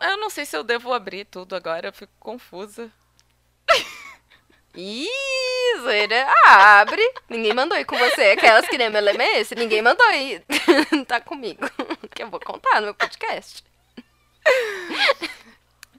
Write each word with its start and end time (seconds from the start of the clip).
Eu 0.00 0.16
não 0.18 0.30
sei 0.30 0.44
se 0.44 0.56
eu 0.56 0.62
devo 0.62 0.92
abrir 0.92 1.24
tudo 1.24 1.56
agora, 1.56 1.88
eu 1.88 1.92
fico 1.92 2.12
confusa. 2.18 2.90
Ih, 4.74 5.08
zoeira. 5.80 6.26
Ah, 6.44 6.80
abre. 6.80 7.02
Ninguém 7.30 7.54
mandou 7.54 7.78
ir 7.78 7.86
com 7.86 7.96
você. 7.96 8.32
Aquelas 8.32 8.68
que 8.68 8.76
nem 8.76 8.90
meu 8.90 9.00
lema 9.00 9.22
é 9.22 9.40
esse. 9.40 9.54
Ninguém 9.54 9.80
mandou 9.80 10.06
ir. 10.12 10.44
tá 11.08 11.18
comigo. 11.18 11.62
Que 12.14 12.22
eu 12.22 12.28
vou 12.28 12.38
contar 12.38 12.80
no 12.80 12.88
meu 12.88 12.94
podcast. 12.94 13.64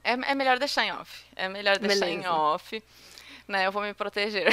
É, 0.04 0.12
é 0.12 0.34
melhor 0.34 0.60
deixar 0.60 0.84
em 0.84 0.92
off. 0.92 1.24
É 1.34 1.48
melhor 1.48 1.76
deixar 1.78 2.06
Beleza. 2.06 2.28
em 2.28 2.28
off. 2.28 2.82
Né, 3.48 3.66
eu 3.66 3.72
vou 3.72 3.82
me 3.82 3.94
proteger. 3.94 4.46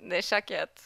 Deixar 0.00 0.40
quieto. 0.40 0.82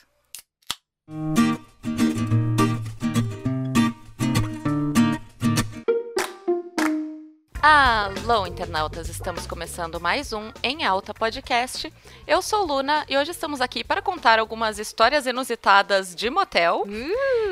Alô, 7.64 8.44
internautas! 8.44 9.08
Estamos 9.08 9.46
começando 9.46 10.00
mais 10.00 10.32
um 10.32 10.50
Em 10.64 10.84
Alta 10.84 11.14
Podcast. 11.14 11.92
Eu 12.26 12.42
sou 12.42 12.66
Luna 12.66 13.06
e 13.08 13.16
hoje 13.16 13.30
estamos 13.30 13.60
aqui 13.60 13.84
para 13.84 14.02
contar 14.02 14.40
algumas 14.40 14.80
histórias 14.80 15.26
inusitadas 15.26 16.12
de 16.12 16.28
motel. 16.28 16.82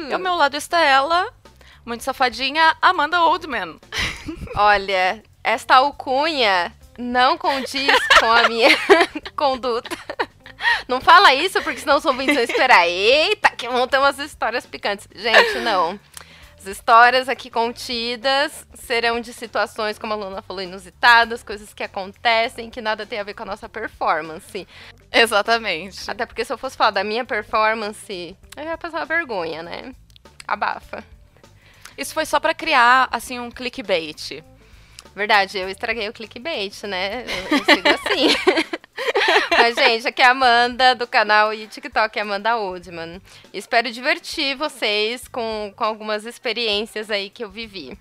E 0.08 0.12
ao 0.12 0.18
meu 0.18 0.34
lado 0.34 0.56
está 0.56 0.80
ela, 0.80 1.32
muito 1.86 2.02
safadinha, 2.02 2.76
Amanda 2.82 3.22
Oldman. 3.22 3.78
Olha, 4.56 5.22
esta 5.44 5.76
alcunha 5.76 6.74
não 6.98 7.38
condiz 7.38 7.96
com 8.18 8.32
a 8.32 8.48
minha 8.48 8.76
conduta. 9.36 9.96
Não 10.88 11.00
fala 11.00 11.32
isso, 11.34 11.62
porque 11.62 11.78
senão 11.78 11.98
os 11.98 12.04
ouvintes 12.04 12.34
vão 12.34 12.42
esperar. 12.42 12.84
Eita, 12.84 13.50
que 13.50 13.68
vão 13.68 13.86
ter 13.86 13.98
umas 13.98 14.18
histórias 14.18 14.66
picantes. 14.66 15.06
Gente, 15.14 15.60
não. 15.60 16.00
As 16.60 16.66
histórias 16.66 17.26
aqui 17.26 17.48
contidas 17.48 18.66
serão 18.74 19.18
de 19.18 19.32
situações, 19.32 19.98
como 19.98 20.12
a 20.12 20.16
Luna 20.16 20.42
falou, 20.42 20.62
inusitadas, 20.62 21.42
coisas 21.42 21.72
que 21.72 21.82
acontecem, 21.82 22.68
que 22.68 22.82
nada 22.82 23.06
tem 23.06 23.18
a 23.18 23.22
ver 23.22 23.32
com 23.32 23.44
a 23.44 23.46
nossa 23.46 23.66
performance. 23.66 24.68
Exatamente. 25.10 26.10
Até 26.10 26.26
porque 26.26 26.44
se 26.44 26.52
eu 26.52 26.58
fosse 26.58 26.76
falar 26.76 26.90
da 26.90 27.02
minha 27.02 27.24
performance, 27.24 28.36
eu 28.54 28.62
ia 28.62 28.76
passar 28.76 29.06
vergonha, 29.06 29.62
né? 29.62 29.94
Abafa. 30.46 31.02
Isso 31.96 32.12
foi 32.12 32.26
só 32.26 32.38
para 32.38 32.52
criar, 32.52 33.08
assim, 33.10 33.40
um 33.40 33.50
clickbait. 33.50 34.44
Verdade, 35.14 35.58
eu 35.58 35.68
estraguei 35.68 36.08
o 36.08 36.12
clickbait, 36.12 36.82
né? 36.84 37.24
Eu, 37.24 37.58
eu 37.58 37.64
sigo 37.64 37.88
assim. 37.88 38.28
Mas, 39.50 39.74
gente, 39.74 40.08
aqui 40.08 40.22
é 40.22 40.26
a 40.26 40.30
Amanda 40.30 40.94
do 40.94 41.06
canal 41.06 41.52
e 41.52 41.66
TikTok, 41.66 42.18
Amanda 42.18 42.56
Oldman. 42.56 43.20
Espero 43.52 43.90
divertir 43.90 44.56
vocês 44.56 45.26
com, 45.26 45.72
com 45.74 45.84
algumas 45.84 46.24
experiências 46.24 47.10
aí 47.10 47.30
que 47.30 47.42
eu 47.42 47.50
vivi. 47.50 47.98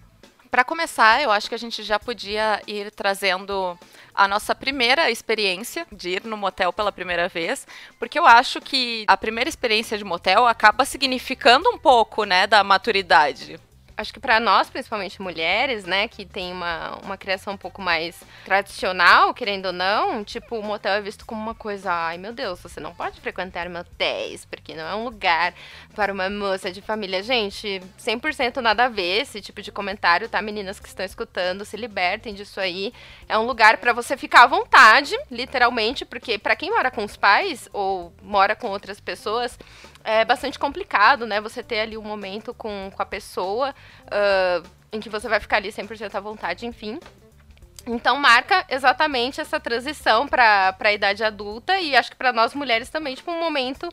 Para 0.52 0.64
começar, 0.64 1.22
eu 1.22 1.32
acho 1.32 1.48
que 1.48 1.54
a 1.54 1.60
gente 1.60 1.84
já 1.84 2.00
podia 2.00 2.60
ir 2.66 2.90
trazendo 2.92 3.78
a 4.16 4.28
nossa 4.28 4.56
primeira 4.56 5.12
experiência 5.12 5.86
de 5.92 6.10
ir 6.10 6.24
no 6.24 6.36
motel 6.36 6.74
pela 6.74 6.92
primeira 6.92 7.28
vez, 7.28 7.68
porque 8.00 8.18
eu 8.18 8.26
acho 8.26 8.60
que 8.60 9.06
a 9.08 9.16
primeira 9.16 9.48
experiência 9.48 9.96
de 9.96 10.04
motel 10.04 10.48
acaba 10.48 10.86
significando 10.86 11.70
um 11.70 11.78
pouco, 11.78 12.24
né, 12.24 12.48
da 12.48 12.64
maturidade. 12.64 13.60
Acho 14.00 14.14
que 14.14 14.20
pra 14.22 14.40
nós, 14.40 14.70
principalmente 14.70 15.22
mulheres, 15.22 15.84
né, 15.84 16.08
que 16.08 16.26
tem 16.26 16.54
uma, 16.54 16.96
uma 17.04 17.18
criação 17.18 17.56
um 17.56 17.58
pouco 17.58 17.82
mais 17.82 18.24
tradicional, 18.46 19.34
querendo 19.34 19.66
ou 19.66 19.74
não, 19.74 20.24
tipo, 20.24 20.58
o 20.58 20.64
motel 20.64 20.94
é 20.94 21.02
visto 21.02 21.26
como 21.26 21.42
uma 21.42 21.54
coisa, 21.54 21.92
ai 21.92 22.18
meu 22.18 22.32
Deus, 22.32 22.62
você 22.62 22.80
não 22.80 22.96
pode 22.96 23.20
frequentar 23.20 23.68
motéis, 23.70 24.46
porque 24.46 24.74
não 24.74 24.88
é 24.88 24.96
um 24.96 25.04
lugar 25.04 25.54
para 25.94 26.14
uma 26.14 26.30
moça 26.30 26.72
de 26.72 26.82
família. 26.82 27.22
Gente, 27.22 27.82
100% 28.00 28.62
nada 28.62 28.86
a 28.86 28.88
ver 28.88 29.24
esse 29.24 29.42
tipo 29.42 29.62
de 29.62 29.70
comentário, 29.70 30.30
tá? 30.30 30.42
Meninas 30.42 30.80
que 30.80 30.88
estão 30.88 31.06
escutando, 31.06 31.66
se 31.66 31.76
libertem 31.76 32.34
disso 32.34 32.62
aí. 32.62 32.94
É 33.28 33.38
um 33.38 33.46
lugar 33.46 33.80
pra 33.80 33.92
você 33.92 34.16
ficar 34.16 34.44
à 34.44 34.48
vontade, 34.48 35.14
literalmente, 35.30 36.06
porque 36.06 36.38
pra 36.38 36.56
quem 36.56 36.72
mora 36.72 36.90
com 36.90 37.04
os 37.04 37.18
pais 37.18 37.68
ou 37.74 38.14
mora 38.22 38.56
com 38.56 38.68
outras 38.70 39.02
pessoas, 39.02 39.60
é 40.10 40.26
bastante 40.26 40.58
complicado, 40.58 41.28
né? 41.28 41.40
Você 41.40 41.62
ter 41.62 41.82
ali 41.82 41.98
um 41.98 42.02
momento 42.02 42.54
com, 42.54 42.90
com 42.94 43.02
a 43.02 43.06
pessoa 43.06 43.76
ah, 44.10 44.64
em 44.92 45.00
que 45.00 45.10
você 45.10 45.28
vai 45.28 45.40
ficar 45.40 45.58
ali 45.58 45.70
100% 45.70 46.16
à 46.16 46.20
vontade, 46.20 46.66
enfim. 46.66 47.00
Então 47.86 48.18
marca 48.18 48.66
exatamente 48.70 49.40
essa 49.40 49.60
transição 49.60 50.28
para 50.28 50.76
a 50.80 50.94
idade 50.94 51.24
adulta 51.24 51.80
e 51.80 51.96
acho 51.96 52.12
que 52.12 52.18
para 52.18 52.34
nós 52.34 52.54
mulheres 52.54 52.90
também, 52.90 53.16
tipo, 53.16 53.32
um 53.32 53.40
momento 53.40 53.88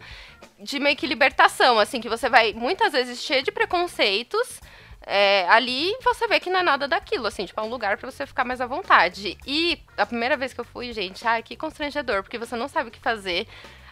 de 0.58 0.78
meio 0.78 0.96
que 0.96 1.06
libertação, 1.06 1.78
assim, 1.78 2.00
que 2.00 2.08
você 2.08 2.28
vai 2.28 2.52
muitas 2.52 2.92
vezes 2.92 3.22
cheio 3.22 3.42
de 3.42 3.52
preconceitos, 3.52 4.60
é, 5.06 5.46
ali 5.48 5.94
você 6.02 6.26
vê 6.26 6.40
que 6.40 6.50
não 6.50 6.60
é 6.60 6.62
nada 6.62 6.88
daquilo, 6.88 7.26
assim, 7.26 7.46
tipo, 7.46 7.60
é 7.60 7.62
um 7.62 7.68
lugar 7.68 7.96
pra 7.96 8.10
você 8.10 8.26
ficar 8.26 8.44
mais 8.44 8.60
à 8.60 8.66
vontade. 8.66 9.38
E 9.46 9.80
a 9.96 10.04
primeira 10.04 10.36
vez 10.36 10.52
que 10.52 10.60
eu 10.60 10.64
fui, 10.64 10.92
gente, 10.92 11.26
ai, 11.26 11.42
que 11.42 11.56
constrangedor, 11.56 12.22
porque 12.22 12.38
você 12.38 12.56
não 12.56 12.68
sabe 12.68 12.88
o 12.88 12.92
que 12.92 12.98
fazer. 12.98 13.46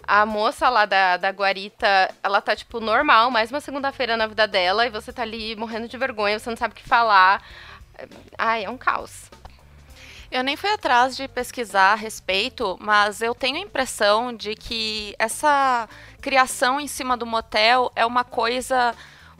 A 0.06 0.26
moça 0.26 0.68
lá 0.68 0.84
da, 0.84 1.16
da 1.16 1.30
guarita, 1.30 2.14
ela 2.22 2.40
tá, 2.40 2.54
tipo, 2.54 2.80
normal, 2.80 3.30
mais 3.30 3.50
uma 3.50 3.60
segunda-feira 3.60 4.16
na 4.16 4.26
vida 4.26 4.46
dela, 4.46 4.86
e 4.86 4.90
você 4.90 5.12
tá 5.12 5.22
ali 5.22 5.56
morrendo 5.56 5.88
de 5.88 5.96
vergonha, 5.96 6.38
você 6.38 6.50
não 6.50 6.56
sabe 6.56 6.72
o 6.72 6.76
que 6.76 6.88
falar. 6.88 7.42
Ai, 8.36 8.64
é 8.64 8.70
um 8.70 8.76
caos. 8.76 9.30
Eu 10.30 10.42
nem 10.42 10.56
fui 10.56 10.70
atrás 10.70 11.16
de 11.16 11.28
pesquisar 11.28 11.92
a 11.92 11.94
respeito, 11.94 12.76
mas 12.80 13.22
eu 13.22 13.34
tenho 13.34 13.56
a 13.56 13.60
impressão 13.60 14.34
de 14.34 14.54
que 14.54 15.14
essa 15.18 15.88
criação 16.20 16.80
em 16.80 16.88
cima 16.88 17.16
do 17.16 17.24
motel 17.24 17.92
é 17.94 18.04
uma 18.04 18.24
coisa 18.24 18.94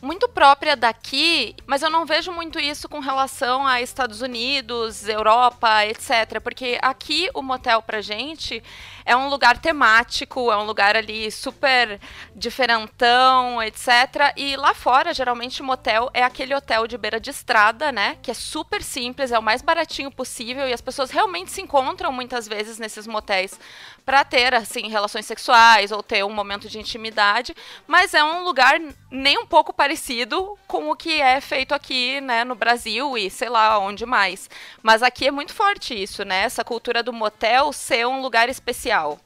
muito 0.05 0.29
própria 0.29 0.77
daqui, 0.77 1.57
mas 1.67 1.83
eu 1.83 1.89
não 1.89 2.05
vejo 2.05 2.31
muito 2.31 2.61
isso 2.61 2.89
com 2.89 3.01
relação 3.01 3.67
a 3.67 3.81
Estados 3.81 4.21
Unidos, 4.21 5.09
Europa, 5.09 5.87
etc. 5.87 6.41
Porque 6.43 6.79
aqui 6.83 7.31
o 7.35 7.43
motel 7.43 7.81
pra 7.81 8.03
gente 8.03 8.63
é 9.05 9.17
um 9.17 9.29
lugar 9.29 9.59
temático, 9.59 10.53
é 10.53 10.57
um 10.57 10.65
lugar 10.65 10.95
ali 10.97 11.31
super 11.31 11.99
diferentão, 12.37 13.63
etc. 13.63 14.35
E 14.37 14.57
lá 14.57 14.75
fora, 14.75 15.15
geralmente, 15.15 15.63
o 15.63 15.65
motel 15.65 16.11
é 16.13 16.23
aquele 16.23 16.55
hotel 16.55 16.87
de 16.87 16.99
beira 16.99 17.19
de 17.19 17.31
estrada, 17.31 17.91
né? 17.91 18.19
Que 18.23 18.31
é 18.31 18.35
super 18.35 18.83
simples, 18.83 19.33
é 19.33 19.39
o 19.39 19.43
mais 19.43 19.63
baratinho 19.63 20.11
possível 20.11 20.69
e 20.69 20.73
as 20.73 20.81
pessoas 20.83 21.11
realmente 21.11 21.51
se 21.51 21.63
encontram 21.63 22.13
muitas 22.13 22.47
vezes 22.47 22.79
nesses 22.79 23.07
motéis 23.07 23.59
para 24.05 24.25
ter, 24.25 24.55
assim, 24.55 24.89
relações 24.89 25.27
sexuais 25.27 25.91
ou 25.91 26.03
ter 26.03 26.25
um 26.25 26.31
momento 26.31 26.69
de 26.69 26.79
intimidade, 26.79 27.55
mas 27.87 28.13
é 28.15 28.23
um 28.23 28.45
lugar 28.45 28.81
nem 29.11 29.39
um 29.39 29.47
pouco 29.47 29.73
parecido 29.73 30.59
com 30.67 30.91
o 30.91 30.97
que 30.97 31.21
é 31.21 31.41
feito 31.41 31.75
aqui, 31.75 32.21
né, 32.21 32.45
no 32.45 32.55
Brasil 32.55 33.17
e 33.17 33.31
sei 33.31 33.49
lá 33.49 33.79
onde 33.79 34.05
mais. 34.05 34.51
Mas 34.83 35.03
aqui 35.03 35.27
é 35.27 35.31
muito 35.31 35.55
forte 35.55 35.95
isso, 35.95 36.25
né? 36.25 36.43
Essa 36.43 36.65
cultura 36.65 37.03
do 37.03 37.13
motel 37.13 37.73
ser 37.73 38.07
um 38.07 38.21
lugar 38.21 38.49
especial. 38.49 39.19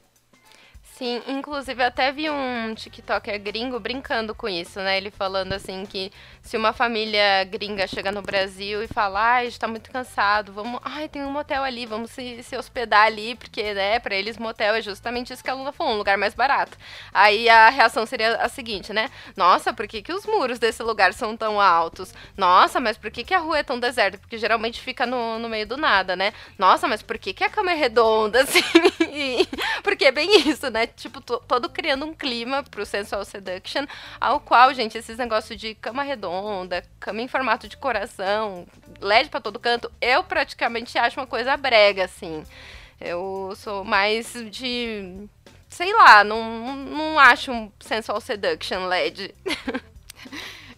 Sim, 0.99 1.21
inclusive 1.27 1.81
eu 1.81 1.87
até 1.87 2.11
vi 2.11 2.29
um 2.29 2.75
TikToker 2.75 3.41
gringo 3.41 3.79
brincando 3.79 4.35
com 4.35 4.49
isso, 4.49 4.79
né? 4.81 4.97
Ele 4.97 5.09
falando 5.09 5.53
assim 5.53 5.85
que 5.85 6.11
se 6.49 6.57
uma 6.57 6.73
família 6.73 7.43
gringa 7.45 7.85
chega 7.87 8.11
no 8.11 8.21
Brasil 8.21 8.81
e 8.83 8.87
fala, 8.87 9.19
ai, 9.21 9.41
a 9.41 9.45
gente 9.49 9.59
tá 9.59 9.67
muito 9.67 9.91
cansado, 9.91 10.51
vamos. 10.51 10.79
Ai, 10.83 11.07
tem 11.07 11.23
um 11.23 11.31
motel 11.31 11.63
ali, 11.63 11.85
vamos 11.85 12.11
se, 12.11 12.41
se 12.41 12.57
hospedar 12.57 13.05
ali, 13.05 13.35
porque, 13.35 13.73
né, 13.73 13.99
pra 13.99 14.15
eles 14.15 14.37
motel 14.37 14.73
é 14.75 14.81
justamente 14.81 15.31
isso 15.31 15.43
que 15.43 15.49
a 15.49 15.53
Luna 15.53 15.71
falou, 15.71 15.93
um 15.93 15.97
lugar 15.97 16.17
mais 16.17 16.33
barato. 16.33 16.77
Aí 17.13 17.47
a 17.49 17.69
reação 17.69 18.05
seria 18.05 18.35
a 18.37 18.49
seguinte, 18.49 18.91
né? 18.93 19.09
Nossa, 19.35 19.73
por 19.73 19.87
que, 19.87 20.01
que 20.01 20.11
os 20.13 20.25
muros 20.25 20.59
desse 20.59 20.81
lugar 20.83 21.13
são 21.13 21.35
tão 21.37 21.59
altos? 21.61 22.13
Nossa, 22.37 22.79
mas 22.79 22.97
por 22.97 23.11
que, 23.11 23.23
que 23.23 23.33
a 23.33 23.39
rua 23.39 23.59
é 23.59 23.63
tão 23.63 23.79
deserta? 23.79 24.17
Porque 24.17 24.37
geralmente 24.37 24.81
fica 24.81 25.05
no, 25.05 25.39
no 25.39 25.49
meio 25.49 25.67
do 25.67 25.77
nada, 25.77 26.15
né? 26.15 26.33
Nossa, 26.57 26.87
mas 26.87 27.01
por 27.01 27.17
que, 27.17 27.33
que 27.33 27.43
a 27.43 27.49
cama 27.49 27.71
é 27.71 27.75
redonda, 27.75 28.41
assim? 28.43 28.61
porque 29.83 30.05
é 30.05 30.11
bem 30.11 30.47
isso, 30.49 30.69
né? 30.69 30.87
Tipo, 30.87 31.21
to- 31.21 31.41
todo 31.47 31.69
criando 31.69 32.05
um 32.05 32.13
clima 32.13 32.63
pro 32.63 32.85
sensual 32.85 33.23
seduction, 33.25 33.85
ao 34.19 34.39
qual, 34.39 34.73
gente, 34.73 34.97
esses 34.97 35.17
negócios 35.17 35.59
de 35.59 35.75
cama 35.75 36.03
redonda, 36.03 36.38
cama 36.99 37.21
em 37.21 37.27
formato 37.27 37.67
de 37.67 37.77
coração, 37.77 38.67
LED 38.99 39.29
pra 39.29 39.41
todo 39.41 39.59
canto, 39.59 39.91
eu 40.01 40.23
praticamente 40.23 40.97
acho 40.97 41.19
uma 41.19 41.27
coisa 41.27 41.55
brega, 41.57 42.05
assim. 42.05 42.43
Eu 42.99 43.53
sou 43.55 43.83
mais 43.83 44.33
de. 44.51 45.27
Sei 45.69 45.93
lá, 45.93 46.23
não, 46.23 46.75
não 46.75 47.19
acho 47.19 47.51
um 47.51 47.71
sensual 47.79 48.19
seduction 48.19 48.87
LED. 48.87 49.33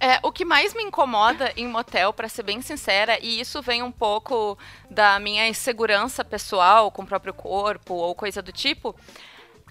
É, 0.04 0.20
o 0.24 0.32
que 0.32 0.44
mais 0.44 0.74
me 0.74 0.82
incomoda 0.82 1.54
em 1.56 1.68
motel, 1.68 2.12
pra 2.12 2.28
ser 2.28 2.42
bem 2.42 2.60
sincera, 2.60 3.20
e 3.22 3.40
isso 3.40 3.62
vem 3.62 3.84
um 3.84 3.92
pouco 3.92 4.58
da 4.90 5.20
minha 5.20 5.48
insegurança 5.48 6.26
pessoal 6.26 6.90
com 6.90 7.04
o 7.04 7.06
próprio 7.06 7.36
corpo 7.36 7.94
ou 7.94 8.16
coisa 8.16 8.42
do 8.42 8.52
tipo, 8.52 8.96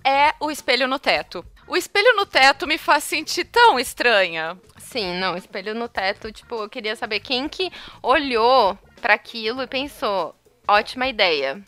é 0.04 0.32
o 0.38 0.48
espelho 0.48 0.86
no 0.86 1.00
teto. 1.00 1.44
O 1.66 1.76
espelho 1.76 2.14
no 2.14 2.24
teto 2.24 2.64
me 2.64 2.78
faz 2.78 3.02
sentir 3.02 3.44
tão 3.44 3.78
estranha. 3.78 4.56
Sim, 4.90 5.20
não, 5.20 5.36
espelho 5.36 5.72
no 5.72 5.88
teto, 5.88 6.32
tipo, 6.32 6.56
eu 6.56 6.68
queria 6.68 6.96
saber 6.96 7.20
quem 7.20 7.48
que 7.48 7.70
olhou 8.02 8.76
pra 9.00 9.14
aquilo 9.14 9.62
e 9.62 9.66
pensou, 9.68 10.34
ótima 10.66 11.06
ideia. 11.06 11.62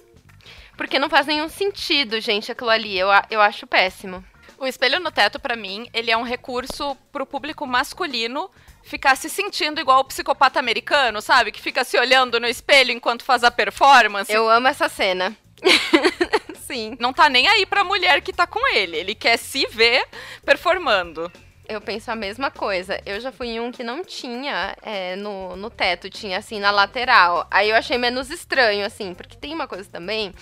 Porque 0.76 0.98
não 0.98 1.08
faz 1.08 1.28
nenhum 1.28 1.48
sentido, 1.48 2.20
gente, 2.20 2.50
aquilo 2.50 2.70
ali. 2.70 2.98
Eu, 2.98 3.06
eu 3.30 3.40
acho 3.40 3.64
péssimo. 3.64 4.24
O 4.58 4.66
espelho 4.66 4.98
no 4.98 5.12
teto, 5.12 5.38
pra 5.38 5.54
mim, 5.54 5.88
ele 5.94 6.10
é 6.10 6.16
um 6.16 6.24
recurso 6.24 6.96
pro 7.12 7.24
público 7.24 7.64
masculino 7.64 8.50
ficar 8.82 9.16
se 9.16 9.30
sentindo 9.30 9.80
igual 9.80 10.00
o 10.00 10.04
psicopata 10.04 10.58
americano, 10.58 11.22
sabe? 11.22 11.52
Que 11.52 11.60
fica 11.60 11.84
se 11.84 11.96
olhando 11.96 12.40
no 12.40 12.48
espelho 12.48 12.90
enquanto 12.90 13.24
faz 13.24 13.44
a 13.44 13.52
performance. 13.52 14.32
Eu 14.32 14.50
amo 14.50 14.66
essa 14.66 14.88
cena. 14.88 15.36
Sim. 16.66 16.96
Não 16.98 17.12
tá 17.12 17.28
nem 17.28 17.46
aí 17.46 17.66
pra 17.66 17.84
mulher 17.84 18.20
que 18.20 18.32
tá 18.32 18.48
com 18.48 18.74
ele. 18.74 18.96
Ele 18.96 19.14
quer 19.14 19.36
se 19.36 19.64
ver 19.66 20.04
performando. 20.44 21.30
Eu 21.68 21.80
penso 21.80 22.10
a 22.10 22.16
mesma 22.16 22.50
coisa. 22.50 23.00
Eu 23.06 23.20
já 23.20 23.30
fui 23.30 23.48
em 23.48 23.60
um 23.60 23.70
que 23.70 23.84
não 23.84 24.04
tinha 24.04 24.76
é, 24.82 25.16
no, 25.16 25.56
no 25.56 25.70
teto, 25.70 26.10
tinha 26.10 26.38
assim 26.38 26.58
na 26.58 26.70
lateral. 26.70 27.46
Aí 27.50 27.70
eu 27.70 27.76
achei 27.76 27.96
menos 27.96 28.30
estranho, 28.30 28.84
assim, 28.84 29.14
porque 29.14 29.36
tem 29.36 29.54
uma 29.54 29.66
coisa 29.66 29.88
também 29.88 30.32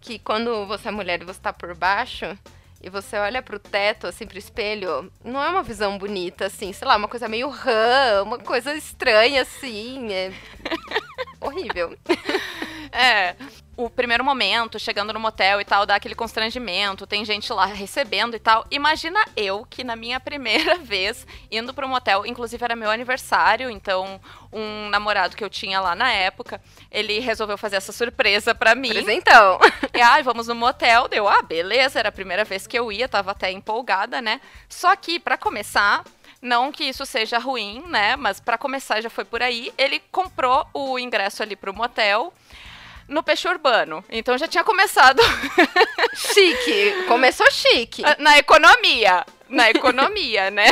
que 0.00 0.18
quando 0.18 0.66
você 0.66 0.88
é 0.88 0.90
mulher 0.90 1.22
e 1.22 1.24
você 1.24 1.40
tá 1.40 1.52
por 1.52 1.74
baixo, 1.74 2.26
e 2.84 2.90
você 2.90 3.16
olha 3.16 3.40
pro 3.40 3.58
teto, 3.58 4.06
assim, 4.06 4.26
pro 4.26 4.36
espelho, 4.36 5.10
não 5.24 5.42
é 5.42 5.48
uma 5.48 5.62
visão 5.62 5.96
bonita, 5.96 6.44
assim, 6.44 6.70
sei 6.70 6.86
lá, 6.86 6.96
uma 6.96 7.08
coisa 7.08 7.26
meio 7.26 7.48
rã, 7.48 8.22
uma 8.22 8.38
coisa 8.38 8.74
estranha, 8.74 9.40
assim, 9.40 10.12
é 10.12 10.30
horrível. 11.40 11.96
É, 12.92 13.34
o 13.76 13.90
primeiro 13.90 14.24
momento, 14.24 14.78
chegando 14.78 15.12
no 15.12 15.18
motel 15.18 15.60
e 15.60 15.64
tal, 15.64 15.84
dá 15.84 15.96
aquele 15.96 16.14
constrangimento, 16.14 17.06
tem 17.06 17.24
gente 17.24 17.52
lá 17.52 17.66
recebendo 17.66 18.36
e 18.36 18.38
tal. 18.38 18.64
Imagina 18.70 19.18
eu 19.36 19.66
que 19.68 19.82
na 19.82 19.96
minha 19.96 20.20
primeira 20.20 20.76
vez 20.82 21.26
indo 21.50 21.74
pro 21.74 21.88
motel, 21.88 22.24
inclusive 22.24 22.64
era 22.64 22.76
meu 22.76 22.90
aniversário, 22.90 23.70
então 23.70 24.20
um 24.52 24.88
namorado 24.88 25.36
que 25.36 25.42
eu 25.42 25.50
tinha 25.50 25.80
lá 25.80 25.94
na 25.94 26.10
época, 26.12 26.60
ele 26.90 27.18
resolveu 27.18 27.58
fazer 27.58 27.76
essa 27.76 27.92
surpresa 27.92 28.54
para 28.54 28.74
mim. 28.74 28.90
Presentão. 28.90 29.58
E 29.92 30.00
ai, 30.00 30.20
ah, 30.20 30.22
vamos 30.22 30.46
no 30.46 30.54
motel, 30.54 31.08
deu, 31.08 31.28
ah, 31.28 31.42
beleza, 31.42 31.98
era 31.98 32.08
a 32.08 32.12
primeira 32.12 32.44
vez 32.44 32.66
que 32.66 32.78
eu 32.78 32.92
ia, 32.92 33.08
tava 33.08 33.32
até 33.32 33.50
empolgada, 33.50 34.22
né? 34.22 34.40
Só 34.68 34.94
que 34.94 35.18
para 35.18 35.36
começar, 35.36 36.04
não 36.40 36.70
que 36.70 36.84
isso 36.84 37.04
seja 37.06 37.38
ruim, 37.38 37.82
né? 37.88 38.16
Mas 38.16 38.38
para 38.38 38.58
começar 38.58 39.00
já 39.00 39.10
foi 39.10 39.24
por 39.24 39.42
aí. 39.42 39.72
Ele 39.78 40.00
comprou 40.12 40.66
o 40.72 40.98
ingresso 40.98 41.42
ali 41.42 41.56
pro 41.56 41.74
motel 41.74 42.32
no 43.08 43.22
peixe 43.22 43.48
urbano. 43.48 44.04
Então 44.10 44.36
já 44.38 44.48
tinha 44.48 44.64
começado. 44.64 45.20
chique. 46.14 47.04
Começou 47.06 47.50
chique. 47.50 48.02
Na 48.18 48.38
economia. 48.38 49.24
Na 49.48 49.70
economia, 49.70 50.50
né? 50.52 50.66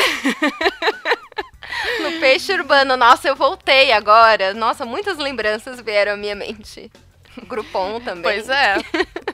no 2.00 2.20
peixe 2.20 2.52
urbano. 2.52 2.96
Nossa, 2.96 3.29
eu 3.29 3.37
voltei 3.37 3.93
agora. 3.93 4.55
Nossa, 4.55 4.84
muitas 4.84 5.19
lembranças 5.19 5.81
vieram 5.81 6.12
à 6.12 6.17
minha 6.17 6.34
mente. 6.34 6.90
Groupon 7.46 8.00
também. 8.00 8.23
Pois 8.23 8.49
é. 8.49 8.76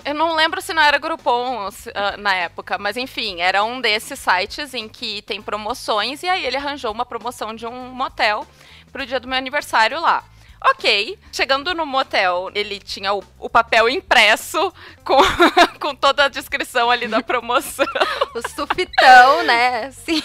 Eu 0.04 0.14
não 0.14 0.34
lembro 0.34 0.60
se 0.60 0.72
não 0.72 0.82
era 0.82 0.98
Groupon 0.98 1.68
uh, 1.68 1.72
na 2.18 2.34
época, 2.34 2.78
mas 2.78 2.96
enfim, 2.96 3.40
era 3.40 3.64
um 3.64 3.80
desses 3.80 4.18
sites 4.18 4.72
em 4.72 4.88
que 4.88 5.22
tem 5.22 5.42
promoções 5.42 6.22
e 6.22 6.28
aí 6.28 6.46
ele 6.46 6.56
arranjou 6.56 6.92
uma 6.92 7.04
promoção 7.04 7.54
de 7.54 7.66
um 7.66 7.90
motel 7.90 8.46
pro 8.92 9.04
dia 9.04 9.18
do 9.18 9.26
meu 9.26 9.36
aniversário 9.36 10.00
lá. 10.00 10.24
Ok. 10.60 11.18
Chegando 11.32 11.74
no 11.74 11.86
motel, 11.86 12.50
ele 12.54 12.78
tinha 12.80 13.12
o, 13.12 13.22
o 13.38 13.48
papel 13.48 13.88
impresso 13.88 14.72
com, 15.04 15.18
com 15.80 15.94
toda 15.94 16.24
a 16.24 16.28
descrição 16.28 16.90
ali 16.90 17.06
da 17.06 17.22
promoção. 17.22 17.86
o 18.34 18.48
sufitão, 18.48 19.42
né? 19.44 19.90
Sim. 19.92 20.22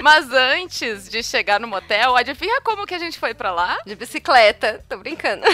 Mas 0.00 0.32
antes 0.32 1.08
de 1.08 1.22
chegar 1.22 1.58
no 1.58 1.66
motel, 1.66 2.16
adivinha 2.16 2.60
como 2.62 2.86
que 2.86 2.94
a 2.94 2.98
gente 2.98 3.18
foi 3.18 3.34
para 3.34 3.50
lá? 3.50 3.78
De 3.84 3.96
bicicleta. 3.96 4.84
Tô 4.88 4.96
brincando. 4.96 5.44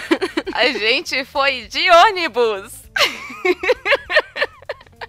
A 0.52 0.66
gente 0.66 1.24
foi 1.24 1.62
de 1.62 1.90
ônibus. 1.90 2.84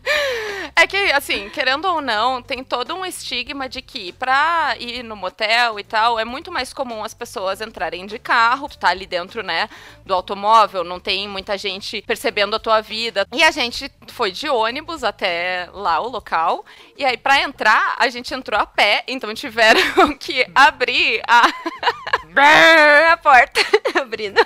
É 0.78 0.86
que, 0.86 0.98
assim, 1.14 1.50
querendo 1.50 1.86
ou 1.86 2.02
não, 2.02 2.42
tem 2.42 2.62
todo 2.62 2.94
um 2.94 3.06
estigma 3.06 3.70
de 3.70 3.82
que 3.82 4.12
pra 4.12 4.76
ir 4.78 5.04
no 5.04 5.16
motel 5.16 5.80
e 5.80 5.84
tal, 5.86 6.20
é 6.20 6.26
muito 6.26 6.52
mais 6.52 6.74
comum 6.74 7.02
as 7.02 7.14
pessoas 7.14 7.62
entrarem 7.62 8.06
de 8.06 8.20
carro, 8.20 8.68
tá 8.78 8.90
ali 8.90 9.06
dentro, 9.06 9.42
né, 9.42 9.70
do 10.06 10.14
automóvel, 10.14 10.84
não 10.84 11.00
tem 11.00 11.30
muita 11.30 11.58
gente 11.58 12.02
percebendo 12.02 12.58
a 12.58 12.60
tua 12.60 12.82
vida. 12.82 13.26
E 13.32 13.42
a 13.42 13.52
gente 13.52 13.90
foi 14.10 14.32
de 14.32 14.50
ônibus 14.50 15.02
até 15.02 15.70
lá, 15.72 16.02
o 16.02 16.10
local. 16.10 16.66
E 16.98 17.06
aí, 17.06 17.16
pra 17.16 17.42
entrar, 17.42 17.96
a 17.98 18.10
gente 18.10 18.34
entrou 18.34 18.60
a 18.60 18.66
pé, 18.66 19.04
então 19.08 19.34
tiveram 19.34 19.82
que 20.20 20.46
abrir 20.54 21.22
a. 21.26 21.48
a 23.14 23.18
porta. 23.18 23.62
Abrindo. 23.98 24.42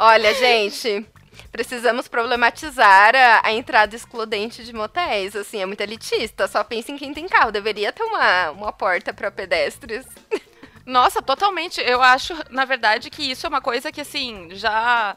Olha, 0.00 0.34
gente, 0.34 1.06
precisamos 1.52 2.08
problematizar 2.08 3.14
a, 3.14 3.46
a, 3.46 3.52
entrada 3.52 3.94
excludente 3.94 4.64
de 4.64 4.72
motéis. 4.72 5.36
Assim, 5.36 5.60
é 5.60 5.66
muito 5.66 5.82
elitista. 5.82 6.48
Só 6.48 6.64
pensa 6.64 6.90
em 6.90 6.96
quem 6.96 7.12
tem 7.12 7.28
carro. 7.28 7.52
Deveria 7.52 7.92
ter 7.92 8.02
uma, 8.02 8.50
uma 8.50 8.72
porta 8.72 9.12
para 9.12 9.30
pedestres. 9.30 10.06
Nossa, 10.86 11.20
totalmente. 11.20 11.80
Eu 11.80 12.02
acho, 12.02 12.34
na 12.50 12.64
verdade, 12.64 13.10
que 13.10 13.30
isso 13.30 13.46
é 13.46 13.48
uma 13.48 13.60
coisa 13.60 13.92
que, 13.92 14.00
assim, 14.00 14.48
já 14.52 15.14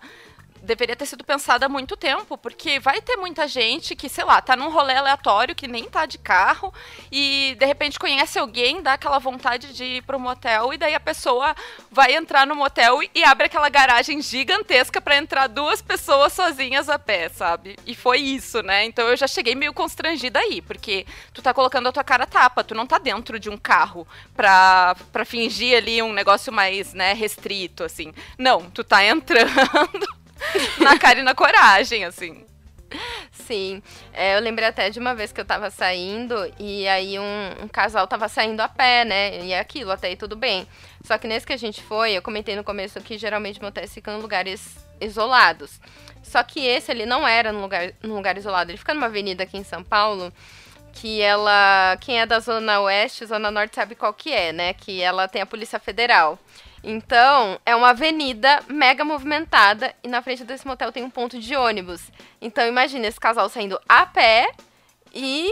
deveria 0.66 0.96
ter 0.96 1.06
sido 1.06 1.24
pensada 1.24 1.66
há 1.68 1.70
muito 1.70 1.96
tempo, 1.96 2.38
porque 2.38 2.80
vai 2.80 3.02
ter 3.02 3.16
muita 3.16 3.48
gente 3.48 3.96
que, 3.96 4.10
sei 4.10 4.24
lá, 4.24 4.42
tá 4.42 4.56
num 4.56 4.70
rolê 4.70 4.96
aleatório, 4.96 5.56
que 5.56 5.68
nem 5.68 5.86
tá 5.86 6.06
de 6.06 6.18
carro, 6.18 6.74
e 7.12 7.56
de 7.58 7.66
repente 7.66 8.00
conhece 8.00 8.38
alguém, 8.38 8.82
dá 8.82 8.94
aquela 8.94 9.20
vontade 9.20 9.74
de 9.74 9.84
ir 9.84 10.02
pro 10.02 10.20
motel, 10.20 10.74
e 10.74 10.78
daí 10.78 10.94
a 10.94 11.00
pessoa 11.00 11.56
vai 11.92 12.16
entrar 12.16 12.46
no 12.46 12.56
motel 12.56 13.00
e 13.14 13.24
abre 13.24 13.46
aquela 13.46 13.70
garagem 13.70 14.22
gigantesca 14.22 15.00
para 15.00 15.18
entrar 15.18 15.48
duas 15.48 15.82
pessoas 15.82 16.34
sozinhas 16.34 16.90
a 16.90 17.00
pé, 17.00 17.30
sabe? 17.30 17.78
E 17.86 17.96
foi 17.96 18.20
isso, 18.20 18.62
né? 18.62 18.86
Então 18.86 19.08
eu 19.08 19.16
já 19.16 19.28
cheguei 19.28 19.56
meio 19.56 19.74
constrangida 19.74 20.40
aí, 20.40 20.62
porque 20.62 21.06
tu 21.34 21.42
tá 21.42 21.54
colocando 21.54 21.88
a 21.88 21.92
tua 21.92 22.04
cara 22.04 22.26
tapa, 22.26 22.64
tu 22.64 22.74
não 22.74 22.88
tá 22.88 22.98
dentro 22.98 23.40
de 23.40 23.50
um 23.50 23.58
carro 23.58 24.08
pra, 24.36 24.96
pra 25.12 25.24
fingir 25.24 25.78
ali 25.78 26.02
um 26.02 26.12
negócio 26.12 26.52
mais, 26.52 26.94
né, 26.94 27.14
restrito, 27.14 27.84
assim. 27.84 28.14
Não, 28.38 28.70
tu 28.72 28.84
tá 28.84 29.04
entrando 29.06 30.25
na 30.80 30.98
cara 30.98 31.20
e 31.20 31.24
na 31.24 31.36
coragem, 31.36 32.06
assim. 32.06 32.46
Sim, 33.32 33.82
é, 34.14 34.36
eu 34.38 34.42
lembrei 34.42 34.68
até 34.68 34.90
de 34.90 35.00
uma 35.00 35.14
vez 35.14 35.32
que 35.32 35.40
eu 35.40 35.46
tava 35.46 35.70
saindo 35.70 36.36
e 36.60 36.88
aí 36.88 37.20
um, 37.20 37.64
um, 37.64 37.68
casal 37.68 38.08
tava 38.08 38.28
saindo 38.28 38.62
a 38.62 38.68
pé, 38.68 39.06
né? 39.06 39.44
E 39.44 39.54
é 39.54 39.60
aquilo, 39.60 39.92
até 39.92 40.08
aí 40.08 40.16
tudo 40.16 40.36
bem. 40.36 40.68
Só 41.04 41.18
que 41.18 41.28
nesse 41.28 41.46
que 41.46 41.54
a 41.54 41.58
gente 41.58 41.82
foi, 41.84 42.14
eu 42.14 42.22
comentei 42.22 42.56
no 42.56 42.64
começo 42.64 43.00
que 43.02 43.18
geralmente 43.18 43.62
motéis 43.62 43.94
ficam 43.94 44.18
em 44.18 44.22
lugares 44.22 44.78
isolados. 45.00 45.80
Só 46.24 46.42
que 46.42 46.66
esse 46.66 46.92
ele 46.92 47.06
não 47.06 47.28
era 47.28 47.52
num 47.52 47.62
lugar, 47.62 47.94
num 48.02 48.16
lugar 48.16 48.38
isolado, 48.38 48.72
ele 48.72 48.78
fica 48.78 48.94
numa 48.94 49.06
avenida 49.06 49.44
aqui 49.44 49.58
em 49.58 49.64
São 49.64 49.84
Paulo 49.84 50.34
que 50.96 51.22
ela, 51.22 51.98
quem 52.00 52.22
é 52.22 52.26
da 52.26 52.40
zona 52.40 52.80
oeste, 52.80 53.26
zona 53.26 53.52
norte 53.52 53.76
sabe 53.76 53.96
qual 53.96 54.14
que 54.14 54.32
é, 54.32 54.54
né? 54.54 54.74
Que 54.74 55.02
ela 55.02 55.28
tem 55.28 55.42
a 55.42 55.46
Polícia 55.46 55.78
Federal. 55.78 56.40
Então, 56.88 57.60
é 57.66 57.76
uma 57.76 57.90
avenida 57.90 58.62
mega 58.68 59.04
movimentada 59.04 59.92
e 60.04 60.08
na 60.08 60.22
frente 60.22 60.44
desse 60.44 60.68
motel 60.68 60.92
tem 60.92 61.04
um 61.04 61.10
ponto 61.10 61.40
de 61.40 61.56
ônibus. 61.56 62.12
Então, 62.40 62.68
imagina 62.68 63.08
esse 63.08 63.20
casal 63.20 63.50
saindo 63.50 63.80
a 63.90 64.06
pé 64.06 64.52
e 65.12 65.52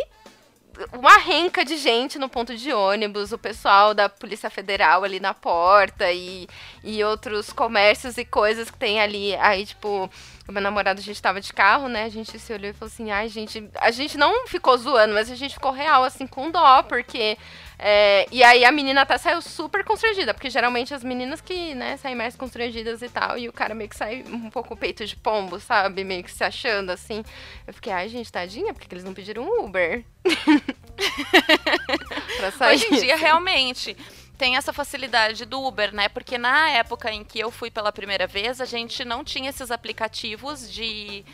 uma 0.91 1.17
renca 1.17 1.65
de 1.65 1.75
gente 1.77 2.19
no 2.19 2.29
ponto 2.29 2.55
de 2.55 2.71
ônibus, 2.71 3.31
o 3.31 3.37
pessoal 3.39 3.95
da 3.95 4.07
Polícia 4.09 4.49
Federal 4.49 5.03
ali 5.03 5.19
na 5.19 5.33
porta 5.33 6.11
e, 6.11 6.47
e 6.83 7.03
outros 7.03 7.51
comércios 7.51 8.17
e 8.17 8.25
coisas 8.25 8.69
que 8.69 8.77
tem 8.77 8.99
ali. 9.01 9.35
Aí, 9.37 9.65
tipo, 9.65 10.07
o 10.47 10.51
meu 10.51 10.61
namorado, 10.61 10.99
a 10.99 11.03
gente 11.03 11.21
tava 11.21 11.39
de 11.39 11.53
carro, 11.53 11.87
né? 11.87 12.03
A 12.03 12.09
gente 12.09 12.37
se 12.37 12.53
olhou 12.53 12.69
e 12.69 12.73
falou 12.73 12.91
assim: 12.91 13.11
ai, 13.11 13.27
gente. 13.27 13.69
A 13.75 13.91
gente 13.91 14.17
não 14.17 14.47
ficou 14.47 14.77
zoando, 14.77 15.13
mas 15.13 15.31
a 15.31 15.35
gente 15.35 15.53
ficou 15.53 15.71
real, 15.71 16.03
assim, 16.03 16.27
com 16.27 16.51
dó, 16.51 16.83
porque. 16.83 17.37
É, 17.85 18.25
e 18.31 18.41
aí 18.41 18.63
a 18.63 18.71
menina 18.71 19.01
até 19.01 19.17
saiu 19.17 19.41
super 19.41 19.83
constrangida, 19.83 20.33
porque 20.33 20.49
geralmente 20.49 20.93
as 20.93 21.03
meninas 21.03 21.41
que, 21.41 21.75
né, 21.75 21.97
saem 21.97 22.15
mais 22.15 22.33
constrangidas 22.33 23.01
e 23.01 23.09
tal, 23.09 23.37
e 23.37 23.49
o 23.49 23.51
cara 23.51 23.75
meio 23.75 23.89
que 23.89 23.95
sai 23.97 24.23
um 24.25 24.49
pouco 24.49 24.73
peito 24.73 25.05
de 25.05 25.17
pombo, 25.17 25.59
sabe? 25.59 26.01
Meio 26.05 26.23
que 26.23 26.31
se 26.31 26.45
achando 26.45 26.91
assim. 26.91 27.25
Eu 27.67 27.73
fiquei, 27.73 27.91
ai, 27.91 28.07
gente, 28.07 28.31
tadinha, 28.31 28.73
porque 28.73 28.93
eles 28.93 29.03
não 29.03 29.13
pediram 29.13 29.43
um 29.43 29.65
Uber. 29.65 30.01
pra 32.37 32.51
sair. 32.51 32.75
Hoje 32.75 32.87
em 32.89 33.01
dia, 33.01 33.17
realmente 33.17 33.97
tem 34.37 34.55
essa 34.55 34.71
facilidade 34.71 35.43
do 35.43 35.61
Uber, 35.61 35.93
né? 35.93 36.07
Porque 36.07 36.37
na 36.37 36.69
época 36.69 37.11
em 37.11 37.21
que 37.21 37.37
eu 37.37 37.51
fui 37.51 37.69
pela 37.69 37.91
primeira 37.91 38.27
vez, 38.27 38.61
a 38.61 38.65
gente 38.65 39.03
não 39.03 39.25
tinha 39.25 39.49
esses 39.49 39.69
aplicativos 39.69 40.71
de 40.71 41.25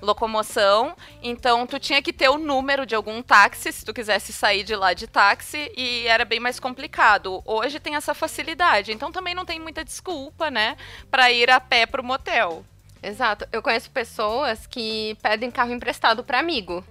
locomoção, 0.00 0.96
então 1.22 1.66
tu 1.66 1.78
tinha 1.78 2.02
que 2.02 2.12
ter 2.12 2.28
o 2.28 2.38
número 2.38 2.84
de 2.84 2.94
algum 2.94 3.22
táxi 3.22 3.72
se 3.72 3.84
tu 3.84 3.94
quisesse 3.94 4.32
sair 4.32 4.62
de 4.62 4.74
lá 4.74 4.92
de 4.92 5.06
táxi 5.06 5.70
e 5.76 6.06
era 6.06 6.24
bem 6.24 6.40
mais 6.40 6.60
complicado. 6.60 7.42
Hoje 7.44 7.80
tem 7.80 7.96
essa 7.96 8.14
facilidade, 8.14 8.92
então 8.92 9.10
também 9.10 9.34
não 9.34 9.44
tem 9.44 9.58
muita 9.58 9.84
desculpa, 9.84 10.50
né, 10.50 10.76
para 11.10 11.30
ir 11.30 11.50
a 11.50 11.60
pé 11.60 11.86
pro 11.86 12.04
motel. 12.04 12.64
Exato. 13.02 13.46
Eu 13.52 13.62
conheço 13.62 13.90
pessoas 13.90 14.66
que 14.66 15.16
pedem 15.22 15.50
carro 15.50 15.72
emprestado 15.72 16.24
para 16.24 16.38
amigo 16.38 16.84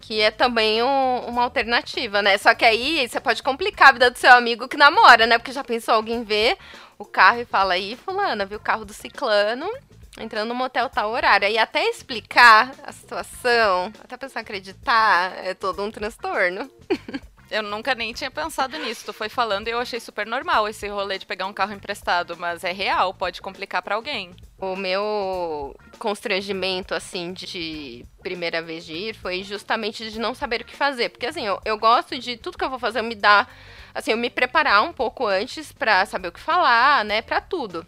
que 0.00 0.20
é 0.20 0.30
também 0.30 0.82
um, 0.82 1.18
uma 1.26 1.42
alternativa, 1.42 2.22
né? 2.22 2.36
Só 2.38 2.54
que 2.54 2.64
aí 2.64 3.06
você 3.06 3.20
pode 3.20 3.42
complicar 3.42 3.90
a 3.90 3.92
vida 3.92 4.10
do 4.10 4.18
seu 4.18 4.32
amigo 4.32 4.66
que 4.66 4.76
namora, 4.76 5.26
né? 5.26 5.38
Porque 5.38 5.52
já 5.52 5.62
pensou 5.62 5.94
alguém 5.94 6.24
ver 6.24 6.56
o 6.98 7.04
carro 7.04 7.40
e 7.40 7.44
fala 7.44 7.74
aí, 7.74 7.96
fulana, 7.96 8.46
viu 8.46 8.58
o 8.58 8.62
carro 8.62 8.84
do 8.84 8.92
ciclano 8.92 9.70
entrando 10.18 10.48
no 10.48 10.54
motel 10.54 10.88
tal 10.88 11.10
horário. 11.10 11.46
Aí 11.46 11.58
até 11.58 11.84
explicar 11.88 12.72
a 12.82 12.92
situação, 12.92 13.92
até 14.02 14.14
a 14.14 14.18
pessoa 14.18 14.42
acreditar, 14.42 15.32
é 15.44 15.54
todo 15.54 15.82
um 15.82 15.90
transtorno. 15.90 16.70
Eu 17.50 17.64
nunca 17.64 17.96
nem 17.96 18.12
tinha 18.12 18.30
pensado 18.30 18.78
nisso. 18.78 19.04
Tu 19.06 19.12
foi 19.12 19.28
falando 19.28 19.66
e 19.66 19.72
eu 19.72 19.80
achei 19.80 19.98
super 19.98 20.24
normal 20.24 20.68
esse 20.68 20.86
rolê 20.86 21.18
de 21.18 21.26
pegar 21.26 21.46
um 21.46 21.52
carro 21.52 21.72
emprestado, 21.72 22.36
mas 22.36 22.62
é 22.62 22.70
real, 22.70 23.12
pode 23.12 23.42
complicar 23.42 23.82
para 23.82 23.96
alguém. 23.96 24.30
O 24.56 24.76
meu 24.76 25.74
constrangimento, 25.98 26.94
assim, 26.94 27.32
de 27.32 28.06
primeira 28.22 28.62
vez 28.62 28.84
de 28.84 28.92
ir 28.92 29.16
foi 29.16 29.42
justamente 29.42 30.10
de 30.12 30.20
não 30.20 30.32
saber 30.32 30.60
o 30.60 30.64
que 30.64 30.76
fazer. 30.76 31.08
Porque, 31.08 31.26
assim, 31.26 31.44
eu, 31.44 31.60
eu 31.64 31.76
gosto 31.76 32.16
de 32.16 32.36
tudo 32.36 32.56
que 32.56 32.64
eu 32.64 32.70
vou 32.70 32.78
fazer, 32.78 33.00
eu 33.00 33.04
me 33.04 33.16
dar. 33.16 33.52
Assim, 33.92 34.12
eu 34.12 34.16
me 34.16 34.30
preparar 34.30 34.84
um 34.84 34.92
pouco 34.92 35.26
antes 35.26 35.72
pra 35.72 36.06
saber 36.06 36.28
o 36.28 36.32
que 36.32 36.38
falar, 36.38 37.04
né? 37.04 37.20
Pra 37.20 37.40
tudo. 37.40 37.84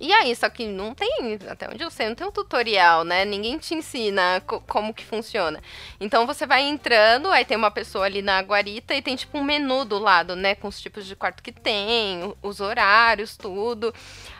E 0.00 0.10
aí, 0.14 0.34
só 0.34 0.48
que 0.48 0.66
não 0.66 0.94
tem, 0.94 1.38
até 1.46 1.68
onde 1.68 1.84
eu 1.84 1.90
sei, 1.90 2.08
não 2.08 2.14
tem 2.14 2.26
um 2.26 2.32
tutorial, 2.32 3.04
né? 3.04 3.22
Ninguém 3.26 3.58
te 3.58 3.74
ensina 3.74 4.40
co 4.46 4.58
como 4.62 4.94
que 4.94 5.04
funciona. 5.04 5.60
Então 6.00 6.26
você 6.26 6.46
vai 6.46 6.62
entrando, 6.62 7.28
aí 7.28 7.44
tem 7.44 7.54
uma 7.56 7.70
pessoa 7.70 8.06
ali 8.06 8.22
na 8.22 8.40
guarita 8.40 8.94
e 8.94 9.02
tem 9.02 9.14
tipo 9.14 9.36
um 9.36 9.44
menu 9.44 9.84
do 9.84 9.98
lado, 9.98 10.34
né? 10.34 10.54
Com 10.54 10.68
os 10.68 10.80
tipos 10.80 11.04
de 11.04 11.14
quarto 11.14 11.42
que 11.42 11.52
tem, 11.52 12.34
os 12.42 12.60
horários, 12.60 13.36
tudo. 13.36 13.92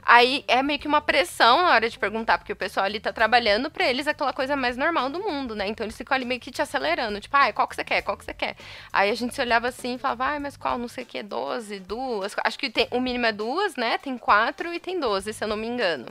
Aí 0.03 0.45
é 0.49 0.63
meio 0.63 0.79
que 0.79 0.89
uma 0.89 1.01
pressão 1.01 1.63
na 1.63 1.71
hora 1.71 1.89
de 1.89 1.99
perguntar, 1.99 2.39
porque 2.39 2.53
o 2.53 2.57
pessoal 2.57 2.87
ali 2.87 3.01
tá 3.01 3.13
trabalhando 3.13 3.71
pra 3.71 3.89
eles 3.89 4.07
aquela 4.07 4.33
coisa 4.33 4.57
mais 4.57 4.77
normal 4.77 5.11
do 5.11 5.21
mundo, 5.21 5.55
né? 5.55 5.67
Então 5.69 5.85
eles 5.85 5.97
ficam 5.97 6.15
ali 6.15 6.25
meio 6.25 6.41
que 6.41 6.51
te 6.51 6.63
acelerando, 6.63 7.21
tipo, 7.21 7.37
ah, 7.37 7.53
qual 7.53 7.69
que 7.69 7.77
você 7.77 7.85
quer? 7.85 8.03
Qual 8.03 8.17
que 8.17 8.25
você 8.25 8.35
quer? 8.35 8.57
Aí 8.93 9.11
a 9.11 9.15
gente 9.15 9.35
se 9.35 9.41
olhava 9.41 9.69
assim 9.69 9.95
e 9.95 9.99
falava, 9.99 10.37
ah, 10.37 10.41
mas 10.41 10.57
qual? 10.57 10.79
Não 10.79 10.89
sei 10.89 11.05
o 11.05 11.07
que, 11.07 11.23
12, 11.23 11.81
duas. 11.81 12.35
Acho 12.45 12.59
que 12.59 12.71
tem, 12.71 12.89
o 12.91 13.01
mínimo 13.01 13.27
é 13.27 13.33
duas, 13.33 13.77
né? 13.77 13.99
Tem 13.99 14.17
quatro 14.17 14.73
e 14.73 14.81
tem 14.81 14.99
12, 14.99 15.33
se 15.33 15.45
eu 15.45 15.49
não 15.49 15.57
me 15.57 15.67
engano. 15.67 16.07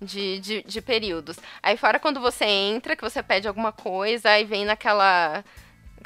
De, 0.00 0.38
de, 0.38 0.62
de 0.62 0.80
períodos. 0.80 1.38
Aí 1.60 1.76
fora 1.76 1.98
quando 1.98 2.20
você 2.20 2.44
entra, 2.44 2.94
que 2.94 3.02
você 3.02 3.20
pede 3.20 3.48
alguma 3.48 3.72
coisa, 3.72 4.30
aí 4.30 4.44
vem 4.44 4.64
naquela 4.64 5.44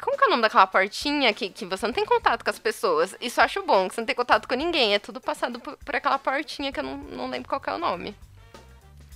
como 0.03 0.17
que 0.17 0.23
é 0.23 0.27
o 0.27 0.29
nome 0.29 0.41
daquela 0.41 0.67
portinha 0.67 1.33
que, 1.33 1.49
que 1.49 1.65
você 1.65 1.85
não 1.85 1.93
tem 1.93 2.05
contato 2.05 2.43
com 2.43 2.49
as 2.49 2.59
pessoas? 2.59 3.15
Isso 3.21 3.39
eu 3.39 3.45
acho 3.45 3.63
bom, 3.63 3.87
que 3.87 3.95
você 3.95 4.01
não 4.01 4.05
tem 4.05 4.15
contato 4.15 4.47
com 4.47 4.55
ninguém. 4.55 4.93
É 4.93 4.99
tudo 4.99 5.21
passado 5.21 5.59
por, 5.59 5.77
por 5.77 5.95
aquela 5.95 6.19
portinha 6.19 6.71
que 6.71 6.79
eu 6.79 6.83
não, 6.83 6.97
não 6.97 7.29
lembro 7.29 7.47
qual 7.47 7.61
é 7.65 7.73
o 7.73 7.77
nome. 7.77 8.15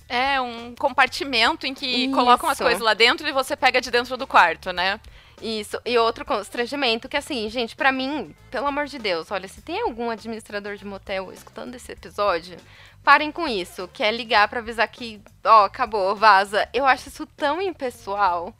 É, 0.08 0.40
um 0.40 0.74
compartimento 0.74 1.66
em 1.66 1.74
que 1.74 1.86
Isso. 1.86 2.14
colocam 2.14 2.48
as 2.48 2.56
coisas 2.56 2.80
lá 2.80 2.94
dentro 2.94 3.28
e 3.28 3.32
você 3.32 3.54
pega 3.54 3.78
de 3.78 3.90
dentro 3.90 4.16
do 4.16 4.26
quarto, 4.26 4.72
né? 4.72 4.98
Isso. 5.42 5.78
E 5.84 5.98
outro 5.98 6.24
constrangimento 6.24 7.08
que, 7.08 7.16
assim, 7.16 7.48
gente, 7.50 7.76
para 7.76 7.92
mim, 7.92 8.34
pelo 8.50 8.66
amor 8.66 8.86
de 8.86 8.98
Deus, 8.98 9.30
olha, 9.30 9.46
se 9.46 9.60
tem 9.60 9.82
algum 9.82 10.08
administrador 10.08 10.76
de 10.76 10.86
motel 10.86 11.30
escutando 11.30 11.74
esse 11.74 11.92
episódio, 11.92 12.56
parem 13.04 13.30
com 13.30 13.46
isso, 13.46 13.88
que 13.92 14.02
é 14.02 14.10
ligar 14.10 14.48
para 14.48 14.60
avisar 14.60 14.88
que, 14.88 15.20
ó, 15.44 15.66
acabou, 15.66 16.16
vaza. 16.16 16.66
Eu 16.72 16.86
acho 16.86 17.10
isso 17.10 17.26
tão 17.26 17.60
impessoal 17.60 18.54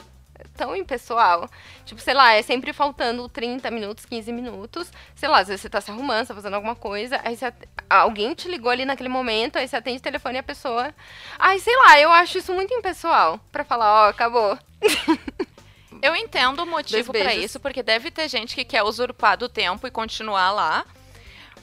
tão 0.57 0.75
impessoal. 0.75 1.49
Tipo, 1.85 2.01
sei 2.01 2.15
lá, 2.15 2.33
é 2.33 2.43
sempre 2.43 2.73
faltando 2.73 3.29
30 3.29 3.71
minutos, 3.71 4.05
15 4.05 4.33
minutos. 4.33 4.91
Sei 5.15 5.29
lá, 5.29 5.41
às 5.41 5.49
vezes 5.49 5.63
você 5.63 5.69
tá 5.69 5.81
se 5.81 5.91
arrumando, 5.91 6.27
tá 6.27 6.35
fazendo 6.35 6.55
alguma 6.55 6.75
coisa, 6.75 7.21
aí 7.25 7.37
você, 7.37 7.53
alguém 7.89 8.35
te 8.35 8.49
ligou 8.49 8.71
ali 8.71 8.85
naquele 8.85 9.09
momento, 9.09 9.57
aí 9.57 9.67
você 9.67 9.77
atende 9.77 9.99
o 9.99 10.03
telefone 10.03 10.37
e 10.37 10.39
a 10.39 10.43
pessoa. 10.43 10.95
Ai, 11.39 11.59
sei 11.59 11.77
lá, 11.77 12.01
eu 12.01 12.11
acho 12.11 12.39
isso 12.39 12.53
muito 12.55 12.75
impessoal. 12.75 13.41
Pra 13.53 13.65
falar, 13.65 14.05
ó, 14.05 14.07
oh, 14.07 14.11
acabou. 14.11 14.59
Eu 16.01 16.15
entendo 16.15 16.63
o 16.63 16.67
motivo 16.67 17.13
para 17.13 17.35
isso, 17.35 17.59
porque 17.59 17.83
deve 17.83 18.11
ter 18.11 18.29
gente 18.29 18.55
que 18.55 18.65
quer 18.65 18.83
usurpar 18.83 19.37
do 19.37 19.49
tempo 19.49 19.87
e 19.87 19.91
continuar 19.91 20.53
lá. 20.53 20.87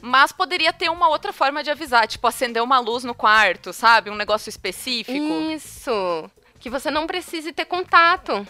Mas 0.01 0.31
poderia 0.31 0.73
ter 0.73 0.89
uma 0.89 1.07
outra 1.07 1.31
forma 1.31 1.63
de 1.63 1.71
avisar, 1.71 2.07
tipo 2.07 2.27
acender 2.27 2.61
uma 2.61 2.79
luz 2.79 3.03
no 3.03 3.15
quarto, 3.15 3.71
sabe? 3.71 4.09
Um 4.09 4.15
negócio 4.15 4.49
específico. 4.49 5.51
Isso. 5.51 6.29
Que 6.59 6.69
você 6.69 6.91
não 6.91 7.07
precise 7.07 7.51
ter 7.51 7.65
contato. 7.65 8.45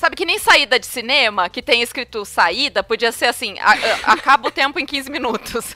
Sabe 0.00 0.16
que 0.16 0.24
nem 0.24 0.38
saída 0.38 0.80
de 0.80 0.86
cinema, 0.86 1.50
que 1.50 1.60
tem 1.60 1.82
escrito 1.82 2.24
saída, 2.24 2.82
podia 2.82 3.12
ser 3.12 3.26
assim, 3.26 3.58
a, 3.58 3.72
a, 3.72 4.12
acaba 4.14 4.48
o 4.48 4.50
tempo 4.50 4.80
em 4.80 4.86
15 4.86 5.10
minutos. 5.10 5.74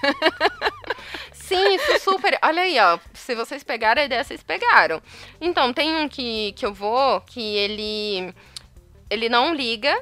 Sim, 1.31 1.75
isso 1.75 1.99
super. 1.99 2.39
Olha 2.43 2.63
aí, 2.63 2.79
ó. 2.79 2.99
Se 3.13 3.35
vocês 3.35 3.63
pegaram 3.63 4.01
a 4.01 4.07
ideia, 4.07 4.25
vocês 4.25 4.43
pegaram. 4.43 5.03
Então, 5.39 5.75
tem 5.75 5.95
um 5.97 6.09
que, 6.09 6.53
que 6.53 6.65
eu 6.65 6.73
vou, 6.73 7.21
que 7.21 7.39
ele. 7.39 8.35
Ele 9.11 9.29
não 9.29 9.55
liga 9.55 9.95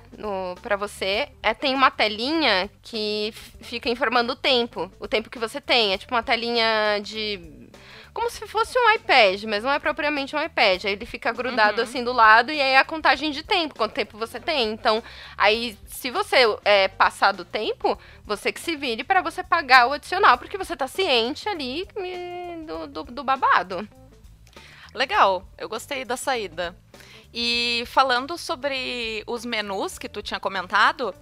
para 0.62 0.76
você. 0.76 1.28
É, 1.42 1.52
tem 1.52 1.74
uma 1.74 1.90
telinha 1.90 2.70
que 2.80 3.34
fica 3.60 3.90
informando 3.90 4.34
o 4.34 4.36
tempo. 4.36 4.88
O 5.00 5.08
tempo 5.08 5.28
que 5.28 5.38
você 5.40 5.60
tem. 5.60 5.94
É 5.94 5.98
tipo 5.98 6.14
uma 6.14 6.22
telinha 6.22 7.00
de 7.02 7.61
como 8.12 8.30
se 8.30 8.46
fosse 8.46 8.78
um 8.78 8.90
iPad, 8.92 9.42
mas 9.44 9.64
não 9.64 9.72
é 9.72 9.78
propriamente 9.78 10.36
um 10.36 10.42
iPad. 10.42 10.84
Aí 10.84 10.92
ele 10.92 11.06
fica 11.06 11.32
grudado 11.32 11.78
uhum. 11.78 11.84
assim 11.84 12.04
do 12.04 12.12
lado 12.12 12.52
e 12.52 12.60
aí 12.60 12.72
é 12.72 12.78
a 12.78 12.84
contagem 12.84 13.30
de 13.30 13.42
tempo, 13.42 13.74
quanto 13.74 13.92
tempo 13.92 14.18
você 14.18 14.38
tem. 14.38 14.70
Então, 14.70 15.02
aí 15.36 15.78
se 15.86 16.10
você 16.10 16.38
é, 16.64 16.88
passar 16.88 17.32
do 17.32 17.44
tempo, 17.44 17.98
você 18.24 18.52
que 18.52 18.60
se 18.60 18.76
vire 18.76 19.02
para 19.02 19.22
você 19.22 19.42
pagar 19.42 19.86
o 19.86 19.92
adicional, 19.92 20.36
porque 20.36 20.58
você 20.58 20.76
tá 20.76 20.86
ciente 20.86 21.48
ali 21.48 21.88
do, 22.66 22.86
do, 22.86 23.04
do 23.04 23.24
babado. 23.24 23.88
Legal, 24.94 25.48
eu 25.56 25.68
gostei 25.68 26.04
da 26.04 26.16
saída. 26.16 26.76
E 27.32 27.84
falando 27.86 28.36
sobre 28.36 29.24
os 29.26 29.42
menus 29.42 29.98
que 29.98 30.06
tu 30.06 30.20
tinha 30.20 30.38
comentado, 30.38 31.14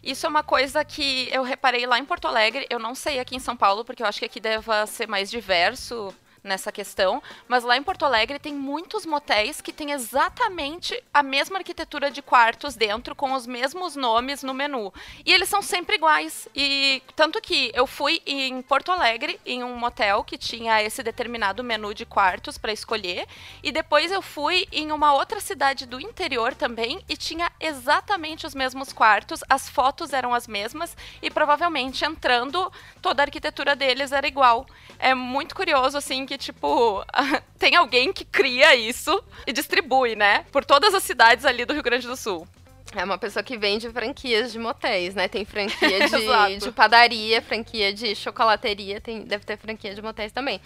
isso 0.00 0.24
é 0.24 0.28
uma 0.28 0.44
coisa 0.44 0.84
que 0.84 1.28
eu 1.32 1.42
reparei 1.42 1.86
lá 1.86 1.98
em 1.98 2.04
Porto 2.04 2.28
Alegre. 2.28 2.66
Eu 2.70 2.78
não 2.78 2.94
sei 2.94 3.18
aqui 3.18 3.34
em 3.34 3.40
São 3.40 3.56
Paulo, 3.56 3.84
porque 3.84 4.00
eu 4.00 4.06
acho 4.06 4.20
que 4.20 4.26
aqui 4.26 4.38
deva 4.38 4.86
ser 4.86 5.08
mais 5.08 5.28
diverso 5.28 6.14
nessa 6.46 6.72
questão, 6.72 7.22
mas 7.46 7.64
lá 7.64 7.76
em 7.76 7.82
Porto 7.82 8.04
Alegre 8.04 8.38
tem 8.38 8.54
muitos 8.54 9.04
motéis 9.04 9.60
que 9.60 9.72
têm 9.72 9.92
exatamente 9.92 11.02
a 11.12 11.22
mesma 11.22 11.58
arquitetura 11.58 12.10
de 12.10 12.22
quartos 12.22 12.74
dentro, 12.74 13.14
com 13.14 13.32
os 13.32 13.46
mesmos 13.46 13.96
nomes 13.96 14.42
no 14.42 14.54
menu. 14.54 14.92
E 15.24 15.32
eles 15.32 15.48
são 15.48 15.60
sempre 15.60 15.96
iguais. 15.96 16.48
E 16.54 17.02
tanto 17.14 17.40
que 17.40 17.70
eu 17.74 17.86
fui 17.86 18.22
em 18.24 18.62
Porto 18.62 18.92
Alegre, 18.92 19.38
em 19.44 19.62
um 19.62 19.76
motel 19.76 20.24
que 20.24 20.38
tinha 20.38 20.82
esse 20.82 21.02
determinado 21.02 21.62
menu 21.64 21.92
de 21.92 22.06
quartos 22.06 22.56
para 22.56 22.72
escolher, 22.72 23.26
e 23.62 23.72
depois 23.72 24.12
eu 24.12 24.22
fui 24.22 24.66
em 24.72 24.92
uma 24.92 25.12
outra 25.12 25.40
cidade 25.40 25.84
do 25.86 26.00
interior 26.00 26.54
também 26.54 27.02
e 27.08 27.16
tinha 27.16 27.50
exatamente 27.60 28.46
os 28.46 28.54
mesmos 28.54 28.92
quartos, 28.92 29.40
as 29.48 29.68
fotos 29.68 30.12
eram 30.12 30.32
as 30.32 30.46
mesmas 30.46 30.96
e 31.20 31.30
provavelmente 31.30 32.04
entrando 32.04 32.72
toda 33.02 33.22
a 33.22 33.24
arquitetura 33.24 33.74
deles 33.74 34.12
era 34.12 34.26
igual. 34.26 34.66
É 34.98 35.14
muito 35.14 35.54
curioso 35.54 35.98
assim 35.98 36.24
que 36.24 36.35
tipo, 36.36 37.04
tem 37.58 37.76
alguém 37.76 38.12
que 38.12 38.24
cria 38.24 38.74
isso 38.74 39.22
e 39.46 39.52
distribui, 39.52 40.16
né? 40.16 40.44
Por 40.52 40.64
todas 40.64 40.94
as 40.94 41.02
cidades 41.02 41.44
ali 41.44 41.64
do 41.64 41.72
Rio 41.72 41.82
Grande 41.82 42.06
do 42.06 42.16
Sul. 42.16 42.46
É 42.94 43.04
uma 43.04 43.18
pessoa 43.18 43.42
que 43.42 43.58
vende 43.58 43.90
franquias 43.90 44.52
de 44.52 44.58
motéis, 44.58 45.14
né? 45.14 45.28
Tem 45.28 45.44
franquia 45.44 46.08
de, 46.08 46.58
de 46.58 46.72
padaria, 46.72 47.42
franquia 47.42 47.92
de 47.92 48.14
chocolateria, 48.14 49.00
tem, 49.00 49.22
deve 49.22 49.44
ter 49.44 49.56
franquia 49.56 49.94
de 49.94 50.00
motéis 50.00 50.32
também. 50.32 50.60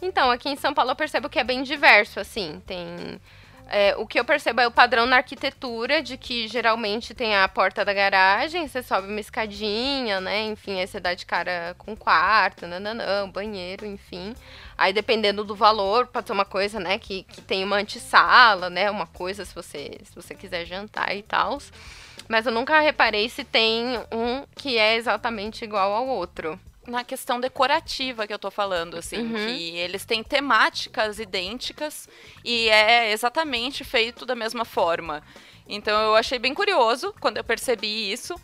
Então, 0.00 0.30
aqui 0.30 0.48
em 0.48 0.56
São 0.56 0.72
Paulo 0.72 0.92
eu 0.92 0.96
percebo 0.96 1.28
que 1.28 1.38
é 1.38 1.44
bem 1.44 1.62
diverso, 1.62 2.20
assim. 2.20 2.62
Tem 2.66 3.20
é, 3.68 3.94
o 3.96 4.06
que 4.06 4.20
eu 4.20 4.24
percebo 4.24 4.60
é 4.60 4.66
o 4.66 4.70
padrão 4.70 5.06
na 5.06 5.16
arquitetura, 5.16 6.02
de 6.02 6.16
que 6.16 6.46
geralmente 6.48 7.14
tem 7.14 7.34
a 7.34 7.48
porta 7.48 7.84
da 7.84 7.94
garagem, 7.94 8.68
você 8.68 8.82
sobe 8.82 9.08
uma 9.08 9.20
escadinha, 9.20 10.20
né? 10.20 10.42
Enfim, 10.42 10.80
aí 10.80 10.86
você 10.86 11.00
dá 11.00 11.14
de 11.14 11.24
cara 11.24 11.74
com 11.78 11.96
quarto, 11.96 12.66
nananã, 12.66 13.28
banheiro, 13.28 13.86
enfim. 13.86 14.34
Aí 14.76 14.92
dependendo 14.92 15.44
do 15.44 15.54
valor, 15.54 16.06
pode 16.06 16.26
ser 16.26 16.32
uma 16.32 16.44
coisa, 16.44 16.80
né, 16.80 16.98
que, 16.98 17.22
que 17.24 17.40
tem 17.40 17.62
uma 17.64 17.76
antessala, 17.76 18.68
né? 18.68 18.90
Uma 18.90 19.06
coisa 19.06 19.44
se 19.44 19.54
você, 19.54 19.98
se 20.02 20.14
você 20.14 20.34
quiser 20.34 20.64
jantar 20.64 21.16
e 21.16 21.22
tal. 21.22 21.58
Mas 22.28 22.46
eu 22.46 22.52
nunca 22.52 22.80
reparei 22.80 23.28
se 23.28 23.44
tem 23.44 23.98
um 24.10 24.44
que 24.54 24.78
é 24.78 24.96
exatamente 24.96 25.64
igual 25.64 25.92
ao 25.92 26.06
outro 26.06 26.58
na 26.86 27.02
questão 27.02 27.40
decorativa 27.40 28.26
que 28.26 28.34
eu 28.34 28.38
tô 28.38 28.50
falando, 28.50 28.96
assim, 28.96 29.18
uhum. 29.18 29.34
que 29.34 29.76
eles 29.76 30.04
têm 30.04 30.22
temáticas 30.22 31.18
idênticas 31.18 32.08
e 32.44 32.68
é 32.68 33.10
exatamente 33.12 33.82
feito 33.84 34.26
da 34.26 34.34
mesma 34.34 34.64
forma. 34.64 35.22
Então 35.66 35.98
eu 36.02 36.14
achei 36.14 36.38
bem 36.38 36.52
curioso 36.52 37.14
quando 37.20 37.38
eu 37.38 37.44
percebi 37.44 38.12
isso. 38.12 38.34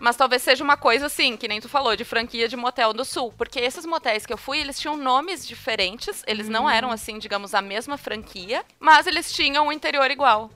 Mas 0.00 0.16
talvez 0.16 0.42
seja 0.42 0.64
uma 0.64 0.78
coisa 0.78 1.06
assim, 1.06 1.36
que 1.36 1.46
nem 1.46 1.60
tu 1.60 1.68
falou, 1.68 1.94
de 1.94 2.04
franquia 2.04 2.48
de 2.48 2.56
motel 2.56 2.94
do 2.94 3.04
sul. 3.04 3.32
Porque 3.36 3.60
esses 3.60 3.84
motéis 3.84 4.24
que 4.24 4.32
eu 4.32 4.38
fui, 4.38 4.58
eles 4.58 4.80
tinham 4.80 4.96
nomes 4.96 5.46
diferentes. 5.46 6.24
Eles 6.26 6.46
uhum. 6.46 6.52
não 6.52 6.70
eram, 6.70 6.90
assim, 6.90 7.18
digamos, 7.18 7.54
a 7.54 7.60
mesma 7.60 7.98
franquia. 7.98 8.64
Mas 8.80 9.06
eles 9.06 9.30
tinham 9.30 9.66
um 9.66 9.72
interior 9.72 10.10
igual. 10.10 10.50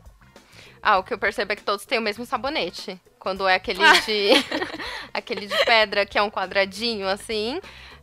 Ah, 0.82 0.98
o 0.98 1.04
que 1.04 1.12
eu 1.12 1.18
percebo 1.18 1.52
é 1.52 1.56
que 1.56 1.62
todos 1.62 1.84
têm 1.84 1.98
o 1.98 2.02
mesmo 2.02 2.24
sabonete. 2.24 2.98
Quando 3.18 3.46
é 3.46 3.54
aquele 3.54 3.80
de. 4.04 4.30
aquele 5.12 5.46
de 5.46 5.64
pedra, 5.64 6.06
que 6.06 6.16
é 6.18 6.22
um 6.22 6.30
quadradinho 6.30 7.06
assim. 7.06 7.60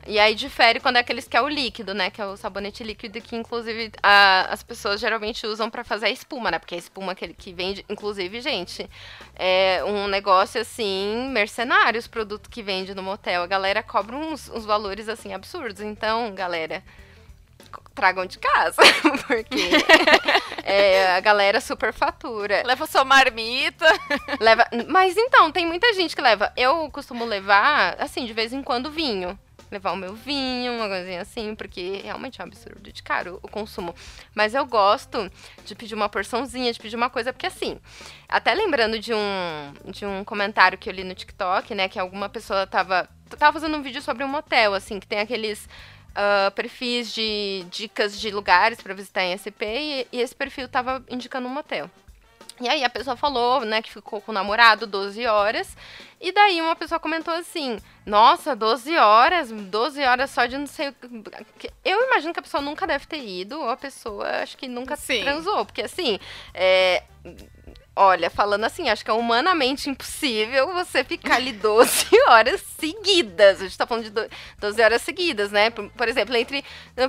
E 0.07 0.19
aí 0.19 0.33
difere 0.33 0.79
quando 0.79 0.95
é 0.97 0.99
aqueles 0.99 1.27
que 1.27 1.37
é 1.37 1.41
o 1.41 1.47
líquido, 1.47 1.93
né? 1.93 2.09
Que 2.09 2.21
é 2.21 2.25
o 2.25 2.35
sabonete 2.35 2.83
líquido 2.83 3.21
que, 3.21 3.35
inclusive, 3.35 3.91
a, 4.01 4.47
as 4.51 4.63
pessoas 4.63 4.99
geralmente 4.99 5.45
usam 5.45 5.69
para 5.69 5.83
fazer 5.83 6.07
a 6.07 6.09
espuma, 6.09 6.49
né? 6.49 6.59
Porque 6.59 6.75
a 6.75 6.77
espuma 6.77 7.13
que, 7.13 7.27
que 7.33 7.53
vende, 7.53 7.85
inclusive, 7.87 8.41
gente, 8.41 8.89
é 9.35 9.83
um 9.85 10.07
negócio 10.07 10.59
assim, 10.59 11.29
mercenário 11.31 11.99
os 11.99 12.07
produtos 12.07 12.49
que 12.49 12.63
vende 12.63 12.95
no 12.95 13.03
motel. 13.03 13.43
A 13.43 13.47
galera 13.47 13.83
cobra 13.83 14.15
uns, 14.15 14.49
uns 14.49 14.65
valores 14.65 15.07
assim 15.07 15.33
absurdos. 15.33 15.81
Então, 15.81 16.33
galera, 16.33 16.83
tragam 17.93 18.25
de 18.25 18.39
casa, 18.39 18.81
porque 19.27 19.69
é, 20.63 21.15
a 21.15 21.19
galera 21.19 21.61
super 21.61 21.93
fatura. 21.93 22.63
Leva 22.65 22.87
sua 22.87 23.03
marmita. 23.03 23.85
Leva, 24.39 24.65
mas 24.87 25.15
então, 25.15 25.51
tem 25.51 25.65
muita 25.65 25.93
gente 25.93 26.15
que 26.15 26.21
leva. 26.21 26.51
Eu 26.57 26.89
costumo 26.89 27.23
levar, 27.23 27.95
assim, 27.99 28.25
de 28.25 28.33
vez 28.33 28.51
em 28.51 28.63
quando 28.63 28.89
vinho 28.89 29.37
levar 29.71 29.91
o 29.93 29.95
meu 29.95 30.13
vinho, 30.13 30.73
uma 30.73 30.87
coisinha 30.87 31.21
assim, 31.21 31.55
porque 31.55 32.01
realmente 32.03 32.41
é 32.41 32.43
um 32.43 32.47
absurdo 32.47 32.91
de 32.91 33.01
caro 33.01 33.39
o 33.41 33.47
consumo. 33.47 33.95
Mas 34.35 34.53
eu 34.53 34.65
gosto 34.65 35.31
de 35.65 35.73
pedir 35.73 35.95
uma 35.95 36.09
porçãozinha, 36.09 36.73
de 36.73 36.79
pedir 36.79 36.95
uma 36.95 37.09
coisa, 37.09 37.31
porque 37.31 37.47
assim, 37.47 37.79
até 38.27 38.53
lembrando 38.53 38.99
de 38.99 39.13
um, 39.13 39.73
de 39.85 40.05
um 40.05 40.23
comentário 40.23 40.77
que 40.77 40.89
eu 40.89 40.93
li 40.93 41.03
no 41.03 41.15
TikTok, 41.15 41.73
né, 41.73 41.87
que 41.87 41.99
alguma 41.99 42.27
pessoa 42.27 42.67
tava, 42.67 43.07
tava 43.37 43.53
fazendo 43.53 43.77
um 43.77 43.81
vídeo 43.81 44.01
sobre 44.01 44.23
um 44.23 44.27
motel, 44.27 44.73
assim, 44.73 44.99
que 44.99 45.07
tem 45.07 45.19
aqueles 45.19 45.67
uh, 46.11 46.51
perfis 46.51 47.13
de 47.13 47.65
dicas 47.69 48.19
de 48.19 48.29
lugares 48.29 48.81
para 48.81 48.93
visitar 48.93 49.23
em 49.23 49.37
SP, 49.37 49.63
e, 49.65 50.07
e 50.11 50.21
esse 50.21 50.35
perfil 50.35 50.67
tava 50.67 51.03
indicando 51.09 51.47
um 51.47 51.51
motel. 51.51 51.89
E 52.61 52.69
aí 52.69 52.83
a 52.83 52.89
pessoa 52.89 53.15
falou, 53.15 53.61
né, 53.65 53.81
que 53.81 53.91
ficou 53.91 54.21
com 54.21 54.31
o 54.31 54.35
namorado 54.35 54.85
12 54.85 55.25
horas. 55.25 55.75
E 56.19 56.31
daí 56.31 56.61
uma 56.61 56.75
pessoa 56.75 56.99
comentou 56.99 57.33
assim: 57.33 57.79
Nossa, 58.05 58.55
12 58.55 58.95
horas, 58.97 59.51
12 59.51 60.03
horas 60.03 60.29
só 60.29 60.45
de 60.45 60.57
não 60.57 60.67
sei. 60.67 60.93
Eu 61.83 62.05
imagino 62.05 62.33
que 62.33 62.39
a 62.39 62.43
pessoa 62.43 62.61
nunca 62.61 62.85
deve 62.85 63.07
ter 63.07 63.25
ido, 63.25 63.59
ou 63.59 63.69
a 63.69 63.75
pessoa 63.75 64.27
acho 64.43 64.55
que 64.55 64.67
nunca 64.67 64.95
Sim. 64.95 65.21
transou. 65.21 65.65
Porque 65.65 65.81
assim, 65.81 66.19
é, 66.53 67.03
Olha, 67.93 68.29
falando 68.29 68.63
assim, 68.63 68.87
acho 68.87 69.03
que 69.03 69.11
é 69.11 69.13
humanamente 69.13 69.89
impossível 69.89 70.73
você 70.73 71.03
ficar 71.03 71.35
ali 71.35 71.51
12 71.51 72.07
horas 72.29 72.61
seguidas. 72.79 73.59
A 73.59 73.63
gente 73.65 73.77
tá 73.77 73.85
falando 73.85 74.05
de 74.05 74.29
12 74.59 74.81
horas 74.81 75.01
seguidas, 75.01 75.51
né? 75.51 75.69
Por, 75.69 75.89
por 75.89 76.07
exemplo, 76.07 76.33
entre. 76.37 76.63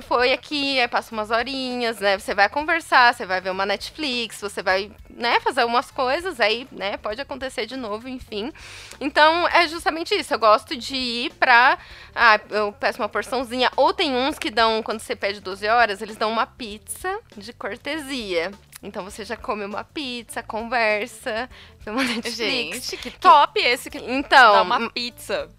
Foi 0.05 0.33
aqui, 0.33 0.77
aí 0.81 0.87
passa 0.89 1.15
umas 1.15 1.31
horinhas, 1.31 1.99
né? 2.01 2.19
Você 2.19 2.35
vai 2.35 2.49
conversar, 2.49 3.13
você 3.13 3.25
vai 3.25 3.39
ver 3.39 3.51
uma 3.51 3.65
Netflix, 3.65 4.41
você 4.41 4.61
vai, 4.61 4.91
né, 5.09 5.39
fazer 5.39 5.63
umas 5.63 5.89
coisas, 5.89 6.41
aí, 6.41 6.67
né, 6.69 6.97
pode 6.97 7.21
acontecer 7.21 7.65
de 7.65 7.77
novo, 7.77 8.09
enfim. 8.09 8.51
Então, 8.99 9.47
é 9.47 9.65
justamente 9.69 10.13
isso. 10.13 10.33
Eu 10.33 10.39
gosto 10.39 10.75
de 10.75 10.95
ir 10.97 11.33
pra. 11.35 11.77
Ah, 12.13 12.41
eu 12.49 12.73
peço 12.73 13.01
uma 13.01 13.07
porçãozinha. 13.07 13.71
Ou 13.77 13.93
tem 13.93 14.13
uns 14.13 14.37
que 14.37 14.51
dão, 14.51 14.83
quando 14.83 14.99
você 14.99 15.15
pede 15.15 15.39
12 15.39 15.65
horas, 15.65 16.01
eles 16.01 16.17
dão 16.17 16.29
uma 16.29 16.45
pizza 16.45 17.19
de 17.37 17.53
cortesia. 17.53 18.51
Então 18.83 19.03
você 19.03 19.23
já 19.23 19.37
come 19.37 19.63
uma 19.63 19.83
pizza, 19.83 20.43
conversa, 20.43 21.49
vê 21.79 21.89
uma 21.89 22.03
Netflix. 22.05 22.35
Gente, 22.35 22.97
que 22.97 23.11
top 23.11 23.59
esse 23.59 23.89
que 23.89 23.97
então, 23.97 24.53
dá 24.53 24.61
uma 24.61 24.91
pizza. 24.91 25.49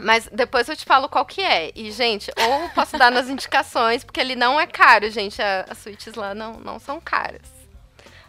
Mas 0.00 0.28
depois 0.32 0.68
eu 0.68 0.76
te 0.76 0.84
falo 0.84 1.08
qual 1.08 1.26
que 1.26 1.42
é. 1.42 1.72
E, 1.74 1.90
gente, 1.90 2.30
ou 2.38 2.68
posso 2.70 2.96
dar 2.96 3.10
nas 3.10 3.28
indicações, 3.28 4.04
porque 4.04 4.20
ele 4.20 4.36
não 4.36 4.58
é 4.58 4.66
caro, 4.66 5.10
gente. 5.10 5.42
as 5.42 5.76
suítes 5.78 6.14
lá 6.14 6.34
não, 6.34 6.54
não 6.60 6.78
são 6.78 7.00
caras. 7.00 7.58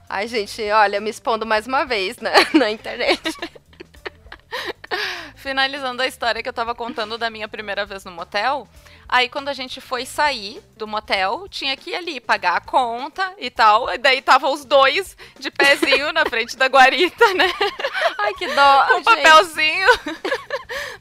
Ai, 0.10 0.28
gente, 0.28 0.60
olha, 0.72 1.00
me 1.00 1.12
expondo 1.12 1.46
mais 1.46 1.68
uma 1.68 1.86
vez 1.86 2.18
na, 2.18 2.32
na 2.58 2.72
internet. 2.72 3.22
Finalizando 5.36 6.02
a 6.02 6.08
história 6.08 6.42
que 6.44 6.50
eu 6.50 6.54
tava 6.54 6.76
contando 6.76 7.18
da 7.18 7.30
minha 7.30 7.48
primeira 7.48 7.86
vez 7.86 8.04
no 8.04 8.12
motel, 8.12 8.68
Aí 9.12 9.28
quando 9.28 9.50
a 9.50 9.54
gente 9.54 9.82
foi 9.82 10.06
sair 10.06 10.62
do 10.78 10.88
motel, 10.88 11.48
tinha 11.50 11.76
que 11.76 11.90
ir 11.90 11.96
ali 11.96 12.20
pagar 12.20 12.58
a 12.58 12.62
conta 12.62 13.34
e 13.40 13.50
tal. 13.50 13.92
E 13.92 13.98
daí 13.98 14.22
tava 14.22 14.48
os 14.48 14.64
dois 14.64 15.18
de 15.40 15.50
pezinho 15.50 16.14
na 16.14 16.24
frente 16.28 16.56
da 16.56 16.68
guarita, 16.68 17.34
né? 17.34 17.52
Ai, 18.20 18.34
que 18.36 18.48
dó. 18.54 18.86
Com 18.86 18.98
um 18.98 19.04
papelzinho 19.04 19.88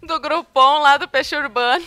do 0.02 0.18
grupom 0.18 0.78
lá 0.78 0.96
do 0.96 1.06
peixe 1.06 1.36
urbano. 1.36 1.84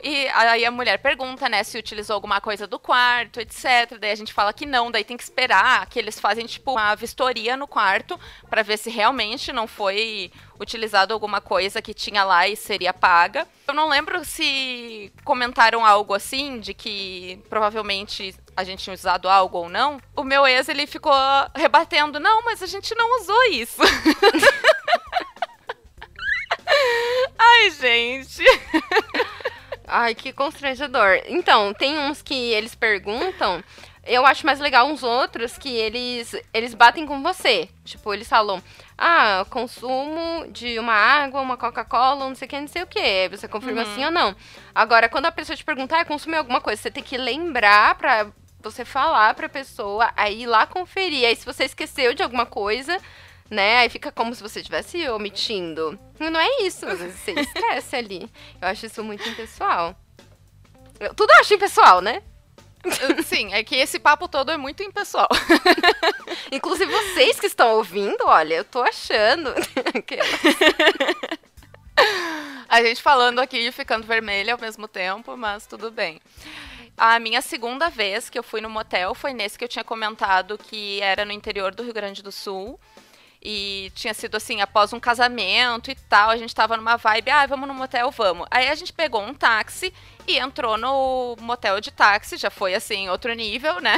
E 0.00 0.28
aí 0.28 0.64
a 0.64 0.70
mulher 0.70 0.98
pergunta, 0.98 1.48
né, 1.48 1.64
se 1.64 1.76
utilizou 1.76 2.14
alguma 2.14 2.40
coisa 2.40 2.68
do 2.68 2.78
quarto, 2.78 3.40
etc. 3.40 3.98
Daí 3.98 4.12
a 4.12 4.14
gente 4.14 4.32
fala 4.32 4.52
que 4.52 4.64
não, 4.64 4.88
daí 4.88 5.02
tem 5.02 5.16
que 5.16 5.22
esperar 5.24 5.84
que 5.86 5.98
eles 5.98 6.20
fazem 6.20 6.46
tipo 6.46 6.70
uma 6.70 6.94
vistoria 6.94 7.56
no 7.56 7.66
quarto 7.66 8.18
para 8.48 8.62
ver 8.62 8.78
se 8.78 8.88
realmente 8.88 9.52
não 9.52 9.66
foi 9.66 10.30
utilizado 10.60 11.12
alguma 11.20 11.42
coisa 11.42 11.82
que 11.82 11.92
tinha 11.92 12.24
lá 12.24 12.48
e 12.48 12.56
seria 12.56 12.94
paga. 12.94 13.46
Eu 13.68 13.74
não 13.74 13.90
lembro 13.90 14.24
se 14.24 15.12
comentaram 15.22 15.84
algo 15.84 16.14
assim, 16.14 16.58
de 16.58 16.72
que 16.72 17.38
provavelmente 17.50 18.34
a 18.56 18.64
gente 18.64 18.82
tinha 18.82 18.94
usado 18.94 19.28
algo 19.28 19.58
ou 19.58 19.68
não. 19.68 20.00
O 20.16 20.24
meu 20.24 20.46
ex, 20.46 20.70
ele 20.70 20.86
ficou 20.86 21.12
rebatendo, 21.54 22.18
não, 22.18 22.42
mas 22.42 22.62
a 22.62 22.66
gente 22.66 22.94
não 22.94 23.20
usou 23.20 23.44
isso. 23.50 23.82
Ai, 27.38 27.70
gente. 27.70 28.42
Ai, 29.86 30.14
que 30.14 30.32
constrangedor. 30.32 31.20
Então, 31.26 31.74
tem 31.74 31.98
uns 31.98 32.22
que 32.22 32.34
eles 32.34 32.74
perguntam 32.74 33.62
eu 34.10 34.26
acho 34.26 34.44
mais 34.44 34.58
legal 34.58 34.86
uns 34.88 35.02
outros 35.02 35.56
que 35.56 35.68
eles, 35.68 36.34
eles 36.52 36.74
batem 36.74 37.06
com 37.06 37.22
você. 37.22 37.68
Tipo, 37.84 38.12
eles 38.12 38.28
falam, 38.28 38.62
ah, 38.98 39.46
consumo 39.48 40.46
de 40.50 40.78
uma 40.78 40.92
água, 40.92 41.40
uma 41.40 41.56
Coca-Cola, 41.56 42.28
não 42.28 42.34
sei 42.34 42.46
o 42.46 42.48
que, 42.48 42.60
não 42.60 42.68
sei 42.68 42.82
o 42.82 42.86
que. 42.86 43.28
Você 43.30 43.46
confirma 43.46 43.84
uhum. 43.84 43.94
sim 43.94 44.04
ou 44.04 44.10
não. 44.10 44.34
Agora, 44.74 45.08
quando 45.08 45.26
a 45.26 45.32
pessoa 45.32 45.56
te 45.56 45.64
perguntar, 45.64 46.00
ah, 46.00 46.04
consumir 46.04 46.36
alguma 46.36 46.60
coisa, 46.60 46.82
você 46.82 46.90
tem 46.90 47.02
que 47.02 47.16
lembrar 47.16 47.94
pra 47.94 48.26
você 48.60 48.84
falar 48.84 49.34
pra 49.34 49.48
pessoa, 49.48 50.10
aí 50.16 50.42
ir 50.42 50.46
lá 50.46 50.66
conferir. 50.66 51.26
Aí 51.26 51.36
se 51.36 51.46
você 51.46 51.64
esqueceu 51.64 52.12
de 52.12 52.22
alguma 52.22 52.44
coisa, 52.44 52.98
né, 53.48 53.78
aí 53.78 53.88
fica 53.88 54.12
como 54.12 54.34
se 54.34 54.42
você 54.42 54.60
estivesse 54.60 55.08
omitindo. 55.08 55.98
Não 56.18 56.40
é 56.40 56.62
isso, 56.62 56.84
às 56.86 56.98
vezes 56.98 57.18
você 57.20 57.32
esquece 57.40 57.96
ali. 57.96 58.30
Eu 58.60 58.68
acho 58.68 58.86
isso 58.86 59.02
muito 59.04 59.26
impessoal. 59.28 59.96
Eu, 60.98 61.14
tudo 61.14 61.30
eu 61.32 61.40
acho 61.40 61.54
impessoal, 61.54 62.00
né? 62.00 62.22
Sim, 63.24 63.52
é 63.52 63.62
que 63.62 63.76
esse 63.76 63.98
papo 63.98 64.28
todo 64.28 64.50
é 64.50 64.56
muito 64.56 64.82
impessoal. 64.82 65.28
Inclusive 66.50 66.90
vocês 66.90 67.38
que 67.38 67.46
estão 67.46 67.76
ouvindo, 67.76 68.24
olha, 68.24 68.54
eu 68.54 68.64
tô 68.64 68.80
achando. 68.82 69.52
A 72.68 72.82
gente 72.82 73.02
falando 73.02 73.40
aqui 73.40 73.58
e 73.58 73.72
ficando 73.72 74.06
vermelha 74.06 74.54
ao 74.54 74.60
mesmo 74.60 74.86
tempo, 74.86 75.36
mas 75.36 75.66
tudo 75.66 75.90
bem. 75.90 76.20
A 76.96 77.18
minha 77.18 77.42
segunda 77.42 77.88
vez 77.88 78.30
que 78.30 78.38
eu 78.38 78.42
fui 78.42 78.60
no 78.60 78.70
motel 78.70 79.14
foi 79.14 79.32
nesse 79.32 79.58
que 79.58 79.64
eu 79.64 79.68
tinha 79.68 79.84
comentado 79.84 80.56
que 80.56 81.00
era 81.00 81.24
no 81.24 81.32
interior 81.32 81.74
do 81.74 81.82
Rio 81.82 81.92
Grande 81.92 82.22
do 82.22 82.30
Sul. 82.30 82.78
E 83.42 83.90
tinha 83.94 84.12
sido 84.12 84.36
assim, 84.36 84.60
após 84.60 84.92
um 84.92 85.00
casamento 85.00 85.90
e 85.90 85.94
tal, 85.94 86.28
a 86.28 86.36
gente 86.36 86.54
tava 86.54 86.76
numa 86.76 86.96
vibe, 86.96 87.30
ah, 87.30 87.46
vamos 87.46 87.66
no 87.66 87.74
motel, 87.74 88.10
vamos. 88.10 88.46
Aí 88.50 88.68
a 88.68 88.74
gente 88.74 88.92
pegou 88.92 89.22
um 89.22 89.32
táxi 89.32 89.94
e 90.28 90.38
entrou 90.38 90.76
no 90.76 91.36
motel 91.40 91.80
de 91.80 91.90
táxi, 91.90 92.36
já 92.36 92.50
foi 92.50 92.74
assim, 92.74 93.08
outro 93.08 93.32
nível, 93.32 93.80
né? 93.80 93.96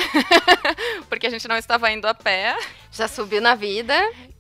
Porque 1.09 1.27
a 1.27 1.31
gente 1.31 1.49
não 1.49 1.57
estava 1.57 1.91
indo 1.91 2.07
a 2.07 2.15
pé. 2.15 2.57
Já 2.93 3.09
subiu 3.09 3.41
na 3.41 3.57
vida. 3.57 3.95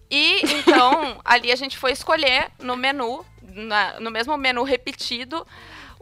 E 0.09 0.41
então, 0.59 1.21
ali 1.25 1.51
a 1.51 1.57
gente 1.57 1.77
foi 1.77 1.91
escolher 1.91 2.51
no 2.61 2.77
menu, 2.77 3.25
na, 3.43 3.99
no 3.99 4.11
mesmo 4.11 4.37
menu 4.37 4.62
repetido, 4.62 5.45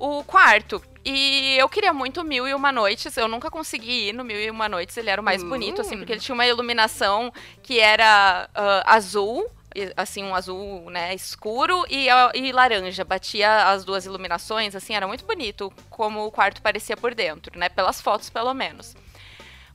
o 0.00 0.24
quarto. 0.24 0.82
E 1.04 1.56
eu 1.58 1.68
queria 1.68 1.92
muito 1.92 2.24
Mil 2.24 2.48
e 2.48 2.54
Uma 2.54 2.72
Noites. 2.72 3.16
Eu 3.16 3.28
nunca 3.28 3.50
consegui 3.50 4.08
ir 4.08 4.12
no 4.12 4.24
Mil 4.24 4.40
e 4.40 4.50
Uma 4.50 4.68
Noites. 4.68 4.96
Ele 4.96 5.10
era 5.10 5.20
o 5.20 5.24
mais 5.24 5.42
bonito, 5.42 5.80
assim, 5.80 5.96
porque 5.96 6.12
ele 6.12 6.20
tinha 6.20 6.34
uma 6.34 6.46
iluminação 6.46 7.32
que 7.62 7.78
era 7.78 8.48
uh, 8.50 8.82
azul. 8.86 9.48
Assim, 9.96 10.24
um 10.24 10.34
azul, 10.34 10.90
né, 10.90 11.14
escuro 11.14 11.84
e, 11.88 12.08
e 12.34 12.50
laranja. 12.50 13.04
Batia 13.04 13.68
as 13.68 13.84
duas 13.84 14.04
iluminações, 14.04 14.74
assim, 14.74 14.96
era 14.96 15.06
muito 15.06 15.24
bonito 15.24 15.72
como 15.88 16.26
o 16.26 16.30
quarto 16.32 16.60
parecia 16.60 16.96
por 16.96 17.14
dentro, 17.14 17.56
né? 17.56 17.68
Pelas 17.68 18.00
fotos, 18.00 18.28
pelo 18.28 18.52
menos. 18.52 18.96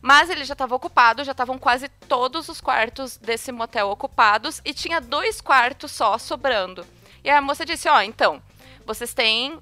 Mas 0.02 0.30
ele 0.30 0.44
já 0.44 0.52
estava 0.52 0.76
ocupado, 0.76 1.24
já 1.24 1.32
estavam 1.32 1.58
quase 1.58 1.88
todos 1.88 2.50
os 2.50 2.60
quartos 2.60 3.16
desse 3.16 3.54
motel 3.54 3.90
ocupados 3.90 4.62
e 4.66 4.74
tinha 4.74 5.00
dois 5.00 5.40
quartos 5.40 5.94
só 5.94 6.18
sobrando. 6.18 6.86
E 7.24 7.30
a 7.30 7.42
moça 7.42 7.66
disse: 7.66 7.88
Ó, 7.88 7.96
oh, 7.96 8.02
então, 8.02 8.42
vocês 8.86 9.14
têm 9.14 9.54
uh, 9.54 9.62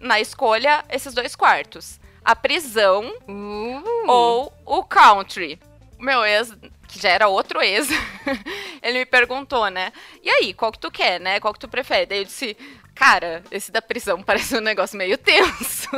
na 0.00 0.20
escolha 0.20 0.84
esses 0.88 1.14
dois 1.14 1.34
quartos: 1.36 2.00
a 2.24 2.34
prisão 2.34 3.12
uh. 3.28 4.10
ou 4.10 4.52
o 4.64 4.82
country. 4.84 5.58
Meu 5.98 6.24
ex, 6.24 6.52
que 6.88 7.00
já 7.00 7.08
era 7.08 7.28
outro 7.28 7.62
ex, 7.62 7.88
ele 8.82 8.98
me 8.98 9.06
perguntou, 9.06 9.68
né? 9.70 9.92
E 10.22 10.28
aí, 10.28 10.52
qual 10.52 10.70
que 10.70 10.78
tu 10.78 10.90
quer, 10.90 11.18
né? 11.18 11.40
Qual 11.40 11.54
que 11.54 11.60
tu 11.60 11.68
prefere? 11.68 12.06
Daí 12.06 12.18
eu 12.18 12.24
disse, 12.24 12.56
Cara, 12.96 13.42
esse 13.50 13.70
da 13.70 13.82
prisão 13.82 14.20
parece 14.24 14.56
um 14.56 14.60
negócio 14.60 14.96
meio 14.96 15.18
tenso. 15.18 15.88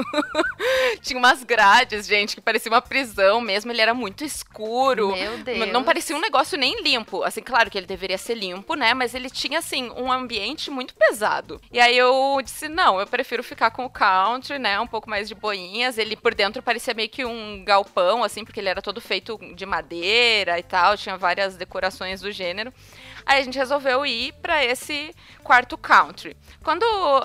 Tinha 1.01 1.17
umas 1.17 1.45
grades, 1.45 2.07
gente, 2.07 2.35
que 2.35 2.41
parecia 2.41 2.71
uma 2.71 2.83
prisão 2.83 3.41
mesmo. 3.41 3.71
Ele 3.71 3.81
era 3.81 3.95
muito 3.95 4.25
escuro. 4.25 5.13
Meu 5.13 5.39
Deus. 5.39 5.73
Não 5.73 5.85
parecia 5.85 6.17
um 6.17 6.21
negócio 6.21 6.59
nem 6.59 6.83
limpo. 6.83 7.23
Assim, 7.23 7.41
claro 7.41 7.71
que 7.71 7.79
ele 7.79 7.87
deveria 7.87 8.19
ser 8.19 8.35
limpo, 8.35 8.75
né? 8.75 8.95
Mas 8.95 9.15
ele 9.15 9.31
tinha, 9.31 9.61
assim, 9.61 9.91
um 9.97 10.11
ambiente 10.11 10.71
muito 10.73 10.93
pesado. 10.95 11.61
E 11.73 11.79
aí 11.79 11.97
eu 11.97 12.41
disse: 12.43 12.69
não, 12.69 12.99
eu 12.99 13.07
prefiro 13.07 13.45
ficar 13.45 13.71
com 13.71 13.85
o 13.85 13.91
country, 13.91 14.59
né? 14.59 14.81
Um 14.81 14.87
pouco 14.87 15.09
mais 15.09 15.29
de 15.29 15.37
boinhas. 15.37 15.99
Ele 15.99 16.17
por 16.17 16.35
dentro 16.35 16.61
parecia 16.63 16.95
meio 16.95 17.09
que 17.09 17.25
um 17.25 17.65
galpão, 17.65 18.25
assim, 18.25 18.45
porque 18.45 18.59
ele 18.59 18.69
era 18.69 18.83
todo 18.83 19.01
feito 19.01 19.39
de 19.55 19.65
madeira 19.65 20.59
e 20.59 20.63
tal. 20.65 20.97
Tinha 20.97 21.17
várias 21.17 21.57
decorações 21.57 22.21
do 22.21 22.33
gênero. 22.33 22.73
Aí 23.29 23.43
a 23.43 23.45
gente 23.45 23.59
resolveu 23.59 24.07
ir 24.07 24.33
para 24.41 24.65
esse 24.65 25.15
quarto 25.45 25.77
country. 25.77 26.35
Quando 26.65 26.83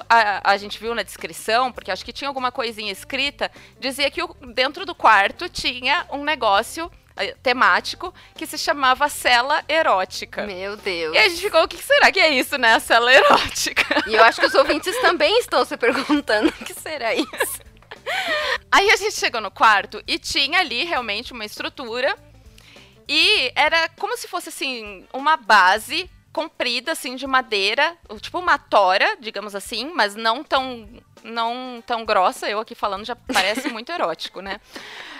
a, 0.09 0.51
a 0.51 0.57
gente 0.57 0.77
viu 0.77 0.93
na 0.93 1.01
descrição, 1.01 1.71
porque 1.71 1.89
acho 1.89 2.03
que 2.03 2.11
tinha 2.11 2.27
alguma 2.27 2.51
coisinha 2.51 2.91
escrita, 2.91 3.49
dizia 3.79 4.11
que 4.11 4.21
o, 4.21 4.35
dentro 4.53 4.85
do 4.85 4.93
quarto 4.93 5.47
tinha 5.47 6.05
um 6.11 6.25
negócio 6.25 6.91
eh, 7.15 7.33
temático 7.41 8.13
que 8.35 8.45
se 8.45 8.57
chamava 8.57 9.07
cela 9.07 9.63
erótica. 9.65 10.45
Meu 10.45 10.75
Deus. 10.75 11.15
E 11.15 11.17
a 11.17 11.29
gente 11.29 11.41
ficou, 11.41 11.63
o 11.63 11.67
que 11.69 11.81
será 11.81 12.11
que 12.11 12.19
é 12.19 12.31
isso, 12.31 12.57
né? 12.57 12.73
A 12.73 12.81
cela 12.81 13.13
erótica. 13.13 14.03
E 14.05 14.13
eu 14.13 14.23
acho 14.25 14.41
que 14.41 14.47
os 14.47 14.55
ouvintes 14.55 14.99
também 14.99 15.39
estão 15.39 15.63
se 15.63 15.77
perguntando 15.77 16.49
o 16.49 16.65
que 16.65 16.73
será 16.73 17.15
isso. 17.15 17.61
Aí 18.69 18.89
a 18.91 18.97
gente 18.97 19.15
chegou 19.15 19.39
no 19.39 19.49
quarto 19.49 20.03
e 20.05 20.19
tinha 20.19 20.59
ali 20.59 20.83
realmente 20.83 21.31
uma 21.31 21.45
estrutura. 21.45 22.13
E 23.07 23.51
era 23.55 23.89
como 23.99 24.15
se 24.17 24.27
fosse 24.27 24.49
assim, 24.49 25.05
uma 25.13 25.37
base 25.37 26.09
comprida 26.31 26.93
assim 26.93 27.15
de 27.15 27.27
madeira, 27.27 27.95
tipo 28.19 28.39
uma 28.39 28.57
tora, 28.57 29.15
digamos 29.19 29.53
assim, 29.53 29.91
mas 29.93 30.15
não 30.15 30.43
tão 30.43 30.87
não 31.23 31.81
tão 31.85 32.03
grossa. 32.03 32.49
Eu 32.49 32.59
aqui 32.59 32.75
falando 32.75 33.05
já 33.05 33.15
parece 33.15 33.69
muito 33.69 33.91
erótico, 33.93 34.41
né? 34.41 34.59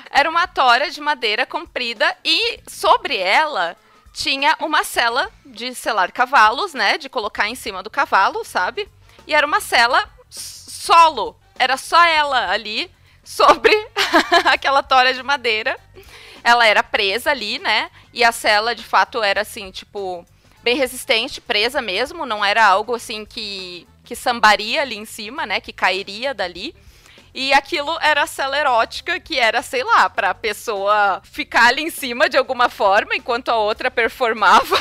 Era 0.10 0.30
uma 0.30 0.48
tora 0.48 0.90
de 0.90 1.02
madeira 1.02 1.46
comprida 1.46 2.16
e 2.24 2.60
sobre 2.68 3.18
ela 3.18 3.78
tinha 4.14 4.56
uma 4.60 4.84
cela 4.84 5.32
de 5.44 5.74
selar 5.74 6.12
cavalos, 6.12 6.74
né, 6.74 7.00
de 7.00 7.10
colocar 7.10 7.50
em 7.50 7.56
cima 7.56 7.82
do 7.82 7.90
cavalo, 7.90 8.46
sabe? 8.46 8.88
E 9.26 9.34
era 9.34 9.46
uma 9.46 9.60
cela 9.60 10.08
solo. 10.30 11.36
Era 11.58 11.78
só 11.78 12.04
ela 12.06 12.52
ali 12.52 12.92
sobre 13.24 13.74
aquela 14.46 14.84
tora 14.84 15.14
de 15.14 15.24
madeira. 15.24 15.80
Ela 16.44 16.68
era 16.68 16.84
presa 16.84 17.32
ali, 17.32 17.60
né? 17.60 17.90
E 18.12 18.24
a 18.24 18.32
cela, 18.32 18.76
de 18.76 18.84
fato, 18.84 19.24
era 19.24 19.42
assim, 19.42 19.72
tipo, 19.72 20.26
bem 20.64 20.76
resistente, 20.76 21.42
presa 21.42 21.82
mesmo, 21.82 22.26
não 22.26 22.44
era 22.44 22.66
algo 22.66 22.96
assim 22.96 23.26
que, 23.26 23.86
que 24.04 24.16
sambaria 24.16 24.82
ali 24.82 24.98
em 24.98 25.06
cima, 25.06 25.46
né, 25.46 25.60
que 25.60 25.74
cairia 25.74 26.34
dali. 26.34 26.74
E 27.34 27.52
aquilo 27.52 27.98
era 28.00 28.24
a 28.24 28.28
cela 28.28 28.58
erótica, 28.58 29.20
que 29.20 29.40
era, 29.40 29.64
sei 29.64 29.84
lá, 29.84 30.08
pra 30.08 30.36
pessoa 30.36 31.20
ficar 31.24 31.68
ali 31.68 31.82
em 31.82 31.90
cima 31.90 32.30
de 32.30 32.38
alguma 32.38 32.70
forma, 32.70 33.16
enquanto 33.16 33.50
a 33.50 33.58
outra 33.58 33.90
performava 33.90 34.76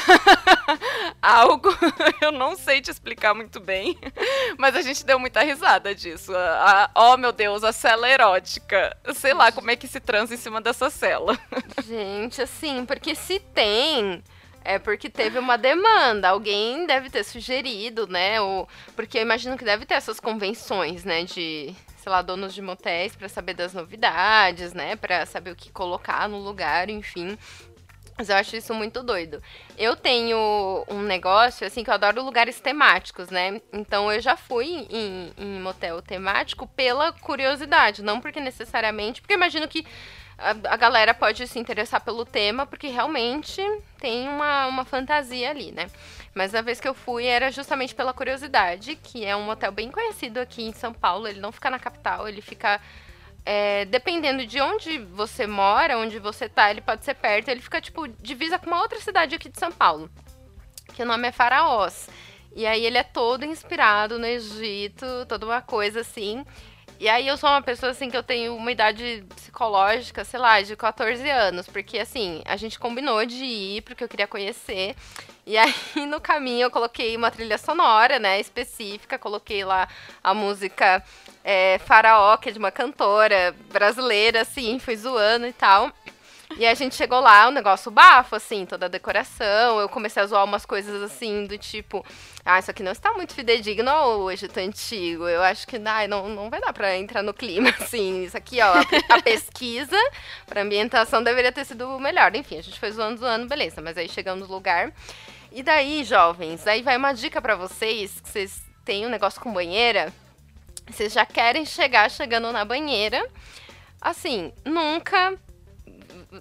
algo. 1.23 1.71
Eu 2.21 2.31
não 2.31 2.55
sei 2.55 2.83
te 2.83 2.91
explicar 2.91 3.33
muito 3.33 3.59
bem, 3.59 3.99
mas 4.59 4.77
a 4.77 4.83
gente 4.83 5.05
deu 5.05 5.19
muita 5.19 5.43
risada 5.43 5.95
disso. 5.95 6.35
A, 6.37 6.91
a, 6.95 7.13
oh, 7.13 7.17
meu 7.17 7.33
Deus, 7.33 7.65
a 7.65 7.73
cela 7.73 8.09
erótica. 8.09 8.95
Sei 9.15 9.33
lá 9.33 9.51
como 9.51 9.71
é 9.71 9.77
que 9.77 9.89
se 9.89 9.99
transa 9.99 10.35
em 10.35 10.39
cima 10.39 10.61
dessa 10.61 10.91
cela. 10.91 11.39
Gente, 11.87 12.43
assim, 12.43 12.85
porque 12.85 13.15
se 13.15 13.41
tem 13.41 14.23
é 14.65 14.79
porque 14.79 15.09
teve 15.11 15.39
uma 15.39 15.57
demanda, 15.57 16.29
alguém 16.29 16.87
deve 16.87 17.11
ter 17.11 17.25
sugerido, 17.25 18.07
né? 18.07 18.41
Ou, 18.41 18.69
porque 18.95 19.19
eu 19.19 19.23
imagino 19.23 19.57
que 19.57 19.65
deve 19.65 19.85
ter 19.85 19.95
essas 19.95 20.21
convenções, 20.21 21.05
né? 21.05 21.25
De, 21.25 21.75
sei 22.03 22.11
lá, 22.11 22.21
donos 22.21 22.53
de 22.53 22.61
motéis 22.61 23.15
para 23.15 23.29
saber 23.29 23.55
das 23.55 23.73
novidades, 23.73 24.73
né? 24.73 24.97
Para 24.97 25.25
saber 25.25 25.53
o 25.53 25.57
que 25.57 25.71
colocar 25.71 26.29
no 26.29 26.39
lugar, 26.39 26.91
enfim. 26.91 27.39
Mas 28.19 28.29
eu 28.29 28.37
acho 28.37 28.57
isso 28.57 28.75
muito 28.75 29.03
doido. 29.05 29.41
Eu 29.79 29.95
tenho 29.95 30.85
um 30.89 31.01
negócio, 31.01 31.65
assim, 31.67 31.85
que 31.85 31.91
eu 31.91 31.95
adoro 31.95 32.23
lugares 32.23 32.61
temáticos, 32.61 33.31
né? 33.31 33.61
Então 33.73 34.13
eu 34.13 34.21
já 34.21 34.37
fui 34.37 34.87
em, 34.91 35.33
em 35.39 35.61
motel 35.61 36.03
temático 36.03 36.67
pela 36.67 37.13
curiosidade, 37.13 38.03
não 38.03 38.21
porque 38.21 38.41
necessariamente. 38.41 39.21
Porque 39.21 39.35
eu 39.35 39.39
imagino 39.39 39.69
que 39.69 39.87
a, 40.43 40.75
a, 40.75 40.77
galera 40.77 41.15
pode 41.15 41.47
se 41.47 41.59
interessar 41.59 42.01
pelo 42.01 42.25
tema, 42.25 42.67
porque 42.67 42.89
realmente 42.89 43.63
tem 43.99 44.29
uma, 44.29 44.67
uma 44.67 44.85
fantasia 44.85 45.51
ali, 45.51 45.73
né? 45.73 45.89
Mas 46.35 46.55
a 46.55 46.63
vez 46.63 46.81
que 46.81 46.89
eu 46.89 46.95
fui 46.95 47.27
era 47.27 47.51
justamente 47.51 47.95
pela 47.95 48.13
curiosidade, 48.13 48.97
que 48.97 49.25
é 49.25 49.37
um 49.37 49.49
hotel 49.49 49.71
bem 49.71 49.91
conhecido 49.91 50.39
aqui 50.39 50.63
em 50.63 50.73
São 50.73 50.93
Paulo. 50.93 51.29
Ele 51.29 51.41
não 51.41 51.53
fica 51.53 51.71
na 51.71 51.79
capital, 51.79 52.29
ele 52.29 52.41
fica. 52.41 52.81
É, 53.45 53.85
dependendo 53.87 54.47
de 54.47 54.61
onde 54.61 54.99
você 54.99 55.49
mora, 55.49 55.99
onde 55.99 56.19
você 56.21 56.49
tá, 56.49 56.71
ele 56.71 56.81
pode 56.81 57.05
ser 57.05 57.15
perto. 57.15 57.49
Ele 57.49 57.61
fica, 57.61 57.81
tipo, 57.81 58.09
divisa 58.09 58.59
com 58.59 58.67
uma 58.67 58.81
outra 58.81 59.01
cidade 59.01 59.35
aqui 59.35 59.49
de 59.49 59.59
São 59.59 59.73
Paulo. 59.73 60.11
Que 60.95 61.03
o 61.03 61.07
nome 61.07 61.29
é 61.29 61.33
Faraós. 61.33 62.09
E 62.55 62.67
aí 62.67 62.85
ele 62.85 62.99
é 62.99 63.03
todo 63.03 63.45
inspirado 63.45 64.19
no 64.19 64.27
Egito, 64.27 65.07
toda 65.27 65.47
uma 65.47 65.61
coisa 65.61 66.01
assim. 66.01 66.45
E 67.03 67.09
aí 67.09 67.27
eu 67.27 67.37
sou 67.37 67.51
uma 67.51 67.61
pessoa 67.61 67.91
assim 67.91 68.09
que 68.09 68.17
eu 68.17 68.23
tenho 68.23 68.55
uma 68.55 68.71
idade 68.71 69.25
psicológica, 69.35 70.25
sei 70.25 70.39
lá, 70.39 70.63
de 70.63 70.77
14 70.77 71.29
anos, 71.29 71.67
porque 71.67 71.99
assim, 71.99 72.41
a 72.45 72.55
gente 72.55 72.79
combinou 72.79 73.27
de 73.27 73.45
ir 73.45 73.83
porque 73.83 74.05
eu 74.05 74.09
queria 74.09 74.29
conhecer. 74.29 74.95
E 75.45 75.59
aí 75.59 75.75
no 76.07 76.21
caminho 76.21 76.67
eu 76.67 76.71
coloquei 76.71 77.17
uma 77.17 77.29
trilha 77.29 77.59
sonora, 77.59 78.21
né, 78.21 78.39
específica, 78.39 79.19
coloquei 79.19 79.65
lá 79.65 79.89
a 80.23 80.33
música 80.33 81.03
é, 81.43 81.81
Faraó, 81.81 82.37
que 82.37 82.51
é 82.51 82.53
de 82.53 82.61
uma 82.61 82.71
cantora 82.71 83.53
brasileira, 83.73 84.43
assim, 84.43 84.79
fui 84.79 84.95
zoando 84.95 85.49
e 85.49 85.53
tal. 85.53 85.91
E 86.57 86.67
a 86.67 86.75
gente 86.75 86.95
chegou 86.95 87.21
lá, 87.21 87.47
o 87.47 87.51
um 87.51 87.53
negócio 87.53 87.91
bafo, 87.91 88.37
assim, 88.37 88.67
toda 88.67 88.87
a 88.87 88.89
decoração. 88.89 89.81
Eu 89.81 89.89
comecei 89.89 90.23
a 90.23 90.27
zoar 90.27 90.45
umas 90.45 90.67
coisas 90.67 91.03
assim, 91.03 91.47
do 91.47 91.57
tipo, 91.57 92.05
ah, 92.45 92.59
isso 92.59 92.71
aqui 92.71 92.83
não 92.83 92.93
está 92.93 93.13
muito 93.13 93.35
fidedigno 93.35 93.89
ao 93.91 94.31
Egito 94.31 94.59
Antigo. 94.59 95.29
Eu 95.29 95.43
acho 95.43 95.67
que 95.67 95.81
ai, 95.85 96.07
não, 96.07 96.29
não 96.29 96.51
vai 96.51 96.61
dar 96.61 96.73
pra 96.73 96.97
entrar 96.97 97.23
no 97.23 97.33
clima, 97.33 97.71
assim. 97.81 98.25
Isso 98.25 98.37
aqui, 98.37 98.61
ó, 98.61 98.75
a, 98.75 99.17
a 99.17 99.23
pesquisa 99.23 99.97
pra 100.47 100.63
ambientação 100.63 101.23
deveria 101.23 101.53
ter 101.53 101.65
sido 101.65 101.99
melhor. 101.99 102.35
Enfim, 102.35 102.59
a 102.59 102.63
gente 102.63 102.79
foi 102.79 102.91
zoando, 102.91 103.21
zoando, 103.21 103.49
beleza. 103.49 103.81
Mas 103.81 103.97
aí 103.97 104.09
chegamos 104.09 104.49
no 104.49 104.55
lugar. 104.55 104.93
E 105.51 105.63
daí, 105.63 106.03
jovens, 106.03 106.67
aí 106.67 106.83
vai 106.83 106.97
uma 106.97 107.13
dica 107.13 107.41
para 107.41 107.55
vocês, 107.55 108.21
que 108.21 108.29
vocês 108.29 108.63
têm 108.85 109.07
um 109.07 109.11
negócio 109.11 109.41
com 109.41 109.53
banheira. 109.53 110.13
Vocês 110.91 111.13
já 111.13 111.25
querem 111.25 111.65
chegar 111.65 112.11
chegando 112.11 112.51
na 112.53 112.65
banheira. 112.65 113.27
Assim, 114.01 114.53
nunca 114.65 115.39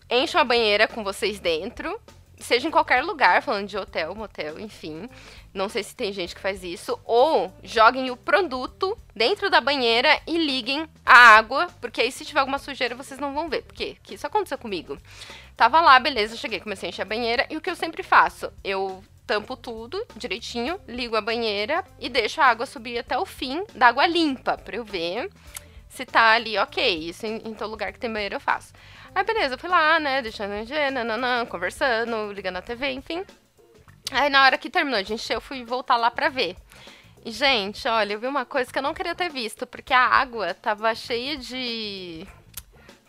enchem 0.10 0.40
a 0.40 0.44
banheira 0.44 0.88
com 0.88 1.04
vocês 1.04 1.40
dentro. 1.40 2.00
Seja 2.38 2.68
em 2.68 2.72
qualquer 2.72 3.04
lugar, 3.04 3.44
falando 3.44 3.68
de 3.68 3.78
hotel, 3.78 4.16
motel, 4.16 4.60
enfim. 4.60 5.08
Não 5.54 5.70
sei 5.70 5.84
se 5.84 5.96
tem 5.96 6.12
gente 6.12 6.34
que 6.34 6.42
faz 6.42 6.64
isso. 6.64 7.00
Ou 7.06 7.54
joguem 7.62 8.10
o 8.10 8.18
produto 8.18 8.98
dentro 9.16 9.50
da 9.50 9.62
banheira 9.62 10.20
e 10.26 10.38
liguem 10.38 10.88
a 11.06 11.38
água, 11.38 11.68
porque 11.80 12.02
aí 12.02 12.12
se 12.12 12.26
tiver 12.26 12.40
alguma 12.40 12.58
sujeira 12.58 12.96
vocês 12.96 13.20
não 13.20 13.34
vão 13.34 13.48
ver. 13.48 13.62
Porque 13.62 13.96
que 14.02 14.16
isso 14.16 14.26
aconteceu 14.26 14.58
comigo. 14.58 14.98
Tava 15.56 15.80
lá, 15.82 16.00
beleza, 16.00 16.36
cheguei, 16.36 16.60
comecei 16.60 16.88
a 16.88 16.90
encher 16.90 17.04
a 17.04 17.06
banheira. 17.06 17.46
E 17.48 17.58
o 17.58 17.62
que 17.62 17.70
eu 17.70 17.76
sempre 17.76 18.02
faço? 18.02 18.52
Eu 18.64 19.04
tampo 19.28 19.56
tudo 19.56 20.04
direitinho, 20.16 20.80
ligo 20.88 21.16
a 21.16 21.22
banheira 21.22 21.86
e 22.00 22.10
deixo 22.10 22.42
a 22.42 22.46
água 22.46 22.66
subir 22.66 22.98
até 22.98 23.18
o 23.18 23.26
fim 23.26 23.64
da 23.76 23.88
água 23.88 24.08
limpa, 24.08 24.58
pra 24.58 24.76
eu 24.76 24.84
ver 24.84 25.30
se 25.88 26.06
tá 26.06 26.32
ali 26.32 26.58
ok. 26.58 27.10
Isso 27.10 27.26
em, 27.26 27.36
em 27.46 27.54
todo 27.54 27.72
lugar 27.72 27.94
que 27.94 28.00
tem 28.00 28.12
banheiro 28.12 28.36
eu 28.36 28.40
faço. 28.40 28.74
Aí 29.14 29.24
beleza, 29.24 29.56
eu 29.56 29.60
fui 29.60 29.70
lá, 29.70 30.00
né, 30.00 30.22
deixando 30.22 30.54
encher, 30.56 30.92
nananã, 30.92 31.46
conversando, 31.46 32.32
ligando 32.32 32.58
a 32.58 32.62
TV, 32.62 32.92
enfim. 32.92 33.26
Aí 34.12 34.30
na 34.30 34.44
hora 34.44 34.58
que 34.58 34.70
terminou 34.70 35.04
de 35.04 35.14
encher, 35.14 35.36
eu 35.36 35.42
fui 35.42 35.64
voltar 35.64 35.98
lá 35.98 36.10
pra 36.10 36.30
ver. 36.30 36.56
E, 37.24 37.32
gente, 37.32 37.88
olha, 37.88 38.14
eu 38.14 38.20
vi 38.20 38.28
uma 38.28 38.46
coisa 38.46 38.72
que 38.72 38.80
eu 38.80 38.84
não 38.84 38.94
queria 38.94 39.14
ter 39.14 39.30
visto, 39.30 39.68
porque 39.68 39.94
a 39.94 40.06
água 40.06 40.54
tava 40.56 40.94
cheia 40.96 41.38
de. 41.38 42.26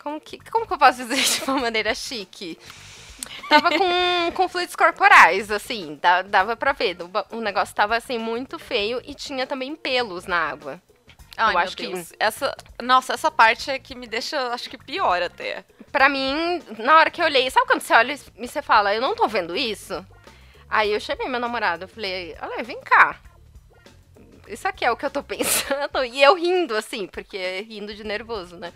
Como 0.01 0.21
que, 0.21 0.37
como 0.51 0.67
que 0.67 0.73
eu 0.73 0.77
posso 0.77 1.03
dizer 1.03 1.15
de 1.39 1.49
uma 1.49 1.59
maneira 1.59 1.95
chique? 1.95 2.59
Tava 3.49 3.69
com, 3.71 4.31
com 4.35 4.47
fluidos 4.47 4.75
corporais, 4.75 5.49
assim, 5.49 5.99
dava 6.27 6.55
pra 6.55 6.73
ver. 6.73 6.97
O, 7.01 7.37
o 7.37 7.41
negócio 7.41 7.73
tava, 7.73 7.95
assim, 7.95 8.19
muito 8.19 8.59
feio 8.59 9.01
e 9.03 9.15
tinha 9.15 9.47
também 9.47 9.75
pelos 9.75 10.25
na 10.25 10.37
água. 10.37 10.81
Ai, 11.35 11.55
eu 11.55 11.57
acho 11.57 11.75
Deus. 11.75 12.11
que 12.11 12.15
essa, 12.19 12.55
nossa, 12.81 13.13
essa 13.13 13.31
parte 13.31 13.71
é 13.71 13.79
que 13.79 13.95
me 13.95 14.05
deixa, 14.05 14.49
acho 14.49 14.69
que 14.69 14.77
pior 14.77 15.23
até. 15.23 15.65
Pra 15.93 16.09
mim, 16.09 16.59
na 16.79 16.97
hora 16.97 17.11
que 17.11 17.21
eu 17.21 17.25
olhei, 17.25 17.47
sabe 17.51 17.67
quando 17.67 17.81
você 17.81 17.93
olha 17.93 18.13
e 18.35 18.47
você 18.47 18.63
fala, 18.63 18.95
eu 18.95 18.99
não 18.99 19.15
tô 19.15 19.27
vendo 19.27 19.55
isso? 19.55 20.03
Aí 20.67 20.91
eu 20.91 20.99
chamei 20.99 21.29
meu 21.29 21.39
namorado, 21.39 21.83
eu 21.83 21.87
falei, 21.87 22.35
olha, 22.41 22.63
vem 22.63 22.81
cá. 22.81 23.15
Isso 24.47 24.67
aqui 24.67 24.83
é 24.83 24.91
o 24.91 24.97
que 24.97 25.05
eu 25.05 25.11
tô 25.11 25.21
pensando. 25.23 26.03
E 26.03 26.19
eu 26.19 26.33
rindo, 26.33 26.75
assim, 26.75 27.05
porque 27.05 27.61
rindo 27.61 27.93
de 27.93 28.03
nervoso, 28.03 28.57
né? 28.57 28.73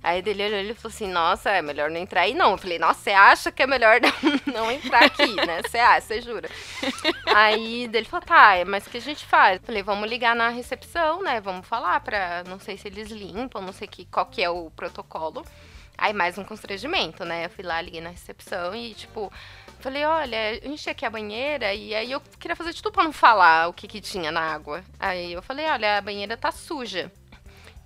Aí 0.00 0.22
dele 0.22 0.44
olhou 0.44 0.60
e 0.60 0.74
falou 0.74 0.94
assim, 0.94 1.08
nossa, 1.08 1.50
é 1.50 1.60
melhor 1.60 1.90
não 1.90 1.98
entrar 1.98 2.20
aí 2.20 2.34
não. 2.34 2.52
Eu 2.52 2.58
falei, 2.58 2.78
nossa, 2.78 3.00
você 3.00 3.10
acha 3.10 3.50
que 3.50 3.64
é 3.64 3.66
melhor 3.66 3.98
não, 4.46 4.54
não 4.54 4.70
entrar 4.70 5.02
aqui, 5.06 5.34
né? 5.34 5.60
Você 5.60 5.78
acha, 5.78 6.06
você 6.06 6.20
jura? 6.22 6.48
aí 7.34 7.88
dele 7.88 8.06
falou, 8.06 8.24
tá, 8.24 8.52
mas 8.64 8.86
o 8.86 8.90
que 8.90 8.98
a 8.98 9.00
gente 9.00 9.26
faz? 9.26 9.58
Eu 9.58 9.66
falei, 9.66 9.82
vamos 9.82 10.08
ligar 10.08 10.36
na 10.36 10.50
recepção, 10.50 11.20
né? 11.20 11.40
Vamos 11.40 11.66
falar 11.66 11.98
pra, 11.98 12.44
não 12.46 12.60
sei 12.60 12.76
se 12.76 12.86
eles 12.86 13.10
limpam, 13.10 13.60
não 13.60 13.72
sei 13.72 13.88
que, 13.88 14.04
qual 14.04 14.26
que 14.26 14.40
é 14.40 14.48
o 14.48 14.70
protocolo. 14.70 15.44
Aí 15.96 16.12
mais 16.12 16.36
um 16.36 16.44
constrangimento, 16.44 17.24
né? 17.24 17.46
Eu 17.46 17.50
fui 17.50 17.64
lá, 17.64 17.80
liguei 17.80 18.00
na 18.00 18.10
recepção 18.10 18.74
e, 18.74 18.94
tipo, 18.94 19.32
falei, 19.80 20.04
olha, 20.04 20.66
enchi 20.66 20.90
aqui 20.90 21.04
a 21.06 21.10
banheira 21.10 21.72
e 21.72 21.94
aí 21.94 22.10
eu 22.10 22.20
queria 22.38 22.56
fazer 22.56 22.74
tudo 22.74 22.90
pra 22.90 23.04
não 23.04 23.12
falar 23.12 23.68
o 23.68 23.72
que 23.72 23.86
que 23.86 24.00
tinha 24.00 24.32
na 24.32 24.40
água. 24.40 24.84
Aí 24.98 25.32
eu 25.32 25.42
falei, 25.42 25.66
olha, 25.66 25.98
a 25.98 26.00
banheira 26.00 26.36
tá 26.36 26.50
suja. 26.50 27.10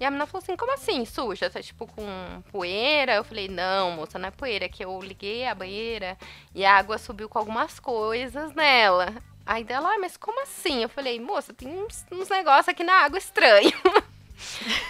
E 0.00 0.04
a 0.04 0.10
menina 0.10 0.26
falou 0.26 0.42
assim, 0.42 0.56
como 0.56 0.72
assim, 0.72 1.04
suja? 1.04 1.50
Tá 1.50 1.60
tipo 1.60 1.86
com 1.86 2.42
poeira? 2.52 3.14
Eu 3.14 3.24
falei, 3.24 3.48
não, 3.48 3.90
moça, 3.90 4.18
não 4.18 4.28
é 4.28 4.30
poeira, 4.30 4.66
é 4.66 4.68
que 4.68 4.84
eu 4.84 5.00
liguei 5.00 5.44
a 5.44 5.54
banheira 5.54 6.16
e 6.54 6.64
a 6.64 6.76
água 6.76 6.98
subiu 6.98 7.28
com 7.28 7.38
algumas 7.38 7.80
coisas 7.80 8.54
nela. 8.54 9.12
Aí 9.44 9.64
dela, 9.64 9.90
ah, 9.94 9.98
mas 9.98 10.16
como 10.16 10.42
assim? 10.42 10.82
Eu 10.82 10.88
falei, 10.88 11.18
moça, 11.18 11.52
tem 11.52 11.68
uns, 11.68 12.06
uns 12.12 12.28
negócios 12.28 12.68
aqui 12.68 12.84
na 12.84 12.94
água 13.02 13.18
estranho. 13.18 13.72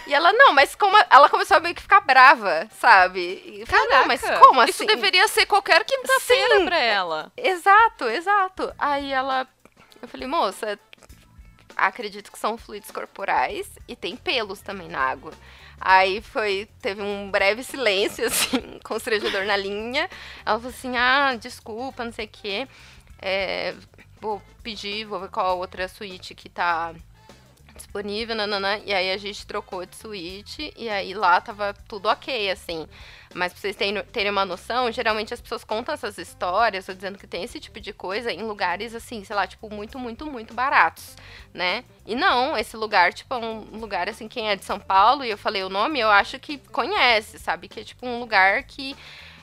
E 0.06 0.14
ela, 0.14 0.32
não, 0.32 0.52
mas 0.52 0.74
como. 0.74 0.96
Ela 1.10 1.28
começou 1.28 1.56
a 1.56 1.60
meio 1.60 1.74
que 1.74 1.82
ficar 1.82 2.00
brava, 2.00 2.68
sabe? 2.78 3.42
E 3.44 3.66
falei, 3.66 3.86
não, 3.88 4.06
mas 4.06 4.20
como 4.38 4.60
assim? 4.60 4.70
Isso 4.70 4.86
deveria 4.86 5.26
ser 5.28 5.46
qualquer 5.46 5.84
quinta-feira 5.84 6.64
pra 6.64 6.78
ela. 6.78 7.32
Exato, 7.36 8.04
exato. 8.04 8.72
Aí 8.78 9.12
ela. 9.12 9.46
Eu 10.00 10.08
falei, 10.08 10.28
moça, 10.28 10.78
acredito 11.76 12.30
que 12.30 12.38
são 12.38 12.58
fluidos 12.58 12.90
corporais 12.90 13.68
e 13.86 13.94
tem 13.94 14.16
pelos 14.16 14.60
também 14.60 14.88
na 14.88 15.00
água. 15.00 15.32
Aí 15.80 16.20
foi, 16.20 16.68
teve 16.82 17.02
um 17.02 17.30
breve 17.30 17.62
silêncio, 17.62 18.26
assim, 18.26 18.80
constrangedor 18.82 19.44
na 19.44 19.56
linha. 19.56 20.10
Ela 20.44 20.58
falou 20.58 20.74
assim, 20.76 20.96
ah, 20.96 21.36
desculpa, 21.36 22.04
não 22.04 22.12
sei 22.12 22.26
o 22.26 22.30
quê. 22.30 22.68
É, 23.20 23.74
vou 24.20 24.42
pedir, 24.62 25.04
vou 25.04 25.20
ver 25.20 25.30
qual 25.30 25.58
outra 25.58 25.88
suíte 25.88 26.34
que 26.34 26.48
tá 26.48 26.94
disponível, 27.78 28.36
nanana, 28.36 28.78
e 28.84 28.92
aí 28.92 29.10
a 29.10 29.16
gente 29.16 29.46
trocou 29.46 29.86
de 29.86 29.96
suíte, 29.96 30.72
e 30.76 30.88
aí 30.88 31.14
lá 31.14 31.40
tava 31.40 31.74
tudo 31.88 32.08
ok, 32.08 32.50
assim. 32.50 32.86
Mas 33.34 33.52
pra 33.52 33.60
vocês 33.60 33.76
terem, 33.76 34.30
uma 34.30 34.44
noção, 34.44 34.90
geralmente 34.92 35.32
as 35.32 35.40
pessoas 35.40 35.64
contam 35.64 35.94
essas 35.94 36.18
histórias, 36.18 36.86
tô 36.86 36.92
dizendo 36.92 37.18
que 37.18 37.26
tem 37.26 37.42
esse 37.42 37.58
tipo 37.60 37.80
de 37.80 37.92
coisa 37.92 38.32
em 38.32 38.42
lugares, 38.42 38.94
assim, 38.94 39.24
sei 39.24 39.36
lá, 39.36 39.46
tipo, 39.46 39.72
muito, 39.72 39.98
muito, 39.98 40.26
muito 40.26 40.52
baratos, 40.54 41.16
né? 41.54 41.84
E 42.06 42.14
não, 42.14 42.56
esse 42.56 42.76
lugar, 42.76 43.12
tipo, 43.12 43.34
é 43.34 43.38
um 43.38 43.78
lugar, 43.78 44.08
assim, 44.08 44.28
quem 44.28 44.50
é 44.50 44.56
de 44.56 44.64
São 44.64 44.80
Paulo, 44.80 45.24
e 45.24 45.30
eu 45.30 45.38
falei 45.38 45.62
o 45.62 45.68
nome, 45.68 46.00
eu 46.00 46.10
acho 46.10 46.38
que 46.38 46.58
conhece, 46.58 47.38
sabe? 47.38 47.68
Que 47.68 47.80
é, 47.80 47.84
tipo, 47.84 48.06
um 48.06 48.18
lugar 48.20 48.62
que 48.64 48.96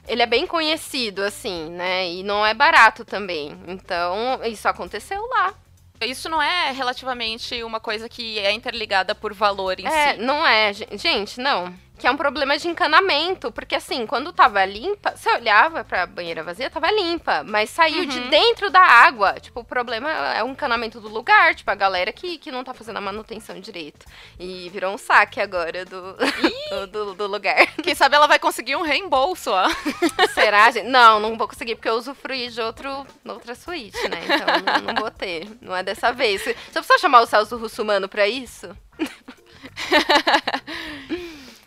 ele 0.08 0.22
é 0.22 0.26
bem 0.26 0.46
conhecido, 0.46 1.24
assim, 1.24 1.70
né? 1.72 2.10
E 2.10 2.24
não 2.24 2.46
é 2.46 2.54
barato 2.54 3.04
também. 3.04 3.58
Então, 3.68 4.40
isso 4.46 4.68
aconteceu 4.68 5.26
lá. 5.28 5.54
Isso 6.02 6.30
não 6.30 6.42
é 6.42 6.72
relativamente 6.72 7.64
uma 7.64 7.80
coisa 7.80 8.10
que 8.10 8.38
é 8.40 8.52
interligada 8.52 9.16
por 9.16 9.34
valor 9.34 9.80
em 9.80 9.88
é, 9.88 10.14
si. 10.14 10.20
não 10.20 10.46
é, 10.46 10.74
gente, 10.74 11.40
não 11.40 11.74
que 11.98 12.08
é 12.08 12.12
um 12.12 12.18
problema 12.18 12.58
de 12.58 12.68
encanamento, 12.68 13.52
porque 13.52 13.76
assim, 13.76 14.06
quando 14.06 14.34
tava 14.34 14.64
limpa, 14.66 15.16
você 15.16 15.30
olhava 15.32 15.84
pra 15.84 16.06
banheira 16.06 16.44
vazia, 16.44 16.70
tava 16.70 16.92
limpa, 16.92 17.44
mas 17.44 17.70
saiu 17.70 18.00
uhum. 18.00 18.06
de 18.06 18.20
dentro 18.30 18.70
da 18.70 18.82
água. 18.82 19.34
Tipo, 19.40 19.62
o 19.62 19.64
problema 19.64 20.10
é 20.10 20.44
o 20.44 20.50
encanamento 20.50 21.00
do 21.00 21.08
lugar, 21.08 21.56
tipo, 21.56 21.72
a 21.72 21.76
galera 21.76 22.12
que, 22.12 22.38
que 22.38 22.52
não 22.52 22.64
tá 22.64 22.74
fazendo 22.74 22.98
a 22.98 23.02
manutenção 23.02 23.60
direito. 23.60 24.06
E 24.40 24.70
virou 24.70 24.94
um 24.94 24.98
saque 24.98 25.40
agora 25.40 25.86
do, 25.86 26.16
do, 26.70 26.88
do, 26.88 27.14
do, 27.14 27.28
lugar. 27.28 27.68
Quem 27.82 27.96
sabe 27.96 28.16
ela 28.16 28.28
vai 28.28 28.40
conseguir 28.40 28.76
um 28.76 28.82
reembolso, 28.82 29.52
ó. 29.52 29.68
Será, 30.34 30.70
gente? 30.72 30.88
Não, 30.88 31.20
não 31.20 31.38
vou 31.38 31.48
conseguir, 31.48 31.76
porque 31.76 31.90
eu 31.90 31.96
usufruí 31.96 32.50
de 32.50 32.62
outro, 32.62 33.06
outra 33.26 33.56
suíte, 33.56 34.08
né? 34.10 34.22
Então 34.24 34.48
não, 34.66 34.94
não 34.94 35.02
vou 35.02 35.12
ter. 35.12 35.48
Não 35.62 35.76
é 35.76 35.82
dessa 35.82 36.12
vez. 36.12 36.42
Você 36.42 36.54
precisa 36.74 37.00
chamar 37.00 37.22
o 37.22 37.26
Celso 37.26 37.58
Russumano 37.58 38.10
pra 38.10 38.28
isso? 38.28 38.76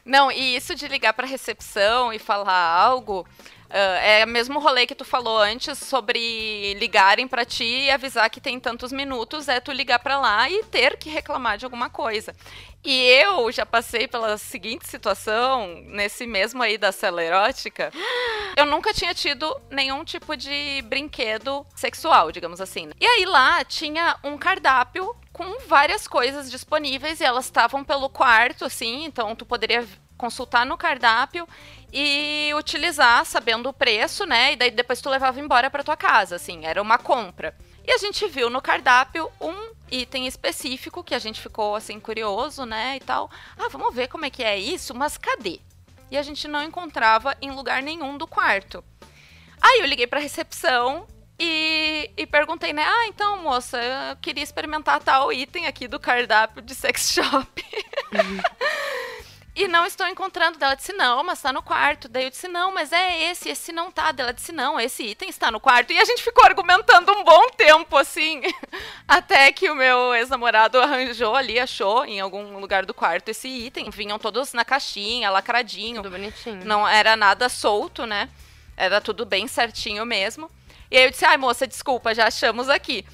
Não, 0.08 0.32
e 0.32 0.56
isso 0.56 0.74
de 0.74 0.88
ligar 0.88 1.12
para 1.12 1.26
recepção 1.26 2.10
e 2.12 2.18
falar 2.18 2.54
algo 2.54 3.26
Uh, 3.68 4.00
é 4.00 4.24
o 4.24 4.28
mesmo 4.28 4.58
rolê 4.58 4.86
que 4.86 4.94
tu 4.94 5.04
falou 5.04 5.36
antes 5.36 5.76
sobre 5.78 6.72
ligarem 6.78 7.28
para 7.28 7.44
ti 7.44 7.82
e 7.84 7.90
avisar 7.90 8.30
que 8.30 8.40
tem 8.40 8.58
tantos 8.58 8.90
minutos, 8.90 9.46
é 9.46 9.60
tu 9.60 9.70
ligar 9.72 9.98
para 9.98 10.18
lá 10.18 10.48
e 10.48 10.64
ter 10.64 10.96
que 10.96 11.10
reclamar 11.10 11.58
de 11.58 11.66
alguma 11.66 11.90
coisa. 11.90 12.34
E 12.84 13.04
eu 13.04 13.50
já 13.50 13.66
passei 13.66 14.06
pela 14.06 14.38
seguinte 14.38 14.88
situação, 14.88 15.82
nesse 15.86 16.26
mesmo 16.26 16.62
aí 16.62 16.78
da 16.78 16.92
cela 16.92 17.22
erótica, 17.22 17.92
eu 18.56 18.64
nunca 18.64 18.94
tinha 18.94 19.12
tido 19.12 19.54
nenhum 19.70 20.04
tipo 20.04 20.36
de 20.36 20.80
brinquedo 20.82 21.66
sexual, 21.74 22.30
digamos 22.30 22.60
assim. 22.60 22.90
E 23.00 23.06
aí 23.06 23.24
lá 23.24 23.64
tinha 23.64 24.16
um 24.22 24.38
cardápio 24.38 25.14
com 25.32 25.58
várias 25.66 26.06
coisas 26.06 26.50
disponíveis 26.50 27.20
e 27.20 27.24
elas 27.24 27.46
estavam 27.46 27.84
pelo 27.84 28.08
quarto, 28.08 28.64
assim, 28.64 29.04
então 29.04 29.34
tu 29.34 29.44
poderia 29.44 29.86
consultar 30.16 30.66
no 30.66 30.76
cardápio 30.76 31.48
e 31.92 32.50
utilizar 32.56 33.24
sabendo 33.24 33.68
o 33.68 33.72
preço, 33.72 34.24
né? 34.26 34.52
E 34.52 34.56
daí 34.56 34.70
depois 34.70 35.00
tu 35.00 35.08
levava 35.08 35.40
embora 35.40 35.70
para 35.70 35.84
tua 35.84 35.96
casa, 35.96 36.36
assim, 36.36 36.64
era 36.64 36.82
uma 36.82 36.98
compra. 36.98 37.54
E 37.86 37.92
a 37.92 37.98
gente 37.98 38.26
viu 38.28 38.50
no 38.50 38.60
cardápio 38.60 39.30
um 39.40 39.77
item 39.90 40.26
específico 40.26 41.04
que 41.04 41.14
a 41.14 41.18
gente 41.18 41.40
ficou 41.40 41.74
assim 41.74 41.98
curioso, 41.98 42.64
né, 42.64 42.96
e 42.96 43.00
tal. 43.00 43.30
Ah, 43.58 43.68
vamos 43.70 43.94
ver 43.94 44.08
como 44.08 44.24
é 44.24 44.30
que 44.30 44.42
é 44.42 44.58
isso, 44.58 44.94
mas 44.94 45.16
cadê? 45.16 45.60
E 46.10 46.16
a 46.16 46.22
gente 46.22 46.48
não 46.48 46.62
encontrava 46.62 47.36
em 47.40 47.50
lugar 47.50 47.82
nenhum 47.82 48.16
do 48.16 48.26
quarto. 48.26 48.82
Aí 49.60 49.80
eu 49.80 49.86
liguei 49.86 50.06
para 50.06 50.20
recepção 50.20 51.06
e, 51.38 52.10
e, 52.16 52.26
perguntei, 52.26 52.72
né? 52.72 52.82
Ah, 52.84 53.06
então, 53.06 53.42
moça, 53.42 53.78
eu 53.80 54.16
queria 54.16 54.42
experimentar 54.42 55.00
tal 55.00 55.32
item 55.32 55.66
aqui 55.66 55.86
do 55.86 56.00
cardápio 56.00 56.62
de 56.62 56.74
sex 56.74 57.12
shop. 57.12 57.64
Uhum. 58.12 58.40
E 59.58 59.66
não 59.66 59.84
estou 59.84 60.06
encontrando. 60.06 60.56
Ela 60.60 60.76
disse, 60.76 60.92
não, 60.92 61.24
mas 61.24 61.40
está 61.40 61.52
no 61.52 61.60
quarto. 61.60 62.08
Daí 62.08 62.22
eu 62.22 62.30
disse, 62.30 62.46
não, 62.46 62.72
mas 62.72 62.92
é 62.92 63.24
esse, 63.24 63.48
esse 63.48 63.72
não 63.72 63.90
tá. 63.90 64.14
Ela 64.16 64.32
disse, 64.32 64.52
não, 64.52 64.78
esse 64.78 65.02
item 65.02 65.28
está 65.28 65.50
no 65.50 65.58
quarto. 65.58 65.92
E 65.92 65.98
a 65.98 66.04
gente 66.04 66.22
ficou 66.22 66.44
argumentando 66.44 67.10
um 67.10 67.24
bom 67.24 67.48
tempo, 67.56 67.96
assim. 67.96 68.40
Até 69.08 69.50
que 69.50 69.68
o 69.68 69.74
meu 69.74 70.14
ex-namorado 70.14 70.80
arranjou 70.80 71.34
ali, 71.34 71.58
achou 71.58 72.04
em 72.04 72.20
algum 72.20 72.56
lugar 72.60 72.86
do 72.86 72.94
quarto 72.94 73.30
esse 73.30 73.48
item. 73.48 73.90
Vinham 73.90 74.16
todos 74.16 74.52
na 74.52 74.64
caixinha, 74.64 75.28
lacradinho. 75.28 76.02
Tudo 76.04 76.12
bonitinho. 76.12 76.64
Não 76.64 76.86
era 76.86 77.16
nada 77.16 77.48
solto, 77.48 78.06
né? 78.06 78.28
Era 78.76 79.00
tudo 79.00 79.26
bem 79.26 79.48
certinho 79.48 80.06
mesmo. 80.06 80.48
E 80.88 80.96
aí 80.96 81.04
eu 81.04 81.10
disse, 81.10 81.24
ai 81.24 81.36
moça, 81.36 81.66
desculpa, 81.66 82.14
já 82.14 82.28
achamos 82.28 82.68
aqui. 82.68 83.04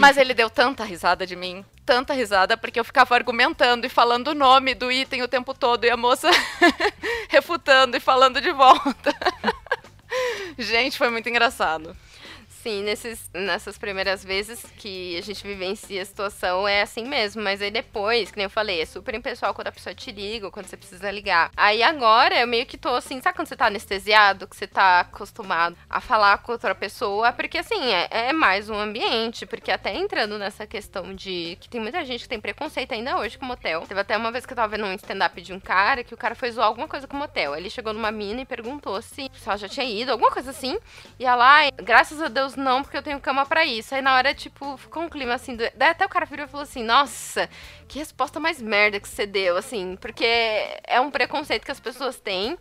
Mas 0.00 0.16
ele 0.16 0.34
deu 0.34 0.50
tanta 0.50 0.82
risada 0.82 1.24
de 1.24 1.36
mim, 1.36 1.64
tanta 1.84 2.14
risada, 2.14 2.56
porque 2.56 2.78
eu 2.78 2.84
ficava 2.84 3.14
argumentando 3.14 3.86
e 3.86 3.90
falando 3.90 4.28
o 4.28 4.34
nome 4.34 4.74
do 4.74 4.90
item 4.90 5.22
o 5.22 5.28
tempo 5.28 5.52
todo, 5.54 5.84
e 5.84 5.90
a 5.90 5.96
moça 5.96 6.30
refutando 7.28 7.96
e 7.96 8.00
falando 8.00 8.40
de 8.40 8.52
volta. 8.52 9.14
Gente, 10.58 10.98
foi 10.98 11.10
muito 11.10 11.28
engraçado. 11.28 11.96
Sim, 12.62 12.84
nesses, 12.84 13.28
nessas 13.34 13.76
primeiras 13.76 14.24
vezes 14.24 14.64
que 14.76 15.18
a 15.18 15.20
gente 15.20 15.44
vivencia 15.44 16.00
a 16.00 16.04
situação 16.04 16.68
é 16.68 16.82
assim 16.82 17.04
mesmo, 17.04 17.42
mas 17.42 17.60
aí 17.60 17.72
depois, 17.72 18.30
que 18.30 18.36
nem 18.36 18.44
eu 18.44 18.50
falei, 18.50 18.80
é 18.80 18.86
super 18.86 19.16
impessoal 19.16 19.52
quando 19.52 19.66
a 19.66 19.72
pessoa 19.72 19.92
te 19.92 20.12
liga 20.12 20.48
quando 20.48 20.66
você 20.66 20.76
precisa 20.76 21.10
ligar. 21.10 21.50
Aí 21.56 21.82
agora 21.82 22.38
eu 22.38 22.46
meio 22.46 22.64
que 22.64 22.78
tô 22.78 22.90
assim, 22.90 23.20
sabe 23.20 23.34
quando 23.34 23.48
você 23.48 23.56
tá 23.56 23.66
anestesiado, 23.66 24.46
que 24.46 24.54
você 24.54 24.68
tá 24.68 25.00
acostumado 25.00 25.76
a 25.90 26.00
falar 26.00 26.38
com 26.38 26.52
outra 26.52 26.72
pessoa? 26.72 27.32
Porque 27.32 27.58
assim, 27.58 27.82
é, 27.92 28.06
é 28.28 28.32
mais 28.32 28.70
um 28.70 28.78
ambiente, 28.78 29.44
porque 29.44 29.72
até 29.72 29.96
entrando 29.96 30.38
nessa 30.38 30.64
questão 30.64 31.12
de 31.16 31.58
que 31.60 31.68
tem 31.68 31.80
muita 31.80 32.04
gente 32.04 32.22
que 32.22 32.28
tem 32.28 32.40
preconceito 32.40 32.92
ainda 32.92 33.18
hoje 33.18 33.38
com 33.38 33.44
motel. 33.44 33.80
Teve 33.88 34.00
até 34.00 34.16
uma 34.16 34.30
vez 34.30 34.46
que 34.46 34.52
eu 34.52 34.56
tava 34.56 34.76
vendo 34.76 34.86
um 34.86 34.94
stand-up 34.94 35.42
de 35.42 35.52
um 35.52 35.58
cara 35.58 36.04
que 36.04 36.14
o 36.14 36.16
cara 36.16 36.36
foi 36.36 36.52
zoar 36.52 36.68
alguma 36.68 36.86
coisa 36.86 37.08
com 37.08 37.16
motel. 37.16 37.56
Ele 37.56 37.68
chegou 37.68 37.92
numa 37.92 38.12
mina 38.12 38.42
e 38.42 38.46
perguntou 38.46 39.02
se 39.02 39.28
ela 39.44 39.56
já 39.56 39.68
tinha 39.68 39.84
ido, 39.84 40.12
alguma 40.12 40.30
coisa 40.30 40.50
assim. 40.50 40.78
E 41.18 41.26
ela, 41.26 41.68
graças 41.82 42.22
a 42.22 42.28
Deus, 42.28 42.51
não, 42.56 42.82
porque 42.82 42.96
eu 42.96 43.02
tenho 43.02 43.20
cama 43.20 43.44
para 43.46 43.64
isso. 43.64 43.94
Aí 43.94 44.02
na 44.02 44.14
hora, 44.14 44.34
tipo, 44.34 44.76
ficou 44.76 45.02
um 45.02 45.08
clima 45.08 45.34
assim. 45.34 45.56
Do... 45.56 45.64
Daí 45.74 45.90
até 45.90 46.04
o 46.04 46.08
cara 46.08 46.26
virou 46.26 46.46
e 46.46 46.48
falou 46.48 46.64
assim: 46.64 46.82
Nossa, 46.82 47.48
que 47.88 47.98
resposta 47.98 48.38
mais 48.40 48.60
merda 48.60 49.00
que 49.00 49.08
você 49.08 49.26
deu, 49.26 49.56
assim. 49.56 49.96
Porque 50.00 50.24
é 50.84 51.00
um 51.00 51.10
preconceito 51.10 51.64
que 51.64 51.72
as 51.72 51.80
pessoas 51.80 52.18
têm 52.18 52.58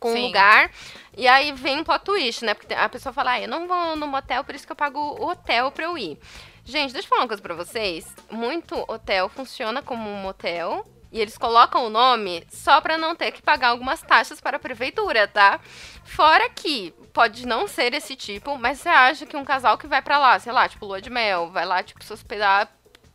com 0.00 0.12
o 0.12 0.20
lugar. 0.26 0.70
E 1.16 1.26
aí 1.26 1.52
vem 1.52 1.80
um 1.80 1.84
plot 1.84 2.04
twist, 2.04 2.44
né? 2.44 2.54
Porque 2.54 2.72
a 2.74 2.88
pessoa 2.88 3.12
fala: 3.12 3.32
Ah, 3.32 3.40
eu 3.40 3.48
não 3.48 3.66
vou 3.66 3.96
no 3.96 4.06
motel, 4.06 4.44
por 4.44 4.54
isso 4.54 4.66
que 4.66 4.72
eu 4.72 4.76
pago 4.76 4.98
o 4.98 5.28
hotel 5.28 5.70
pra 5.70 5.84
eu 5.84 5.96
ir. 5.96 6.18
Gente, 6.64 6.92
deixa 6.92 7.06
eu 7.06 7.10
falar 7.10 7.22
uma 7.22 7.28
coisa 7.28 7.42
pra 7.42 7.54
vocês. 7.54 8.06
Muito 8.30 8.74
hotel 8.88 9.28
funciona 9.28 9.82
como 9.82 10.08
um 10.08 10.16
motel 10.16 10.84
e 11.14 11.20
eles 11.20 11.38
colocam 11.38 11.86
o 11.86 11.90
nome 11.90 12.44
só 12.50 12.80
para 12.80 12.98
não 12.98 13.14
ter 13.14 13.30
que 13.30 13.40
pagar 13.40 13.68
algumas 13.68 14.02
taxas 14.02 14.40
para 14.40 14.56
a 14.56 14.60
prefeitura, 14.60 15.28
tá? 15.28 15.60
Fora 16.02 16.50
que 16.50 16.92
pode 17.12 17.46
não 17.46 17.68
ser 17.68 17.94
esse 17.94 18.16
tipo, 18.16 18.58
mas 18.58 18.80
você 18.80 18.88
acha 18.88 19.24
que 19.24 19.36
um 19.36 19.44
casal 19.44 19.78
que 19.78 19.86
vai 19.86 20.02
para 20.02 20.18
lá, 20.18 20.36
sei 20.40 20.52
lá, 20.52 20.68
tipo 20.68 20.84
lua 20.84 21.00
de 21.00 21.08
mel, 21.08 21.50
vai 21.52 21.64
lá 21.64 21.84
tipo 21.84 22.02
se 22.02 22.12
hospedar 22.12 22.68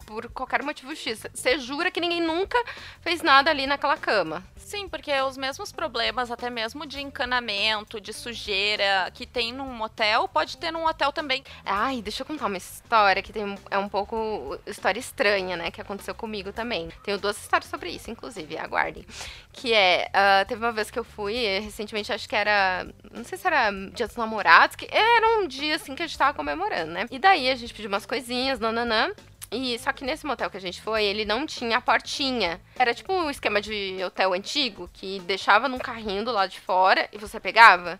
por 0.07 0.29
qualquer 0.29 0.63
motivo 0.63 0.95
X. 0.95 1.27
Você 1.33 1.59
jura 1.59 1.91
que 1.91 1.99
ninguém 1.99 2.21
nunca 2.21 2.57
fez 3.01 3.21
nada 3.21 3.51
ali 3.51 3.67
naquela 3.67 3.97
cama. 3.97 4.45
Sim, 4.69 4.87
porque 4.87 5.11
os 5.21 5.35
mesmos 5.35 5.71
problemas, 5.71 6.29
até 6.29 6.47
mesmo 6.47 6.85
de 6.85 7.01
encanamento, 7.01 7.99
de 7.99 8.13
sujeira, 8.13 9.09
que 9.15 9.25
tem 9.25 9.51
num 9.51 9.65
motel, 9.73 10.27
pode 10.27 10.57
ter 10.57 10.69
num 10.69 10.85
hotel 10.85 11.11
também. 11.11 11.43
Ai, 11.65 12.03
deixa 12.03 12.21
eu 12.21 12.25
contar 12.27 12.45
uma 12.45 12.57
história 12.57 13.23
que 13.23 13.33
tem, 13.33 13.57
é 13.71 13.79
um 13.79 13.89
pouco 13.89 14.59
história 14.67 14.99
estranha, 14.99 15.57
né? 15.57 15.71
Que 15.71 15.81
aconteceu 15.81 16.13
comigo 16.13 16.53
também. 16.53 16.89
Tenho 17.03 17.17
duas 17.17 17.35
histórias 17.41 17.67
sobre 17.67 17.89
isso, 17.89 18.11
inclusive, 18.11 18.59
aguardem. 18.59 19.03
Que 19.51 19.73
é, 19.73 20.07
uh, 20.09 20.47
teve 20.47 20.63
uma 20.63 20.71
vez 20.71 20.91
que 20.91 20.99
eu 20.99 21.03
fui, 21.03 21.33
recentemente, 21.61 22.13
acho 22.13 22.29
que 22.29 22.35
era, 22.35 22.85
não 23.11 23.23
sei 23.23 23.39
se 23.39 23.47
era 23.47 23.71
Dia 23.71 24.05
dos 24.05 24.17
Namorados, 24.17 24.75
que 24.75 24.87
era 24.91 25.39
um 25.39 25.47
dia 25.47 25.77
assim 25.77 25.95
que 25.95 26.03
a 26.03 26.05
gente 26.05 26.15
tava 26.15 26.37
comemorando, 26.37 26.91
né? 26.91 27.07
E 27.09 27.17
daí 27.17 27.49
a 27.49 27.55
gente 27.55 27.73
pediu 27.73 27.89
umas 27.89 28.05
coisinhas, 28.05 28.59
nananã. 28.59 29.09
E 29.51 29.79
só 29.79 29.91
que 29.91 30.03
nesse 30.03 30.25
motel 30.25 30.49
que 30.49 30.57
a 30.57 30.61
gente 30.61 30.79
foi, 30.81 31.03
ele 31.05 31.25
não 31.25 31.45
tinha 31.45 31.77
a 31.77 31.81
portinha. 31.81 32.61
Era 32.77 32.93
tipo 32.93 33.11
um 33.11 33.29
esquema 33.29 33.59
de 33.59 33.97
hotel 34.05 34.33
antigo 34.33 34.89
que 34.93 35.19
deixava 35.21 35.67
num 35.67 35.79
carrinho 35.79 36.23
do 36.23 36.31
lado 36.31 36.51
de 36.51 36.59
fora 36.59 37.09
e 37.11 37.17
você 37.17 37.39
pegava. 37.39 37.99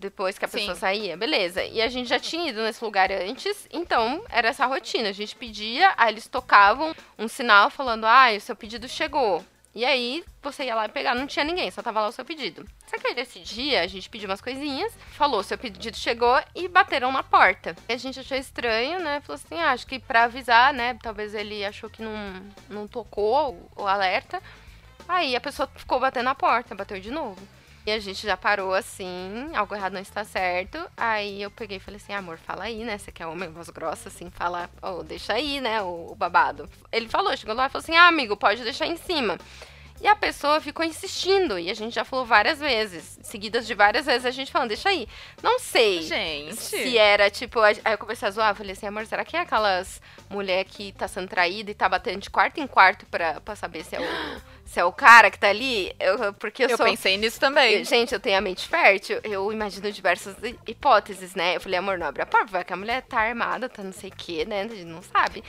depois 0.00 0.38
que 0.38 0.44
a 0.46 0.48
pessoa 0.48 0.74
Sim. 0.74 0.80
saía, 0.80 1.16
beleza. 1.16 1.62
E 1.62 1.80
a 1.80 1.88
gente 1.88 2.08
já 2.08 2.18
tinha 2.18 2.48
ido 2.48 2.62
nesse 2.62 2.82
lugar 2.82 3.12
antes, 3.12 3.68
então 3.70 4.24
era 4.30 4.48
essa 4.48 4.66
rotina. 4.66 5.10
A 5.10 5.12
gente 5.12 5.36
pedia, 5.36 5.92
aí 5.96 6.12
eles 6.12 6.26
tocavam 6.26 6.94
um 7.18 7.28
sinal 7.28 7.70
falando: 7.70 8.04
ah, 8.06 8.32
o 8.34 8.40
seu 8.40 8.56
pedido 8.56 8.88
chegou. 8.88 9.44
E 9.72 9.84
aí 9.84 10.24
você 10.42 10.64
ia 10.64 10.74
lá 10.74 10.88
pegar, 10.88 11.14
não 11.14 11.26
tinha 11.26 11.44
ninguém, 11.44 11.70
só 11.70 11.80
tava 11.80 12.00
lá 12.00 12.08
o 12.08 12.12
seu 12.12 12.24
pedido. 12.24 12.66
Só 12.86 12.98
que 12.98 13.06
aí 13.06 13.14
nesse 13.14 13.38
dia 13.40 13.82
a 13.82 13.86
gente 13.86 14.10
pediu 14.10 14.28
umas 14.28 14.40
coisinhas, 14.40 14.92
falou, 15.12 15.42
seu 15.44 15.56
pedido 15.56 15.96
chegou 15.96 16.42
e 16.54 16.66
bateram 16.66 17.12
na 17.12 17.22
porta. 17.22 17.76
E 17.88 17.92
a 17.92 17.96
gente 17.96 18.18
achou 18.18 18.36
estranho, 18.36 18.98
né? 18.98 19.20
Falou 19.20 19.40
assim, 19.42 19.60
ah, 19.60 19.70
acho 19.70 19.86
que 19.86 20.00
pra 20.00 20.24
avisar, 20.24 20.74
né? 20.74 20.98
Talvez 21.00 21.34
ele 21.34 21.64
achou 21.64 21.88
que 21.88 22.02
não, 22.02 22.14
não 22.68 22.88
tocou 22.88 23.54
o, 23.76 23.82
o 23.82 23.86
alerta. 23.86 24.42
Aí 25.08 25.36
a 25.36 25.40
pessoa 25.40 25.68
ficou 25.76 26.00
batendo 26.00 26.24
na 26.24 26.34
porta, 26.34 26.74
bateu 26.74 26.98
de 26.98 27.10
novo. 27.10 27.40
E 27.90 27.92
a 27.92 27.98
gente 27.98 28.24
já 28.24 28.36
parou 28.36 28.72
assim, 28.72 29.50
algo 29.52 29.74
errado 29.74 29.94
não 29.94 30.00
está 30.00 30.22
certo. 30.22 30.78
Aí 30.96 31.42
eu 31.42 31.50
peguei 31.50 31.78
e 31.78 31.80
falei 31.80 31.96
assim, 31.96 32.12
amor, 32.12 32.38
fala 32.38 32.62
aí, 32.62 32.84
né? 32.84 32.96
Você 32.96 33.10
quer 33.10 33.26
homem 33.26 33.50
voz 33.50 33.68
grossa, 33.68 34.08
assim, 34.08 34.30
fala, 34.30 34.70
oh, 34.80 35.02
deixa 35.02 35.32
aí, 35.32 35.60
né, 35.60 35.82
o, 35.82 36.12
o 36.12 36.14
babado. 36.14 36.70
Ele 36.92 37.08
falou, 37.08 37.36
chegou 37.36 37.52
lá 37.52 37.66
e 37.66 37.68
falou 37.68 37.82
assim, 37.82 37.96
ah, 37.96 38.06
amigo, 38.06 38.36
pode 38.36 38.62
deixar 38.62 38.86
em 38.86 38.96
cima. 38.96 39.36
E 40.00 40.06
a 40.06 40.14
pessoa 40.14 40.60
ficou 40.60 40.84
insistindo, 40.84 41.58
e 41.58 41.68
a 41.68 41.74
gente 41.74 41.92
já 41.92 42.04
falou 42.04 42.24
várias 42.24 42.60
vezes, 42.60 43.18
seguidas 43.24 43.66
de 43.66 43.74
várias 43.74 44.06
vezes, 44.06 44.24
a 44.24 44.30
gente 44.30 44.52
falando, 44.52 44.68
deixa 44.68 44.88
aí. 44.88 45.08
Não 45.42 45.58
sei 45.58 46.02
gente. 46.02 46.54
se 46.54 46.96
era, 46.96 47.28
tipo, 47.28 47.58
aí 47.58 47.76
eu 47.84 47.98
comecei 47.98 48.28
a 48.28 48.30
zoar, 48.30 48.54
falei 48.54 48.72
assim, 48.72 48.86
amor, 48.86 49.04
será 49.04 49.24
que 49.24 49.36
é 49.36 49.40
aquelas 49.40 50.00
mulher 50.28 50.64
que 50.64 50.92
tá 50.92 51.08
sendo 51.08 51.26
traída 51.26 51.72
e 51.72 51.74
tá 51.74 51.88
batendo 51.88 52.20
de 52.20 52.30
quarto 52.30 52.60
em 52.60 52.68
quarto 52.68 53.04
pra, 53.06 53.40
pra 53.40 53.56
saber 53.56 53.84
se 53.84 53.96
é 53.96 54.00
o 54.00 54.04
se 54.70 54.78
é 54.78 54.84
o 54.84 54.92
cara 54.92 55.32
que 55.32 55.38
tá 55.38 55.48
ali, 55.48 55.92
eu, 55.98 56.32
porque 56.34 56.62
eu, 56.62 56.68
eu 56.68 56.76
sou... 56.76 56.86
pensei 56.86 57.16
nisso 57.16 57.40
também. 57.40 57.84
Gente, 57.84 58.14
eu 58.14 58.20
tenho 58.20 58.38
a 58.38 58.40
mente 58.40 58.68
fértil, 58.68 59.18
eu 59.24 59.52
imagino 59.52 59.90
diversas 59.90 60.36
hipóteses, 60.64 61.34
né? 61.34 61.56
Eu 61.56 61.60
falei, 61.60 61.76
amor, 61.76 61.98
não 61.98 62.06
abre 62.06 62.22
a 62.22 62.26
porta, 62.26 62.52
vai 62.52 62.64
que 62.64 62.72
a 62.72 62.76
mulher 62.76 63.02
tá 63.02 63.18
armada, 63.18 63.68
tá 63.68 63.82
não 63.82 63.92
sei 63.92 64.10
o 64.10 64.12
quê, 64.16 64.44
né? 64.44 64.60
A 64.62 64.68
gente 64.68 64.84
não 64.84 65.02
sabe. 65.02 65.42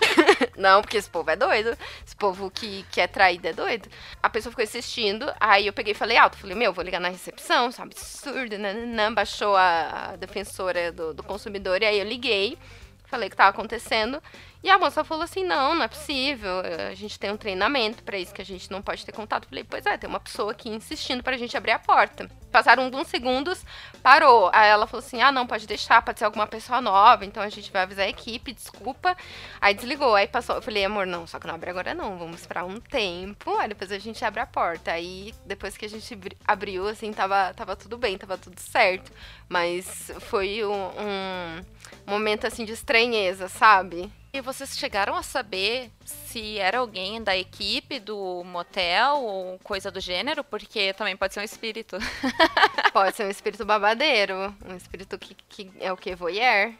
não, 0.56 0.80
porque 0.80 0.96
esse 0.96 1.10
povo 1.10 1.30
é 1.30 1.36
doido. 1.36 1.76
Esse 2.06 2.16
povo 2.16 2.50
que, 2.50 2.82
que 2.90 2.98
é 2.98 3.06
traído 3.06 3.46
é 3.46 3.52
doido. 3.52 3.90
A 4.22 4.30
pessoa 4.30 4.50
ficou 4.50 4.64
insistindo, 4.64 5.30
aí 5.38 5.66
eu 5.66 5.72
peguei 5.74 5.92
e 5.92 5.94
falei 5.94 6.16
alto, 6.16 6.38
falei, 6.38 6.56
meu, 6.56 6.72
vou 6.72 6.82
ligar 6.82 6.98
na 6.98 7.10
recepção, 7.10 7.68
isso 7.68 7.78
é 7.78 7.84
um 7.84 7.88
absurdo, 7.88 8.56
né? 8.56 9.10
Baixou 9.10 9.54
a, 9.54 10.12
a 10.12 10.16
defensora 10.16 10.90
do, 10.90 11.12
do 11.12 11.22
consumidor, 11.22 11.82
e 11.82 11.84
aí 11.84 11.98
eu 11.98 12.06
liguei, 12.06 12.56
falei 13.04 13.28
o 13.28 13.30
que 13.30 13.36
tava 13.36 13.50
acontecendo. 13.50 14.22
E 14.62 14.70
a 14.70 14.78
moça 14.78 15.02
falou 15.02 15.24
assim: 15.24 15.44
não, 15.44 15.74
não 15.74 15.82
é 15.82 15.88
possível. 15.88 16.60
A 16.88 16.94
gente 16.94 17.18
tem 17.18 17.30
um 17.30 17.36
treinamento 17.36 18.02
para 18.04 18.16
isso 18.16 18.32
que 18.32 18.40
a 18.40 18.44
gente 18.44 18.70
não 18.70 18.80
pode 18.80 19.04
ter 19.04 19.12
contato. 19.12 19.48
Falei: 19.48 19.64
pois 19.64 19.84
é, 19.86 19.98
tem 19.98 20.08
uma 20.08 20.20
pessoa 20.20 20.52
aqui 20.52 20.68
insistindo 20.68 21.22
pra 21.22 21.36
gente 21.36 21.56
abrir 21.56 21.72
a 21.72 21.78
porta. 21.78 22.30
Passaram 22.52 22.84
alguns 22.84 23.08
segundos, 23.08 23.64
parou. 24.02 24.50
Aí 24.52 24.68
ela 24.68 24.86
falou 24.86 25.04
assim: 25.04 25.20
ah, 25.20 25.32
não, 25.32 25.46
pode 25.46 25.66
deixar, 25.66 26.00
pode 26.02 26.20
ser 26.20 26.26
alguma 26.26 26.46
pessoa 26.46 26.80
nova, 26.80 27.24
então 27.24 27.42
a 27.42 27.48
gente 27.48 27.72
vai 27.72 27.82
avisar 27.82 28.06
a 28.06 28.08
equipe, 28.08 28.52
desculpa. 28.52 29.16
Aí 29.60 29.74
desligou, 29.74 30.14
aí 30.14 30.28
passou. 30.28 30.56
Eu 30.56 30.62
falei: 30.62 30.84
amor, 30.84 31.06
não, 31.06 31.26
só 31.26 31.40
que 31.40 31.46
não 31.46 31.54
abre 31.56 31.70
agora 31.70 31.92
não, 31.92 32.16
vamos 32.16 32.40
esperar 32.40 32.64
um 32.64 32.78
tempo, 32.78 33.56
aí 33.58 33.68
depois 33.68 33.90
a 33.90 33.98
gente 33.98 34.24
abre 34.24 34.40
a 34.40 34.46
porta. 34.46 34.92
Aí 34.92 35.34
depois 35.44 35.76
que 35.76 35.86
a 35.86 35.88
gente 35.88 36.16
abriu, 36.46 36.86
assim, 36.86 37.12
tava, 37.12 37.52
tava 37.54 37.74
tudo 37.74 37.98
bem, 37.98 38.16
tava 38.16 38.38
tudo 38.38 38.60
certo. 38.60 39.10
Mas 39.48 40.12
foi 40.20 40.64
um, 40.64 40.72
um 40.72 41.64
momento, 42.06 42.46
assim, 42.46 42.64
de 42.64 42.72
estranheza, 42.72 43.48
sabe? 43.48 44.10
E 44.34 44.40
vocês 44.40 44.78
chegaram 44.78 45.14
a 45.14 45.22
saber 45.22 45.90
se 46.06 46.56
era 46.58 46.78
alguém 46.78 47.22
da 47.22 47.36
equipe 47.36 48.00
do 48.00 48.42
motel 48.44 49.16
ou 49.16 49.58
coisa 49.58 49.90
do 49.90 50.00
gênero? 50.00 50.42
Porque 50.42 50.94
também 50.94 51.14
pode 51.14 51.34
ser 51.34 51.40
um 51.40 51.44
espírito. 51.44 51.98
pode 52.94 53.14
ser 53.14 53.26
um 53.26 53.30
espírito 53.30 53.66
babadeiro. 53.66 54.34
Um 54.66 54.74
espírito 54.74 55.18
que, 55.18 55.34
que 55.50 55.70
é 55.78 55.92
o 55.92 55.98
que? 55.98 56.14
Voyeur? 56.14 56.72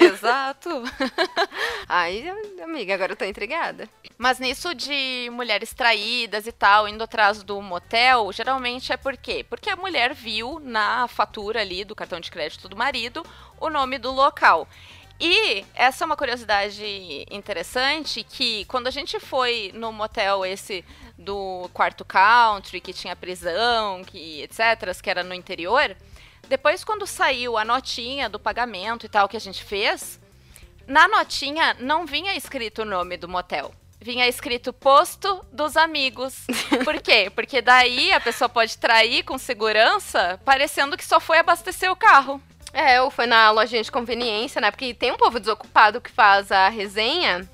Exato. 0.00 0.68
Ai, 1.88 2.24
amiga, 2.60 2.94
agora 2.94 3.12
eu 3.12 3.16
tô 3.16 3.24
intrigada. 3.24 3.88
Mas 4.18 4.40
nisso 4.40 4.74
de 4.74 5.28
mulheres 5.32 5.72
traídas 5.72 6.44
e 6.44 6.52
tal, 6.52 6.88
indo 6.88 7.04
atrás 7.04 7.44
do 7.44 7.62
motel, 7.62 8.32
geralmente 8.32 8.92
é 8.92 8.96
por 8.96 9.16
quê? 9.16 9.44
Porque 9.48 9.70
a 9.70 9.76
mulher 9.76 10.12
viu 10.12 10.58
na 10.58 11.06
fatura 11.06 11.60
ali 11.60 11.84
do 11.84 11.94
cartão 11.94 12.18
de 12.18 12.32
crédito 12.32 12.68
do 12.68 12.76
marido 12.76 13.24
o 13.60 13.70
nome 13.70 13.96
do 13.96 14.10
local. 14.10 14.68
E 15.18 15.64
essa 15.74 16.04
é 16.04 16.06
uma 16.06 16.16
curiosidade 16.16 17.24
interessante 17.30 18.24
que 18.24 18.64
quando 18.64 18.88
a 18.88 18.90
gente 18.90 19.20
foi 19.20 19.70
no 19.74 19.92
motel 19.92 20.44
esse 20.44 20.84
do 21.16 21.70
quarto 21.72 22.04
country, 22.04 22.80
que 22.80 22.92
tinha 22.92 23.14
prisão, 23.14 24.02
que 24.04 24.42
etc, 24.42 25.00
que 25.00 25.08
era 25.08 25.22
no 25.22 25.32
interior, 25.32 25.96
depois 26.48 26.84
quando 26.84 27.06
saiu 27.06 27.56
a 27.56 27.64
notinha 27.64 28.28
do 28.28 28.38
pagamento 28.38 29.06
e 29.06 29.08
tal 29.08 29.28
que 29.28 29.36
a 29.36 29.40
gente 29.40 29.62
fez, 29.62 30.20
na 30.86 31.08
notinha 31.08 31.76
não 31.78 32.04
vinha 32.04 32.36
escrito 32.36 32.82
o 32.82 32.84
nome 32.84 33.16
do 33.16 33.28
motel. 33.28 33.72
Vinha 34.00 34.28
escrito 34.28 34.72
posto 34.72 35.42
dos 35.50 35.78
amigos. 35.78 36.44
Por 36.84 37.00
quê? 37.00 37.30
Porque 37.34 37.62
daí 37.62 38.12
a 38.12 38.20
pessoa 38.20 38.48
pode 38.50 38.76
trair 38.76 39.22
com 39.22 39.38
segurança, 39.38 40.38
parecendo 40.44 40.96
que 40.96 41.04
só 41.04 41.18
foi 41.18 41.38
abastecer 41.38 41.90
o 41.90 41.96
carro. 41.96 42.42
É, 42.74 43.00
ou 43.00 43.08
foi 43.08 43.26
na 43.26 43.52
lojinha 43.52 43.84
de 43.84 43.92
conveniência, 43.92 44.60
né? 44.60 44.68
Porque 44.68 44.92
tem 44.92 45.12
um 45.12 45.16
povo 45.16 45.38
desocupado 45.38 46.00
que 46.00 46.10
faz 46.10 46.50
a 46.50 46.68
resenha. 46.68 47.48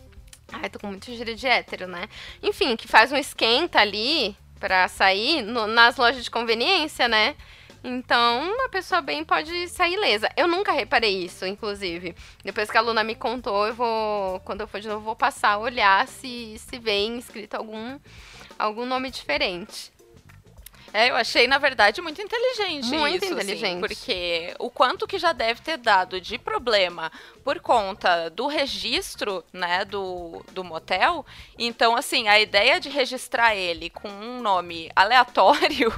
Ai, 0.51 0.71
tô 0.71 0.79
com 0.79 0.87
muito 0.87 1.15
gíria 1.15 1.35
de 1.35 1.47
hétero, 1.47 1.87
né? 1.87 2.09
Enfim, 2.43 2.75
que 2.75 2.89
faz 2.89 3.13
um 3.13 3.17
esquenta 3.17 3.79
ali 3.79 4.35
pra 4.59 4.89
sair 4.89 5.43
no, 5.43 5.67
nas 5.67 5.99
lojas 5.99 6.25
de 6.25 6.31
conveniência, 6.31 7.07
né? 7.07 7.37
Então, 7.85 8.51
uma 8.51 8.71
pessoa 8.71 9.03
bem 9.03 9.23
pode 9.23 9.69
sair 9.69 9.93
ilesa. 9.93 10.29
Eu 10.37 10.49
nunca 10.49 10.73
reparei 10.73 11.23
isso, 11.23 11.45
inclusive. 11.47 12.15
Depois 12.43 12.71
que 12.71 12.79
a 12.79 12.81
Luna 12.81 13.05
me 13.05 13.15
contou, 13.15 13.67
eu 13.67 13.75
vou, 13.75 14.41
quando 14.41 14.63
eu 14.63 14.67
for 14.67 14.81
de 14.81 14.89
novo, 14.89 15.05
vou 15.05 15.17
passar 15.17 15.53
a 15.53 15.59
olhar 15.59 16.09
se, 16.09 16.57
se 16.59 16.79
vem 16.79 17.19
escrito 17.19 17.57
algum, 17.57 17.99
algum 18.59 18.87
nome 18.87 19.11
diferente. 19.11 19.93
É, 20.93 21.11
eu 21.11 21.17
achei, 21.17 21.47
na 21.47 21.59
verdade, 21.59 22.03
muito 22.03 22.21
inteligente 22.21 22.87
muito 22.87 23.25
isso. 23.25 23.35
Assim, 23.35 23.35
inteligente. 23.35 23.65
Assim, 23.65 23.81
porque 23.81 24.55
o 24.59 24.71
quanto 24.71 25.07
que 25.07 25.19
já 25.19 25.33
deve 25.33 25.61
ter 25.61 25.77
dado 25.77 26.21
de 26.21 26.37
problema 26.39 27.13
por 27.45 27.61
conta 27.61 28.29
do 28.31 28.47
registro, 28.47 29.45
né, 29.53 29.85
do, 29.85 30.45
do 30.53 30.65
motel. 30.65 31.25
Então, 31.59 31.97
assim, 31.97 32.29
a 32.29 32.41
ideia 32.41 32.81
de 32.81 32.89
registrar 32.89 33.55
ele 33.55 33.91
com 33.91 34.09
um 34.09 34.41
nome 34.41 34.91
aleatório 34.97 35.93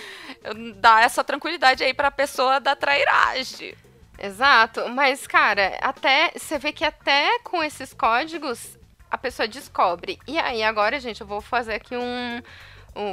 dá 0.76 1.00
essa 1.00 1.24
tranquilidade 1.24 1.82
aí 1.82 1.94
pra 1.94 2.10
pessoa 2.10 2.60
da 2.60 2.76
trairagem. 2.76 3.74
Exato, 4.18 4.88
mas 4.88 5.26
cara, 5.26 5.76
até 5.80 6.32
você 6.34 6.58
vê 6.58 6.72
que 6.72 6.84
até 6.84 7.38
com 7.40 7.62
esses 7.62 7.92
códigos 7.92 8.78
a 9.10 9.18
pessoa 9.18 9.46
descobre. 9.46 10.18
E 10.26 10.38
aí 10.38 10.62
agora, 10.62 10.98
gente, 10.98 11.20
eu 11.20 11.26
vou 11.26 11.40
fazer 11.40 11.74
aqui 11.74 11.96
um 11.96 12.42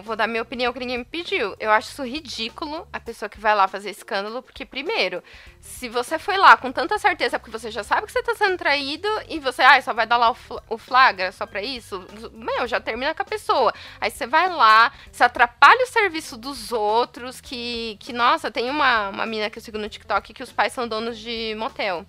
vou 0.01 0.15
dar 0.15 0.27
minha 0.27 0.41
opinião 0.41 0.71
que 0.71 0.79
ninguém 0.79 0.99
me 0.99 1.05
pediu. 1.05 1.55
Eu 1.59 1.69
acho 1.71 1.89
isso 1.89 2.03
ridículo 2.03 2.87
a 2.91 2.99
pessoa 2.99 3.27
que 3.27 3.39
vai 3.39 3.53
lá 3.53 3.67
fazer 3.67 3.89
escândalo, 3.89 4.41
porque, 4.41 4.65
primeiro, 4.65 5.21
se 5.59 5.89
você 5.89 6.17
foi 6.17 6.37
lá 6.37 6.55
com 6.55 6.71
tanta 6.71 6.97
certeza, 6.97 7.37
porque 7.37 7.51
você 7.51 7.69
já 7.69 7.83
sabe 7.83 8.07
que 8.07 8.13
você 8.13 8.23
tá 8.23 8.33
sendo 8.33 8.57
traído 8.57 9.07
e 9.27 9.39
você, 9.39 9.61
ah, 9.61 9.81
só 9.81 9.93
vai 9.93 10.07
dar 10.07 10.17
lá 10.17 10.33
o 10.69 10.77
flagra 10.77 11.31
só 11.33 11.45
pra 11.45 11.61
isso, 11.61 12.05
meu, 12.31 12.65
já 12.65 12.79
termina 12.79 13.13
com 13.13 13.21
a 13.21 13.25
pessoa. 13.25 13.73
Aí 13.99 14.09
você 14.09 14.25
vai 14.25 14.49
lá, 14.49 14.91
se 15.11 15.23
atrapalha 15.23 15.83
o 15.83 15.87
serviço 15.87 16.37
dos 16.37 16.71
outros, 16.71 17.41
que, 17.41 17.97
que 17.99 18.13
nossa, 18.13 18.49
tem 18.49 18.69
uma, 18.69 19.09
uma 19.09 19.25
mina 19.25 19.49
que 19.49 19.59
eu 19.59 19.63
sigo 19.63 19.77
no 19.77 19.89
TikTok 19.89 20.33
que 20.33 20.43
os 20.43 20.51
pais 20.51 20.71
são 20.71 20.87
donos 20.87 21.17
de 21.17 21.55
motel. 21.57 22.05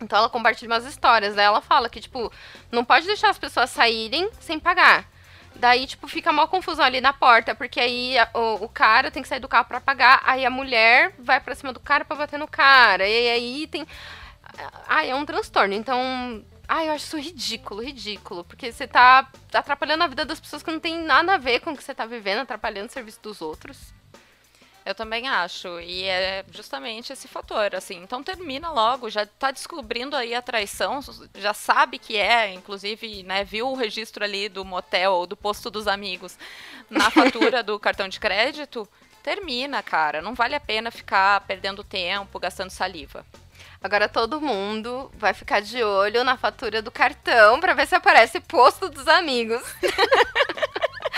Então 0.00 0.18
ela 0.18 0.30
compartilha 0.30 0.70
umas 0.70 0.86
histórias, 0.86 1.34
daí 1.34 1.44
ela 1.44 1.60
fala 1.60 1.88
que, 1.88 2.00
tipo, 2.00 2.32
não 2.70 2.84
pode 2.84 3.06
deixar 3.06 3.30
as 3.30 3.38
pessoas 3.38 3.68
saírem 3.70 4.30
sem 4.38 4.58
pagar. 4.58 5.09
Daí, 5.56 5.86
tipo, 5.86 6.08
fica 6.08 6.30
uma 6.30 6.46
confusão 6.46 6.84
ali 6.84 7.00
na 7.00 7.12
porta, 7.12 7.54
porque 7.54 7.78
aí 7.80 8.18
a, 8.18 8.28
o, 8.34 8.64
o, 8.64 8.68
cara 8.68 9.10
tem 9.10 9.22
que 9.22 9.28
sair 9.28 9.40
do 9.40 9.48
carro 9.48 9.66
para 9.66 9.80
pagar, 9.80 10.20
aí 10.24 10.46
a 10.46 10.50
mulher 10.50 11.12
vai 11.18 11.40
para 11.40 11.54
cima 11.54 11.72
do 11.72 11.80
cara 11.80 12.04
para 12.04 12.16
bater 12.16 12.38
no 12.38 12.48
cara, 12.48 13.06
e 13.06 13.28
aí 13.28 13.66
tem. 13.66 13.86
Ai, 14.88 15.10
é 15.10 15.14
um 15.14 15.26
transtorno. 15.26 15.74
Então, 15.74 16.42
ai, 16.66 16.88
eu 16.88 16.92
acho 16.92 17.04
isso 17.04 17.18
ridículo, 17.18 17.82
ridículo, 17.82 18.44
porque 18.44 18.72
você 18.72 18.86
tá 18.86 19.28
atrapalhando 19.52 20.04
a 20.04 20.06
vida 20.06 20.24
das 20.24 20.40
pessoas 20.40 20.62
que 20.62 20.70
não 20.70 20.80
tem 20.80 20.98
nada 21.02 21.34
a 21.34 21.38
ver 21.38 21.60
com 21.60 21.72
o 21.72 21.76
que 21.76 21.84
você 21.84 21.94
tá 21.94 22.06
vivendo, 22.06 22.40
atrapalhando 22.40 22.88
o 22.88 22.92
serviço 22.92 23.20
dos 23.22 23.42
outros. 23.42 23.92
Eu 24.84 24.94
também 24.94 25.28
acho. 25.28 25.80
E 25.80 26.04
é 26.04 26.44
justamente 26.50 27.12
esse 27.12 27.28
fator, 27.28 27.74
assim. 27.74 28.02
Então 28.02 28.22
termina 28.22 28.70
logo, 28.70 29.10
já 29.10 29.26
tá 29.26 29.50
descobrindo 29.50 30.16
aí 30.16 30.34
a 30.34 30.42
traição, 30.42 31.00
já 31.34 31.52
sabe 31.52 31.98
que 31.98 32.16
é, 32.16 32.52
inclusive, 32.52 33.22
né, 33.22 33.44
viu 33.44 33.68
o 33.68 33.74
registro 33.76 34.24
ali 34.24 34.48
do 34.48 34.64
motel 34.64 35.12
ou 35.12 35.26
do 35.26 35.36
posto 35.36 35.70
dos 35.70 35.86
amigos 35.86 36.38
na 36.88 37.10
fatura 37.12 37.62
do 37.62 37.78
cartão 37.78 38.08
de 38.08 38.18
crédito. 38.18 38.88
Termina, 39.22 39.82
cara. 39.82 40.22
Não 40.22 40.34
vale 40.34 40.54
a 40.54 40.60
pena 40.60 40.90
ficar 40.90 41.42
perdendo 41.42 41.84
tempo, 41.84 42.38
gastando 42.38 42.70
saliva. 42.70 43.24
Agora 43.82 44.08
todo 44.08 44.40
mundo 44.40 45.10
vai 45.14 45.32
ficar 45.32 45.60
de 45.60 45.82
olho 45.82 46.22
na 46.22 46.36
fatura 46.36 46.82
do 46.82 46.90
cartão 46.90 47.60
para 47.60 47.74
ver 47.74 47.86
se 47.86 47.94
aparece 47.94 48.40
posto 48.40 48.88
dos 48.88 49.08
amigos. 49.08 49.62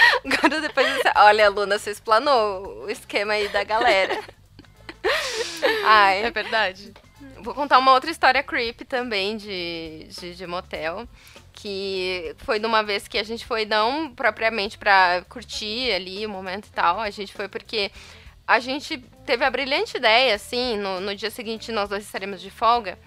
Agora 0.24 0.60
depois 0.60 0.86
você... 0.86 1.12
Olha, 1.16 1.48
Luna, 1.48 1.78
você 1.78 1.90
explanou 1.90 2.84
o 2.84 2.90
esquema 2.90 3.34
aí 3.34 3.48
da 3.48 3.64
galera. 3.64 4.18
Ai. 5.84 6.24
É 6.24 6.30
verdade. 6.30 6.92
Vou 7.40 7.54
contar 7.54 7.78
uma 7.78 7.92
outra 7.92 8.10
história 8.10 8.42
creepy 8.42 8.84
também 8.84 9.36
de, 9.36 10.06
de, 10.08 10.34
de 10.34 10.46
motel. 10.46 11.08
Que 11.52 12.34
foi 12.38 12.58
de 12.58 12.66
uma 12.66 12.82
vez 12.82 13.06
que 13.06 13.18
a 13.18 13.22
gente 13.22 13.44
foi, 13.44 13.64
não 13.64 14.12
propriamente 14.14 14.78
pra 14.78 15.24
curtir 15.28 15.92
ali 15.92 16.24
o 16.24 16.30
momento 16.30 16.66
e 16.66 16.70
tal. 16.70 16.98
A 16.98 17.10
gente 17.10 17.32
foi 17.32 17.48
porque 17.48 17.90
a 18.46 18.58
gente 18.58 18.98
teve 19.24 19.44
a 19.44 19.50
brilhante 19.50 19.96
ideia, 19.96 20.34
assim, 20.34 20.76
no, 20.76 21.00
no 21.00 21.14
dia 21.14 21.30
seguinte 21.30 21.70
nós 21.70 21.88
dois 21.88 22.04
estaremos 22.04 22.40
de 22.40 22.50
folga. 22.50 22.98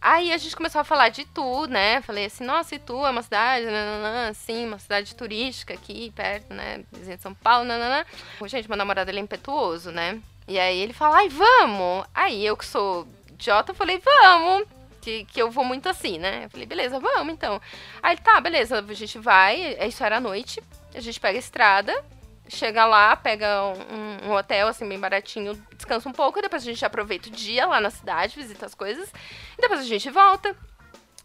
Aí 0.00 0.32
a 0.32 0.38
gente 0.38 0.56
começou 0.56 0.80
a 0.80 0.84
falar 0.84 1.10
de 1.10 1.22
Itu, 1.22 1.66
né? 1.66 2.00
Falei 2.00 2.24
assim, 2.24 2.42
nossa, 2.42 2.74
Itu 2.74 3.04
é 3.04 3.10
uma 3.10 3.22
cidade, 3.22 3.66
nananã, 3.66 4.30
assim, 4.30 4.66
uma 4.66 4.78
cidade 4.78 5.14
turística 5.14 5.74
aqui 5.74 6.10
perto, 6.16 6.54
né? 6.54 6.82
Vizinha 6.90 7.16
de 7.16 7.22
São 7.22 7.34
Paulo, 7.34 7.66
nananã. 7.66 8.04
Gente, 8.46 8.68
meu 8.68 8.78
namorado 8.78 9.10
ele 9.10 9.18
é 9.18 9.22
impetuoso, 9.22 9.90
né? 9.90 10.18
E 10.48 10.58
aí 10.58 10.78
ele 10.78 10.94
fala, 10.94 11.18
ai, 11.18 11.28
vamos! 11.28 12.06
Aí 12.14 12.44
eu 12.44 12.56
que 12.56 12.64
sou 12.64 13.06
idiota, 13.30 13.74
falei, 13.74 14.00
vamos! 14.02 14.66
Que, 15.02 15.24
que 15.26 15.40
eu 15.40 15.50
vou 15.50 15.64
muito 15.64 15.88
assim, 15.88 16.18
né? 16.18 16.44
Eu 16.44 16.50
falei, 16.50 16.66
beleza, 16.66 16.98
vamos 16.98 17.34
então. 17.34 17.60
Aí 18.02 18.16
tá, 18.16 18.40
beleza, 18.40 18.78
a 18.86 18.94
gente 18.94 19.18
vai, 19.18 19.76
isso 19.86 20.02
era 20.02 20.16
à 20.16 20.20
noite, 20.20 20.62
a 20.94 21.00
gente 21.00 21.20
pega 21.20 21.38
a 21.38 21.40
estrada, 21.40 22.04
chega 22.50 22.84
lá, 22.84 23.16
pega 23.16 23.64
um, 23.64 24.28
um, 24.28 24.32
hotel, 24.32 24.68
assim, 24.68 24.88
bem 24.88 24.98
baratinho, 24.98 25.54
descansa 25.76 26.08
um 26.08 26.12
pouco, 26.12 26.42
depois 26.42 26.62
a 26.62 26.66
gente 26.66 26.84
aproveita 26.84 27.28
o 27.28 27.32
dia 27.32 27.66
lá 27.66 27.80
na 27.80 27.90
cidade, 27.90 28.36
visita 28.36 28.66
as 28.66 28.74
coisas, 28.74 29.08
e 29.56 29.60
depois 29.60 29.80
a 29.80 29.84
gente 29.84 30.10
volta. 30.10 30.54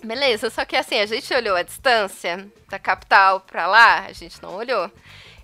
Beleza, 0.04 0.50
só 0.50 0.66
que 0.66 0.76
assim, 0.76 1.00
a 1.00 1.06
gente 1.06 1.34
olhou 1.34 1.56
a 1.56 1.64
distância 1.64 2.48
da 2.70 2.78
capital 2.78 3.40
pra 3.40 3.66
lá, 3.66 4.06
a 4.06 4.14
gente 4.14 4.42
não 4.42 4.56
olhou. 4.56 4.92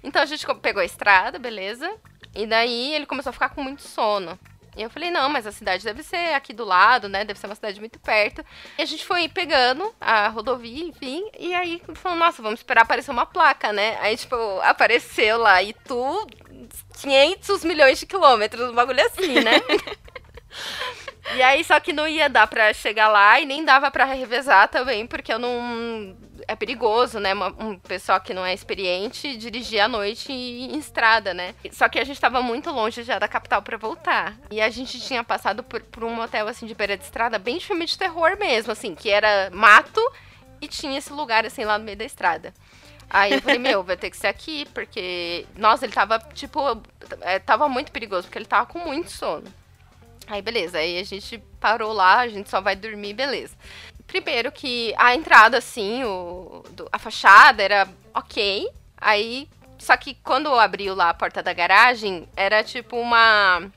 Então 0.04 0.22
a 0.22 0.26
gente 0.26 0.46
pegou 0.62 0.82
a 0.82 0.86
estrada, 0.86 1.40
beleza? 1.40 1.92
E 2.36 2.46
daí 2.46 2.94
ele 2.94 3.06
começou 3.06 3.30
a 3.32 3.34
ficar 3.34 3.50
com 3.50 3.64
muito 3.64 3.82
sono. 3.82 4.38
E 4.76 4.82
eu 4.82 4.90
falei, 4.90 5.12
não, 5.12 5.28
mas 5.30 5.46
a 5.46 5.52
cidade 5.52 5.84
deve 5.84 6.02
ser 6.02 6.34
aqui 6.34 6.54
do 6.54 6.64
lado, 6.64 7.10
né? 7.10 7.26
Deve 7.26 7.40
ser 7.40 7.48
uma 7.48 7.56
cidade 7.56 7.80
muito 7.80 8.00
perto. 8.00 8.44
E 8.78 8.82
a 8.82 8.86
gente 8.86 9.06
foi 9.06 9.28
pegando 9.28 9.94
a 10.00 10.30
rodovia, 10.30 10.86
enfim. 10.86 11.30
E 11.38 11.54
aí 11.54 11.82
falou, 11.96 12.18
nossa, 12.18 12.42
vamos 12.42 12.62
esperar 12.62 12.84
aparecer 12.84 13.12
uma 13.12 13.26
placa, 13.26 13.74
né? 13.74 13.98
Aí, 14.00 14.16
tipo, 14.16 14.36
apareceu 14.62 15.38
lá, 15.38 15.62
e 15.62 15.74
tu, 15.74 16.28
500 17.02 17.66
milhões 17.66 18.00
de 18.00 18.06
quilômetros, 18.06 18.70
um 18.70 18.74
bagulho 18.74 19.06
assim, 19.06 19.42
né? 19.42 19.62
e 21.36 21.42
aí, 21.42 21.64
só 21.66 21.78
que 21.82 21.92
não 21.92 22.08
ia 22.08 22.30
dar 22.30 22.48
pra 22.48 22.74
chegar 22.74 23.10
lá 23.10 23.42
e 23.42 23.46
nem 23.46 23.66
dava 23.66 23.92
pra 23.92 24.06
revezar 24.06 24.70
também, 24.70 25.06
porque 25.06 25.34
eu 25.34 25.40
não 25.40 26.16
é 26.48 26.56
perigoso, 26.56 27.20
né? 27.20 27.34
Um 27.60 27.78
pessoal 27.80 28.20
que 28.20 28.34
não 28.34 28.46
é 28.46 28.54
experiente 28.54 29.36
dirigir 29.38 29.80
à 29.80 29.88
noite 29.88 30.32
em 30.32 30.78
estrada, 30.78 31.34
né? 31.34 31.56
Só 31.72 31.88
que 31.90 32.00
a 32.00 32.04
gente 32.04 32.20
tava 32.20 32.42
muito 32.42 32.70
longe 32.72 33.04
já 33.04 33.20
da 33.20 33.28
capital 33.28 33.62
para 33.62 33.78
voltar. 33.78 34.36
E 34.50 34.62
a 34.62 34.70
gente 34.70 35.00
tinha 35.02 35.24
passado 35.24 35.64
por, 35.64 35.82
por 35.82 36.04
um 36.04 36.14
motel 36.14 36.48
assim 36.48 36.66
de 36.66 36.76
beira 36.76 36.98
de 36.98 37.04
estrada, 37.04 37.40
bem 37.40 37.58
de 37.58 37.66
filme 37.66 37.86
de 37.86 37.98
terror 37.98 38.38
mesmo, 38.38 38.72
assim, 38.72 38.96
que 38.96 39.10
era 39.10 39.50
mato 39.52 40.02
e 40.62 40.68
tinha 40.68 40.98
esse 40.98 41.12
lugar 41.12 41.46
assim 41.46 41.64
lá 41.64 41.78
no 41.78 41.84
meio 41.84 41.98
da 41.98 42.06
estrada. 42.06 42.54
Aí 43.14 43.34
eu 43.34 43.42
falei, 43.42 43.60
meu, 43.60 43.84
vai 43.84 43.98
ter 43.98 44.10
que 44.10 44.16
ser 44.16 44.28
aqui, 44.28 44.66
porque. 44.74 45.46
Nossa, 45.58 45.86
ele 45.86 45.94
tava, 45.94 46.18
tipo. 46.34 46.60
É, 47.20 47.40
tava 47.40 47.68
muito 47.68 47.92
perigoso, 47.92 48.24
porque 48.24 48.38
ele 48.38 48.46
tava 48.46 48.66
com 48.66 48.80
muito 48.80 49.12
sono. 49.12 49.52
Aí, 50.28 50.42
beleza. 50.42 50.78
Aí 50.78 50.98
a 50.98 51.04
gente 51.04 51.38
parou 51.60 51.92
lá, 51.92 52.20
a 52.20 52.28
gente 52.30 52.50
só 52.50 52.62
vai 52.62 52.74
dormir, 52.74 53.14
beleza. 53.14 53.54
Primeiro 54.12 54.52
que 54.52 54.94
a 54.98 55.16
entrada, 55.16 55.58
assim, 55.58 56.04
o, 56.04 56.66
do, 56.72 56.86
a 56.92 57.00
fachada 57.00 57.64
era 57.64 57.88
ok. 58.14 58.68
Aí, 58.98 59.48
só 59.80 59.96
que 59.96 60.16
quando 60.16 60.54
abriu 60.54 60.94
lá 60.94 61.12
a 61.12 61.14
porta 61.14 61.42
da 61.42 61.54
garagem, 61.54 62.28
era 62.36 62.62
tipo 62.62 62.98
uma 62.98 63.72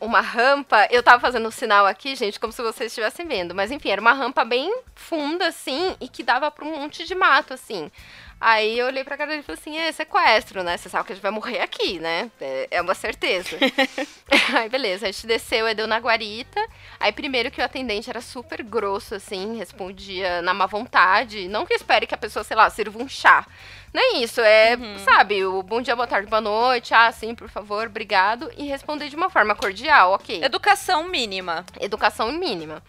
uma 0.00 0.22
rampa. 0.22 0.88
Eu 0.90 1.02
tava 1.02 1.20
fazendo 1.20 1.46
um 1.46 1.50
sinal 1.50 1.84
aqui, 1.84 2.16
gente, 2.16 2.40
como 2.40 2.54
se 2.54 2.62
vocês 2.62 2.90
estivessem 2.90 3.26
vendo. 3.26 3.54
Mas 3.54 3.70
enfim, 3.70 3.90
era 3.90 4.00
uma 4.00 4.14
rampa 4.14 4.46
bem 4.46 4.74
funda, 4.94 5.48
assim, 5.48 5.94
e 6.00 6.08
que 6.08 6.22
dava 6.22 6.50
pra 6.50 6.64
um 6.64 6.80
monte 6.80 7.04
de 7.04 7.14
mato, 7.14 7.52
assim. 7.52 7.92
Aí 8.40 8.78
eu 8.78 8.86
olhei 8.86 9.04
pra 9.04 9.16
cara 9.16 9.30
dele 9.30 9.40
e 9.40 9.44
falei 9.44 9.60
assim: 9.60 9.76
é 9.78 9.92
sequestro, 9.92 10.62
né? 10.62 10.76
Você 10.76 10.88
sabe 10.88 11.06
que 11.06 11.12
a 11.12 11.14
gente 11.14 11.22
vai 11.22 11.30
morrer 11.30 11.60
aqui, 11.60 11.98
né? 11.98 12.30
É, 12.40 12.68
é 12.72 12.82
uma 12.82 12.94
certeza. 12.94 13.56
aí 14.54 14.68
beleza, 14.68 15.06
a 15.06 15.10
gente 15.10 15.26
desceu, 15.26 15.68
e 15.68 15.74
deu 15.74 15.86
na 15.86 15.98
guarita. 15.98 16.60
Aí 17.00 17.12
primeiro 17.12 17.50
que 17.50 17.60
o 17.60 17.64
atendente 17.64 18.10
era 18.10 18.20
super 18.20 18.62
grosso, 18.62 19.14
assim, 19.14 19.56
respondia 19.56 20.42
na 20.42 20.52
má 20.52 20.66
vontade. 20.66 21.48
Não 21.48 21.64
que 21.64 21.74
espere 21.74 22.06
que 22.06 22.14
a 22.14 22.18
pessoa, 22.18 22.44
sei 22.44 22.56
lá, 22.56 22.68
sirva 22.68 23.02
um 23.02 23.08
chá. 23.08 23.46
Nem 23.92 24.24
isso, 24.24 24.40
é, 24.40 24.76
uhum. 24.76 24.98
sabe, 24.98 25.44
o 25.46 25.62
bom 25.62 25.80
dia, 25.80 25.94
boa 25.94 26.08
tarde, 26.08 26.28
boa 26.28 26.40
noite, 26.40 26.92
ah, 26.92 27.12
sim, 27.12 27.32
por 27.32 27.48
favor, 27.48 27.86
obrigado. 27.86 28.50
E 28.56 28.66
responder 28.66 29.08
de 29.08 29.14
uma 29.14 29.30
forma 29.30 29.54
cordial, 29.54 30.12
ok. 30.12 30.42
Educação 30.42 31.04
mínima. 31.08 31.64
Educação 31.80 32.32
mínima. 32.32 32.82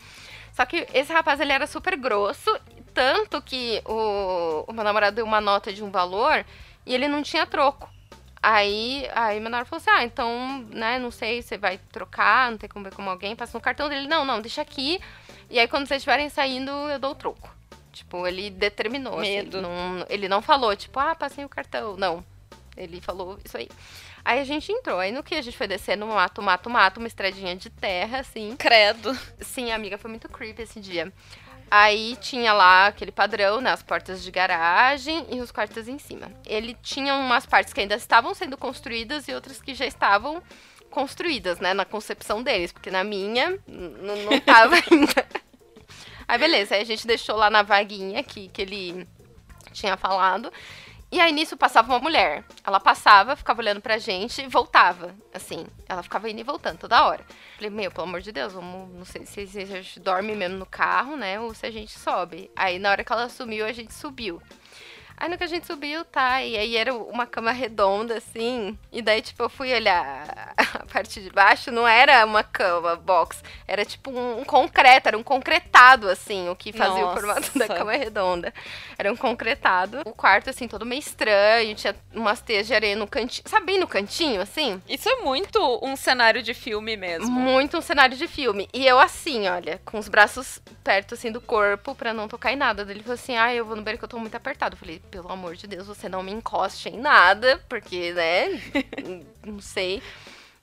Só 0.51 0.65
que 0.65 0.87
esse 0.93 1.13
rapaz, 1.13 1.39
ele 1.39 1.51
era 1.51 1.67
super 1.67 1.95
grosso 1.95 2.49
tanto 2.95 3.41
que 3.41 3.81
o, 3.85 4.63
o 4.67 4.73
meu 4.73 4.83
namorado 4.83 5.17
deu 5.17 5.25
uma 5.25 5.41
nota 5.41 5.71
de 5.71 5.83
um 5.83 5.91
valor 5.91 6.45
e 6.85 6.95
ele 6.95 7.09
não 7.09 7.21
tinha 7.21 7.45
troco. 7.45 7.89
Aí, 8.41 9.07
aí 9.13 9.39
meu 9.39 9.49
namorado 9.49 9.69
falou 9.69 9.81
assim: 9.81 9.89
ah, 9.89 10.03
então, 10.03 10.65
né, 10.69 10.97
não 10.97 11.11
sei, 11.11 11.41
você 11.41 11.57
vai 11.57 11.77
trocar, 11.91 12.49
não 12.51 12.57
tem 12.57 12.69
como 12.69 12.85
ver 12.85 12.95
como 12.95 13.09
alguém, 13.09 13.35
passa 13.35 13.57
no 13.57 13.61
cartão 13.61 13.89
dele. 13.89 14.07
Não, 14.07 14.23
não, 14.23 14.39
deixa 14.41 14.61
aqui. 14.61 14.99
E 15.49 15.59
aí, 15.59 15.67
quando 15.67 15.87
vocês 15.87 15.99
estiverem 15.99 16.29
saindo, 16.29 16.71
eu 16.71 16.97
dou 16.97 17.11
o 17.11 17.15
troco. 17.15 17.53
Tipo, 17.91 18.25
ele 18.25 18.49
determinou. 18.49 19.19
Assim, 19.19 19.37
Medo. 19.37 19.57
Assim, 19.57 19.67
não, 19.67 20.05
ele 20.09 20.29
não 20.29 20.41
falou, 20.41 20.75
tipo, 20.75 20.99
ah, 20.99 21.15
passei 21.15 21.43
o 21.43 21.49
cartão. 21.49 21.97
Não. 21.97 22.23
Ele 22.77 23.01
falou 23.01 23.37
isso 23.43 23.57
aí. 23.57 23.69
Aí 24.23 24.39
a 24.39 24.43
gente 24.43 24.71
entrou. 24.71 24.99
Aí 24.99 25.11
no 25.11 25.23
que 25.23 25.35
a 25.35 25.41
gente 25.41 25.57
foi 25.57 25.67
descendo, 25.67 26.05
mato, 26.07 26.41
mato, 26.41 26.69
mato, 26.69 26.97
uma 26.97 27.07
estradinha 27.07 27.55
de 27.55 27.69
terra, 27.69 28.19
assim. 28.19 28.55
Credo. 28.57 29.17
Sim, 29.39 29.71
amiga, 29.71 29.97
foi 29.97 30.09
muito 30.09 30.27
creepy 30.29 30.63
esse 30.63 30.79
dia. 30.79 31.11
Aí 31.69 32.15
tinha 32.21 32.53
lá 32.53 32.87
aquele 32.87 33.11
padrão, 33.11 33.59
né, 33.59 33.71
as 33.71 33.81
portas 33.81 34.23
de 34.23 34.31
garagem 34.31 35.25
e 35.31 35.41
os 35.41 35.51
quartos 35.51 35.87
em 35.87 35.97
cima. 35.97 36.31
Ele 36.45 36.77
tinha 36.81 37.15
umas 37.15 37.45
partes 37.45 37.73
que 37.73 37.81
ainda 37.81 37.95
estavam 37.95 38.33
sendo 38.33 38.55
construídas 38.57 39.27
e 39.27 39.33
outras 39.33 39.61
que 39.61 39.73
já 39.73 39.85
estavam 39.85 40.41
construídas, 40.89 41.59
né, 41.59 41.73
na 41.73 41.83
concepção 41.83 42.41
deles, 42.41 42.71
porque 42.71 42.91
na 42.91 43.03
minha 43.03 43.59
não 43.67 44.31
estava 44.31 44.75
ainda. 44.89 45.27
Aí 46.27 46.37
beleza, 46.37 46.75
aí 46.75 46.81
a 46.81 46.85
gente 46.85 47.05
deixou 47.05 47.35
lá 47.35 47.49
na 47.49 47.61
vaguinha 47.61 48.23
que, 48.23 48.47
que 48.47 48.61
ele 48.61 49.07
tinha 49.73 49.97
falado. 49.97 50.51
E 51.15 51.19
aí 51.21 51.31
nisso 51.31 51.55
passava 51.55 51.93
uma 51.93 51.99
mulher. 51.99 52.43
Ela 52.61 52.77
passava, 52.77 53.37
ficava 53.37 53.61
olhando 53.61 53.79
pra 53.79 53.97
gente 53.97 54.41
e 54.41 54.47
voltava. 54.49 55.15
Assim, 55.33 55.65
ela 55.87 56.03
ficava 56.03 56.29
indo 56.29 56.41
e 56.41 56.43
voltando 56.43 56.77
toda 56.77 57.05
hora. 57.05 57.23
Falei, 57.55 57.69
meu, 57.69 57.89
pelo 57.89 58.05
amor 58.05 58.19
de 58.19 58.33
Deus, 58.33 58.51
vamos. 58.51 58.93
Não 58.93 59.05
sei 59.05 59.25
se, 59.25 59.47
se 59.47 59.61
a 59.61 59.65
gente 59.65 59.97
dorme 59.97 60.35
mesmo 60.35 60.57
no 60.57 60.65
carro, 60.65 61.15
né? 61.15 61.39
Ou 61.39 61.53
se 61.53 61.65
a 61.65 61.71
gente 61.71 61.97
sobe. 61.97 62.51
Aí 62.53 62.79
na 62.79 62.91
hora 62.91 63.01
que 63.01 63.13
ela 63.13 63.29
sumiu, 63.29 63.65
a 63.65 63.71
gente 63.71 63.93
subiu. 63.93 64.41
Aí 65.17 65.29
no 65.29 65.37
que 65.37 65.43
a 65.43 65.47
gente 65.47 65.65
subiu, 65.65 66.03
tá, 66.05 66.43
e 66.43 66.57
aí 66.57 66.75
era 66.75 66.93
uma 66.93 67.25
cama 67.25 67.51
redonda, 67.51 68.17
assim, 68.17 68.77
e 68.91 69.01
daí, 69.01 69.21
tipo, 69.21 69.43
eu 69.43 69.49
fui 69.49 69.73
olhar 69.73 70.53
a 70.57 70.85
parte 70.85 71.21
de 71.21 71.29
baixo, 71.29 71.71
não 71.71 71.87
era 71.87 72.25
uma 72.25 72.43
cama 72.43 72.95
box, 72.95 73.41
era 73.67 73.85
tipo 73.85 74.11
um, 74.11 74.43
concreto, 74.43 75.07
era 75.07 75.17
um 75.17 75.23
concretado, 75.23 76.09
assim, 76.09 76.49
o 76.49 76.55
que 76.55 76.73
fazia 76.73 77.01
Nossa. 77.01 77.11
o 77.11 77.13
formato 77.13 77.51
da 77.59 77.67
cama 77.67 77.93
redonda. 77.93 78.53
Era 78.97 79.11
um 79.11 79.15
concretado. 79.15 80.01
O 80.05 80.13
quarto, 80.13 80.49
assim, 80.49 80.67
todo 80.67 80.85
meio 80.85 80.99
estranho, 80.99 81.75
tinha 81.75 81.95
umas 82.13 82.41
teias 82.41 82.67
de 82.67 82.73
areia 82.73 82.95
no 82.95 83.07
cantinho, 83.07 83.47
sabe 83.47 83.65
bem 83.65 83.79
no 83.79 83.87
cantinho, 83.87 84.41
assim? 84.41 84.81
Isso 84.87 85.07
é 85.09 85.21
muito 85.21 85.59
um 85.81 85.95
cenário 85.95 86.43
de 86.43 86.53
filme 86.53 86.95
mesmo. 86.97 87.29
Muito 87.29 87.77
um 87.77 87.81
cenário 87.81 88.17
de 88.17 88.27
filme. 88.27 88.67
E 88.73 88.85
eu 88.85 88.99
assim, 88.99 89.47
olha, 89.47 89.81
com 89.85 89.97
os 89.97 90.07
braços 90.07 90.61
perto, 90.83 91.15
assim, 91.15 91.31
do 91.31 91.41
corpo, 91.41 91.95
pra 91.95 92.13
não 92.13 92.27
tocar 92.27 92.53
em 92.53 92.55
nada. 92.55 92.83
Ele 92.83 93.01
falou 93.01 93.15
assim, 93.15 93.35
ah, 93.35 93.53
eu 93.53 93.65
vou 93.65 93.75
no 93.75 93.81
banheiro 93.81 93.99
que 93.99 94.05
eu 94.05 94.09
tô 94.09 94.19
muito 94.19 94.35
apertado. 94.35 94.75
Eu 94.75 94.79
falei, 94.79 95.01
pelo 95.05 95.31
amor 95.31 95.55
de 95.55 95.67
Deus, 95.67 95.87
você 95.87 96.09
não 96.09 96.23
me 96.23 96.31
encoste 96.31 96.89
em 96.89 96.99
nada, 96.99 97.63
porque, 97.69 98.11
né? 98.13 98.61
não 99.45 99.59
sei. 99.59 100.01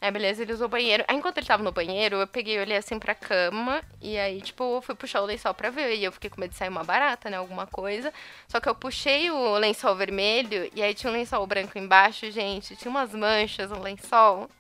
Aí, 0.02 0.10
beleza, 0.10 0.42
ele 0.42 0.52
usou 0.52 0.66
o 0.66 0.68
banheiro. 0.68 1.04
Aí, 1.06 1.16
enquanto 1.16 1.38
ele 1.38 1.46
tava 1.46 1.62
no 1.62 1.70
banheiro, 1.70 2.16
eu 2.16 2.26
peguei 2.26 2.56
e 2.56 2.60
olhei 2.60 2.76
assim 2.76 2.98
pra 2.98 3.14
cama. 3.14 3.80
E 4.00 4.18
aí, 4.18 4.40
tipo, 4.40 4.64
eu 4.64 4.82
fui 4.82 4.96
puxar 4.96 5.22
o 5.22 5.24
lençol 5.24 5.54
pra 5.54 5.70
ver. 5.70 5.94
E 5.94 6.02
eu 6.02 6.10
fiquei 6.10 6.28
com 6.28 6.40
medo 6.40 6.50
de 6.50 6.56
sair 6.56 6.70
uma 6.70 6.82
barata, 6.82 7.30
né? 7.30 7.36
Alguma 7.36 7.68
coisa. 7.68 8.12
Só 8.48 8.58
que 8.58 8.68
eu 8.68 8.74
puxei 8.74 9.30
o 9.30 9.56
lençol 9.58 9.94
vermelho. 9.94 10.68
E 10.74 10.82
aí 10.82 10.92
tinha 10.92 11.08
um 11.08 11.14
lençol 11.14 11.46
branco 11.46 11.78
embaixo, 11.78 12.28
gente. 12.32 12.74
Tinha 12.74 12.90
umas 12.90 13.14
manchas 13.14 13.70
no 13.70 13.80
lençol. 13.80 14.50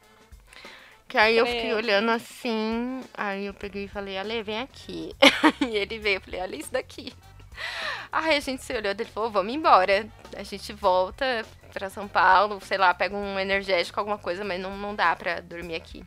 Que 1.08 1.18
aí 1.18 1.36
eu 1.36 1.44
fiquei 1.44 1.74
olhando 1.74 2.12
assim. 2.12 3.00
Aí 3.12 3.46
eu 3.46 3.52
peguei 3.52 3.86
e 3.86 3.88
falei, 3.88 4.16
Ale, 4.16 4.44
vem 4.44 4.60
aqui. 4.60 5.12
e 5.68 5.76
ele 5.76 5.98
veio. 5.98 6.18
Eu 6.18 6.20
falei, 6.20 6.40
olha 6.40 6.54
isso 6.54 6.72
daqui. 6.72 7.12
Aí 8.10 8.36
a 8.36 8.40
gente 8.40 8.62
se 8.62 8.72
olhou 8.74 8.94
e 8.98 9.04
falou, 9.04 9.30
vamos 9.30 9.54
embora. 9.54 10.06
A 10.36 10.42
gente 10.42 10.72
volta 10.72 11.44
pra 11.72 11.88
São 11.90 12.06
Paulo, 12.06 12.60
sei 12.60 12.78
lá, 12.78 12.92
pega 12.92 13.16
um 13.16 13.38
energético, 13.38 13.98
alguma 13.98 14.18
coisa, 14.18 14.44
mas 14.44 14.60
não, 14.60 14.76
não 14.76 14.94
dá 14.94 15.14
pra 15.16 15.40
dormir 15.40 15.74
aqui. 15.74 16.04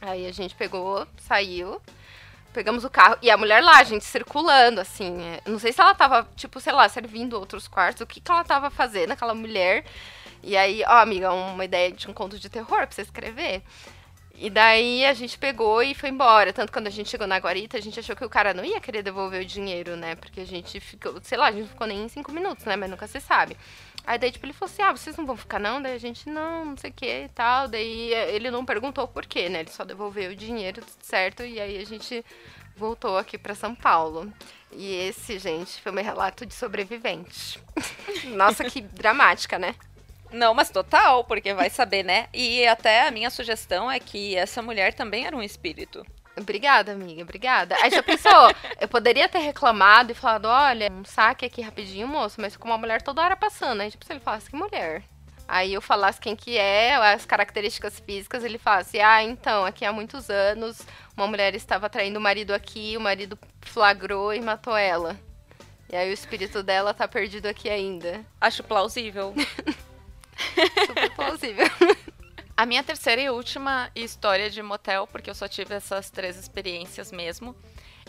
Aí 0.00 0.26
a 0.26 0.32
gente 0.32 0.54
pegou, 0.54 1.06
saiu, 1.18 1.80
pegamos 2.52 2.84
o 2.84 2.90
carro 2.90 3.18
e 3.20 3.30
a 3.30 3.36
mulher 3.36 3.62
lá, 3.62 3.78
a 3.78 3.84
gente 3.84 4.04
circulando, 4.04 4.80
assim. 4.80 5.22
É, 5.22 5.40
não 5.46 5.58
sei 5.58 5.72
se 5.72 5.80
ela 5.80 5.94
tava, 5.94 6.28
tipo, 6.36 6.60
sei 6.60 6.72
lá, 6.72 6.88
servindo 6.88 7.34
outros 7.34 7.68
quartos, 7.68 8.00
o 8.00 8.06
que, 8.06 8.20
que 8.20 8.30
ela 8.30 8.44
tava 8.44 8.70
fazendo, 8.70 9.12
aquela 9.12 9.34
mulher. 9.34 9.84
E 10.42 10.56
aí, 10.56 10.82
ó, 10.86 10.98
amiga, 10.98 11.32
uma 11.32 11.64
ideia 11.64 11.92
de 11.92 12.08
um 12.08 12.14
conto 12.14 12.38
de 12.38 12.48
terror 12.48 12.78
pra 12.86 12.90
você 12.90 13.02
escrever. 13.02 13.62
E 14.38 14.50
daí 14.50 15.04
a 15.06 15.14
gente 15.14 15.38
pegou 15.38 15.82
e 15.82 15.94
foi 15.94 16.10
embora. 16.10 16.52
Tanto 16.52 16.70
quando 16.70 16.86
a 16.86 16.90
gente 16.90 17.08
chegou 17.08 17.26
na 17.26 17.38
guarita, 17.38 17.78
a 17.78 17.80
gente 17.80 17.98
achou 17.98 18.14
que 18.14 18.24
o 18.24 18.28
cara 18.28 18.52
não 18.52 18.64
ia 18.64 18.80
querer 18.80 19.02
devolver 19.02 19.42
o 19.42 19.46
dinheiro, 19.46 19.96
né? 19.96 20.14
Porque 20.14 20.40
a 20.40 20.46
gente 20.46 20.78
ficou, 20.78 21.18
sei 21.22 21.38
lá, 21.38 21.46
a 21.48 21.52
gente 21.52 21.68
ficou 21.68 21.86
nem 21.86 22.04
em 22.04 22.08
cinco 22.08 22.30
minutos, 22.32 22.64
né? 22.66 22.76
Mas 22.76 22.90
nunca 22.90 23.06
se 23.06 23.18
sabe. 23.20 23.56
Aí 24.06 24.18
daí, 24.18 24.30
tipo, 24.30 24.44
ele 24.44 24.52
falou 24.52 24.72
assim, 24.72 24.82
ah, 24.82 24.92
vocês 24.92 25.16
não 25.16 25.24
vão 25.26 25.36
ficar 25.36 25.58
não? 25.58 25.80
Daí 25.80 25.94
a 25.94 25.98
gente, 25.98 26.28
não, 26.28 26.66
não 26.66 26.76
sei 26.76 26.90
o 26.90 26.92
que 26.92 27.24
e 27.24 27.28
tal. 27.30 27.66
Daí 27.66 28.12
ele 28.12 28.50
não 28.50 28.64
perguntou 28.64 29.08
por 29.08 29.24
quê, 29.24 29.48
né? 29.48 29.60
Ele 29.60 29.70
só 29.70 29.84
devolveu 29.84 30.30
o 30.32 30.36
dinheiro, 30.36 30.82
tudo 30.82 31.02
certo. 31.02 31.42
E 31.42 31.58
aí 31.58 31.78
a 31.78 31.84
gente 31.84 32.24
voltou 32.76 33.16
aqui 33.16 33.38
para 33.38 33.54
São 33.54 33.74
Paulo. 33.74 34.30
E 34.70 34.94
esse, 35.08 35.38
gente, 35.38 35.80
foi 35.80 35.92
meu 35.92 36.04
relato 36.04 36.44
de 36.44 36.52
sobrevivente. 36.52 37.58
Nossa, 38.36 38.64
que 38.64 38.82
dramática, 38.82 39.58
né? 39.58 39.74
Não, 40.32 40.54
mas 40.54 40.70
total, 40.70 41.24
porque 41.24 41.54
vai 41.54 41.70
saber, 41.70 42.02
né? 42.02 42.28
E 42.32 42.66
até 42.66 43.06
a 43.06 43.10
minha 43.10 43.30
sugestão 43.30 43.90
é 43.90 43.98
que 43.98 44.36
essa 44.36 44.60
mulher 44.60 44.94
também 44.94 45.26
era 45.26 45.36
um 45.36 45.42
espírito. 45.42 46.04
Obrigada, 46.38 46.92
amiga, 46.92 47.22
obrigada. 47.22 47.74
Aí 47.80 47.90
já 47.90 48.02
pensou, 48.02 48.30
eu 48.78 48.86
poderia 48.86 49.28
ter 49.28 49.38
reclamado 49.38 50.12
e 50.12 50.14
falado, 50.14 50.46
olha, 50.46 50.92
um 50.92 51.04
saque 51.04 51.46
aqui 51.46 51.62
rapidinho, 51.62 52.06
moço, 52.06 52.40
mas 52.40 52.56
com 52.56 52.68
uma 52.68 52.76
mulher 52.76 53.00
toda 53.00 53.22
hora 53.22 53.36
passando. 53.36 53.80
Aí 53.80 53.90
tipo, 53.90 54.04
se 54.04 54.12
ele 54.12 54.20
falasse, 54.20 54.50
que 54.50 54.56
mulher? 54.56 55.02
Aí 55.48 55.72
eu 55.72 55.80
falasse 55.80 56.20
quem 56.20 56.34
que 56.36 56.58
é, 56.58 56.96
as 56.96 57.24
características 57.24 58.00
físicas, 58.00 58.44
ele 58.44 58.58
falasse, 58.58 59.00
ah, 59.00 59.22
então, 59.22 59.64
aqui 59.64 59.84
há 59.84 59.92
muitos 59.92 60.28
anos, 60.28 60.82
uma 61.16 61.26
mulher 61.26 61.54
estava 61.54 61.88
traindo 61.88 62.18
o 62.18 62.22
marido 62.22 62.52
aqui, 62.52 62.96
o 62.96 63.00
marido 63.00 63.38
flagrou 63.62 64.34
e 64.34 64.40
matou 64.40 64.76
ela. 64.76 65.16
E 65.90 65.94
aí 65.94 66.10
o 66.10 66.12
espírito 66.12 66.64
dela 66.64 66.92
tá 66.92 67.06
perdido 67.06 67.46
aqui 67.46 67.70
ainda. 67.70 68.24
Acho 68.40 68.64
plausível. 68.64 69.32
Super 70.86 71.14
plausível. 71.14 71.66
A 72.56 72.64
minha 72.64 72.82
terceira 72.82 73.20
e 73.20 73.28
última 73.28 73.90
história 73.94 74.48
de 74.48 74.62
motel, 74.62 75.06
porque 75.06 75.28
eu 75.28 75.34
só 75.34 75.46
tive 75.46 75.74
essas 75.74 76.10
três 76.10 76.36
experiências 76.36 77.12
mesmo, 77.12 77.54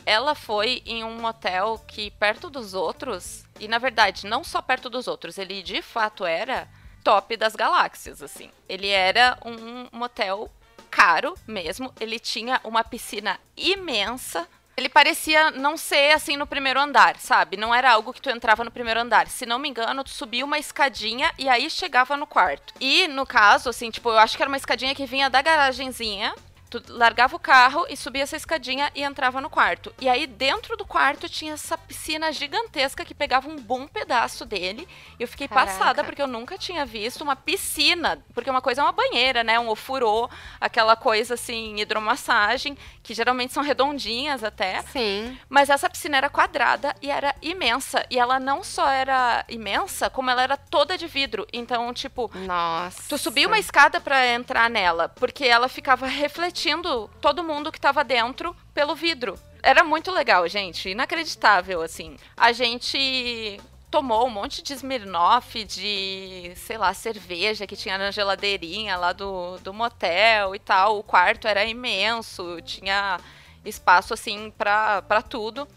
ela 0.06 0.34
foi 0.34 0.82
em 0.86 1.04
um 1.04 1.20
motel 1.20 1.78
que, 1.86 2.12
perto 2.12 2.50
dos 2.50 2.74
outros, 2.74 3.44
e 3.60 3.68
na 3.68 3.78
verdade, 3.78 4.26
não 4.26 4.44
só 4.46 4.62
perto 4.62 4.90
dos 4.90 5.06
outros, 5.06 5.38
ele 5.38 5.62
de 5.62 5.82
fato 5.82 6.26
era 6.26 6.68
top 7.04 7.36
das 7.36 7.56
galáxias, 7.56 8.24
assim. 8.24 8.50
Ele 8.70 8.88
era 8.88 9.38
um 9.46 9.88
motel 9.92 10.50
caro 10.90 11.36
mesmo, 11.46 11.94
ele 12.00 12.18
tinha 12.18 12.62
uma 12.64 12.84
piscina 12.84 13.38
imensa 13.56 14.48
ele 14.78 14.90
parecia 14.90 15.50
não 15.50 15.76
ser 15.76 16.14
assim 16.14 16.38
no 16.38 16.46
primeiro 16.46 16.80
andar, 16.80 17.18
sabe? 17.18 17.58
Não 17.58 17.74
era 17.74 17.92
algo 17.92 18.14
que 18.14 18.22
tu 18.22 18.30
entrava 18.30 18.64
no 18.64 18.70
primeiro 18.70 19.00
andar. 19.00 19.28
Se 19.28 19.44
não 19.44 19.58
me 19.58 19.68
engano, 19.68 20.04
tu 20.04 20.12
subia 20.12 20.46
uma 20.46 20.60
escadinha 20.60 21.32
e 21.36 21.50
aí 21.50 21.68
chegava 21.68 22.16
no 22.16 22.28
quarto. 22.28 22.76
E 22.80 23.08
no 23.08 23.26
caso, 23.26 23.70
assim, 23.70 23.90
tipo, 23.90 24.10
eu 24.10 24.20
acho 24.20 24.38
que 24.38 24.44
era 24.44 24.48
uma 24.48 24.58
escadinha 24.58 24.94
que 24.94 25.08
vinha 25.08 25.32
da 25.32 25.42
garagenzinha 25.42 26.36
Tu 26.70 26.84
largava 26.89 27.36
o 27.36 27.39
carro 27.39 27.86
e 27.89 27.95
subia 27.95 28.24
essa 28.24 28.36
escadinha 28.36 28.91
e 28.93 29.01
entrava 29.01 29.39
no 29.39 29.49
quarto. 29.49 29.93
E 30.01 30.09
aí, 30.09 30.28
dentro 30.28 30.76
do 30.76 30.86
quarto, 30.86 31.30
tinha 31.30 31.53
essa 31.53 31.78
piscina 31.78 32.32
gigantesca 32.32 33.05
que 33.05 33.13
pegava 33.13 33.47
um 33.47 33.55
bom 33.55 33.88
pedaço 33.88 34.45
dele. 34.45 34.88
E 35.18 35.24
eu 35.24 35.28
fiquei 35.28 35.47
Caraca. 35.47 35.72
passada, 35.72 36.03
porque 36.03 36.22
eu 36.22 36.28
nunca 36.28 36.57
tinha 36.57 36.86
visto 36.86 37.22
uma 37.22 37.38
piscina. 37.38 38.20
Porque 38.34 38.49
uma 38.49 38.61
coisa 38.61 38.82
é 38.82 38.84
uma 38.84 38.91
banheira, 38.91 39.45
né? 39.45 39.57
Um 39.57 39.70
ofurô, 39.70 40.30
aquela 40.59 40.97
coisa 40.97 41.36
assim, 41.36 41.80
hidromassagem, 41.80 42.78
que 43.01 43.13
geralmente 43.13 43.53
são 43.53 43.63
redondinhas 43.63 44.43
até. 44.43 44.82
Sim. 44.84 45.38
Mas 45.47 45.70
essa 45.70 45.89
piscina 45.89 46.18
era 46.18 46.30
quadrada 46.30 46.93
e 47.01 47.09
era 47.09 47.34
imensa. 47.41 48.05
E 48.09 48.20
ela 48.20 48.41
não 48.41 48.61
só 48.61 48.89
era 48.89 49.45
imensa, 49.47 50.09
como 50.09 50.30
ela 50.30 50.43
era 50.43 50.57
toda 50.57 50.97
de 50.97 51.07
vidro. 51.07 51.47
Então, 51.53 51.93
tipo. 51.93 52.30
Nossa. 52.36 53.03
Tu 53.07 53.18
subia 53.18 53.47
uma 53.47 53.59
escada 53.59 54.01
para 54.01 54.28
entrar 54.28 54.70
nela, 54.70 55.07
porque 55.07 55.45
ela 55.45 55.70
ficava 55.70 56.05
refletindo 56.07 56.57
refletindo 56.58 57.08
todo 57.22 57.43
mundo 57.43 57.72
que 57.72 57.78
estava 57.78 58.03
dentro 58.03 58.55
pelo 58.74 58.95
vidro. 58.95 59.39
Era 59.62 59.84
muito 59.84 60.12
legal, 60.12 60.47
gente. 60.47 60.89
Inacreditável, 60.89 61.82
assim. 61.82 62.18
A 62.36 62.51
gente 62.51 63.60
tomou 63.91 64.26
um 64.26 64.30
monte 64.30 64.64
de 64.64 64.74
Smirnoff, 64.74 65.64
de, 65.64 66.51
sei 66.55 66.78
lá, 66.78 66.93
cerveja 66.93 67.68
que 67.68 67.76
tinha 67.76 67.97
na 67.97 68.12
geladeirinha 68.12 68.97
lá 68.97 69.14
do, 69.14 69.58
do 69.60 69.74
motel 69.74 70.55
e 70.55 70.60
tal. 70.60 70.97
O 70.97 71.03
quarto 71.03 71.47
era 71.47 71.64
imenso, 71.64 72.60
tinha 72.62 73.20
espaço, 73.64 74.14
assim, 74.14 74.51
pra 74.51 75.22
tudo. 75.30 75.68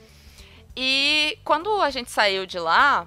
E 0.75 1.39
quando 1.45 1.83
a 1.83 1.91
gente 1.91 2.11
saiu 2.11 2.47
de 2.47 2.59
lá, 2.59 3.07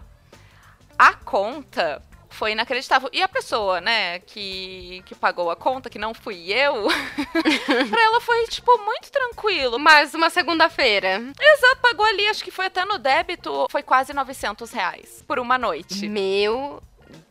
a 0.98 1.14
conta 1.14 2.02
foi 2.34 2.52
inacreditável. 2.52 3.10
E 3.14 3.22
a 3.22 3.28
pessoa, 3.28 3.80
né, 3.80 4.20
que, 4.20 5.04
que 5.06 5.16
pagou 5.16 5.50
a 5.50 5.56
conta, 5.56 5.90
que 5.90 6.00
não 6.00 6.14
fui 6.14 6.52
eu, 6.52 6.88
pra 7.90 8.04
ela 8.04 8.20
foi, 8.22 8.46
tipo, 8.48 8.78
muito 8.80 9.12
tranquilo. 9.12 9.80
Mais 9.80 10.14
uma 10.14 10.30
segunda-feira. 10.30 11.22
Exato, 11.40 11.82
pagou 11.82 12.06
ali, 12.06 12.28
acho 12.28 12.44
que 12.44 12.52
foi 12.52 12.66
até 12.66 12.84
no 12.86 12.98
débito, 12.98 13.68
foi 13.70 13.84
quase 13.84 14.14
900 14.14 14.72
reais 14.72 15.24
por 15.28 15.40
uma 15.40 15.58
noite. 15.58 16.08
Meu 16.08 16.82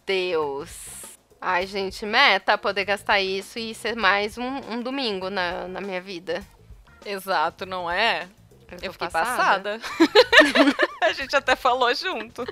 Deus. 0.06 0.70
Ai, 1.40 1.66
gente, 1.66 2.06
meta 2.06 2.56
poder 2.56 2.84
gastar 2.84 3.20
isso 3.20 3.58
e 3.58 3.74
ser 3.74 3.96
mais 3.96 4.38
um, 4.38 4.60
um 4.70 4.80
domingo 4.80 5.28
na, 5.28 5.66
na 5.66 5.80
minha 5.80 6.00
vida. 6.00 6.40
Exato, 7.04 7.66
não 7.66 7.90
é? 7.90 8.28
Eu, 8.72 8.78
eu 8.88 8.92
fiquei 8.92 9.08
passada. 9.08 9.78
passada. 9.78 10.76
a 11.02 11.12
gente 11.12 11.34
até 11.36 11.56
falou 11.56 11.94
junto. 11.94 12.44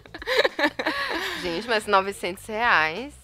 Gente, 1.43 1.66
mas 1.66 1.87
900 1.87 2.47
reais. 2.47 3.14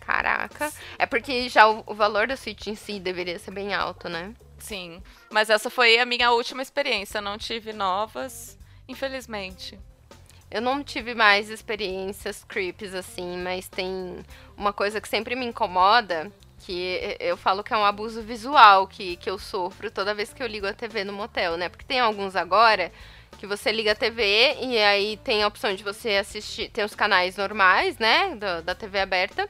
Caraca. 0.00 0.72
É 0.98 1.04
porque 1.04 1.48
já 1.48 1.68
o, 1.68 1.82
o 1.86 1.94
valor 1.94 2.28
da 2.28 2.36
suíte 2.36 2.70
em 2.70 2.76
si 2.76 3.00
deveria 3.00 3.38
ser 3.38 3.50
bem 3.50 3.74
alto, 3.74 4.08
né? 4.08 4.32
Sim. 4.58 5.02
Mas 5.30 5.50
essa 5.50 5.68
foi 5.68 5.98
a 5.98 6.06
minha 6.06 6.30
última 6.30 6.62
experiência. 6.62 7.20
Não 7.20 7.36
tive 7.36 7.72
novas, 7.72 8.56
infelizmente. 8.88 9.78
Eu 10.50 10.62
não 10.62 10.82
tive 10.82 11.14
mais 11.14 11.50
experiências 11.50 12.44
creeps 12.44 12.94
assim, 12.94 13.36
mas 13.38 13.68
tem 13.68 14.24
uma 14.56 14.72
coisa 14.72 15.00
que 15.00 15.08
sempre 15.08 15.34
me 15.34 15.44
incomoda, 15.44 16.30
que 16.66 17.16
eu 17.20 17.36
falo 17.36 17.62
que 17.62 17.72
é 17.72 17.76
um 17.76 17.84
abuso 17.84 18.20
visual 18.20 18.88
que, 18.88 19.14
que 19.16 19.30
eu 19.30 19.38
sofro 19.38 19.88
toda 19.88 20.12
vez 20.12 20.32
que 20.32 20.42
eu 20.42 20.48
ligo 20.48 20.66
a 20.66 20.72
TV 20.72 21.04
no 21.04 21.12
motel, 21.12 21.56
né? 21.56 21.68
Porque 21.68 21.84
tem 21.84 22.00
alguns 22.00 22.34
agora 22.34 22.90
que 23.38 23.46
você 23.46 23.70
liga 23.70 23.92
a 23.92 23.94
TV 23.94 24.56
e 24.60 24.76
aí 24.78 25.16
tem 25.18 25.44
a 25.44 25.46
opção 25.46 25.74
de 25.76 25.84
você 25.84 26.16
assistir, 26.16 26.68
tem 26.70 26.84
os 26.84 26.94
canais 26.94 27.36
normais, 27.36 27.98
né, 27.98 28.34
da, 28.34 28.60
da 28.62 28.74
TV 28.74 28.98
aberta. 28.98 29.48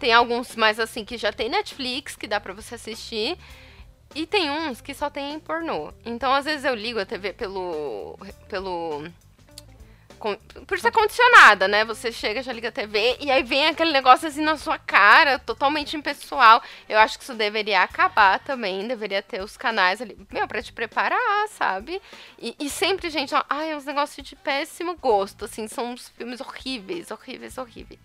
Tem 0.00 0.12
alguns 0.12 0.56
mais 0.56 0.80
assim 0.80 1.04
que 1.04 1.16
já 1.16 1.32
tem 1.32 1.48
Netflix 1.48 2.16
que 2.16 2.26
dá 2.26 2.40
para 2.40 2.52
você 2.52 2.74
assistir. 2.74 3.38
E 4.14 4.26
tem 4.26 4.50
uns 4.50 4.80
que 4.80 4.92
só 4.92 5.08
tem 5.08 5.38
pornô. 5.38 5.92
Então, 6.04 6.32
às 6.32 6.46
vezes 6.46 6.64
eu 6.64 6.74
ligo 6.74 6.98
a 6.98 7.06
TV 7.06 7.32
pelo 7.32 8.18
pelo 8.48 9.04
por 10.66 10.78
ser 10.78 10.90
condicionada, 10.90 11.68
né? 11.68 11.84
Você 11.84 12.10
chega, 12.10 12.42
já 12.42 12.52
liga 12.52 12.68
a 12.68 12.72
TV 12.72 13.16
e 13.20 13.30
aí 13.30 13.42
vem 13.42 13.66
aquele 13.66 13.92
negócio 13.92 14.28
assim 14.28 14.42
na 14.42 14.56
sua 14.56 14.78
cara, 14.78 15.38
totalmente 15.38 15.96
impessoal. 15.96 16.62
Eu 16.88 16.98
acho 16.98 17.18
que 17.18 17.24
isso 17.24 17.34
deveria 17.34 17.82
acabar 17.82 18.38
também, 18.40 18.86
deveria 18.86 19.22
ter 19.22 19.42
os 19.42 19.56
canais 19.56 20.00
ali, 20.00 20.16
meu, 20.32 20.48
pra 20.48 20.62
te 20.62 20.72
preparar, 20.72 21.48
sabe? 21.48 22.00
E, 22.38 22.54
e 22.58 22.68
sempre, 22.68 23.10
gente, 23.10 23.34
ó, 23.34 23.44
ai, 23.48 23.72
é 23.72 23.76
uns 23.76 23.84
negócios 23.84 24.26
de 24.26 24.34
péssimo 24.34 24.96
gosto, 24.96 25.44
assim, 25.44 25.68
são 25.68 25.92
uns 25.92 26.08
filmes 26.08 26.40
horríveis, 26.40 27.10
horríveis, 27.10 27.58
horríveis. 27.58 28.00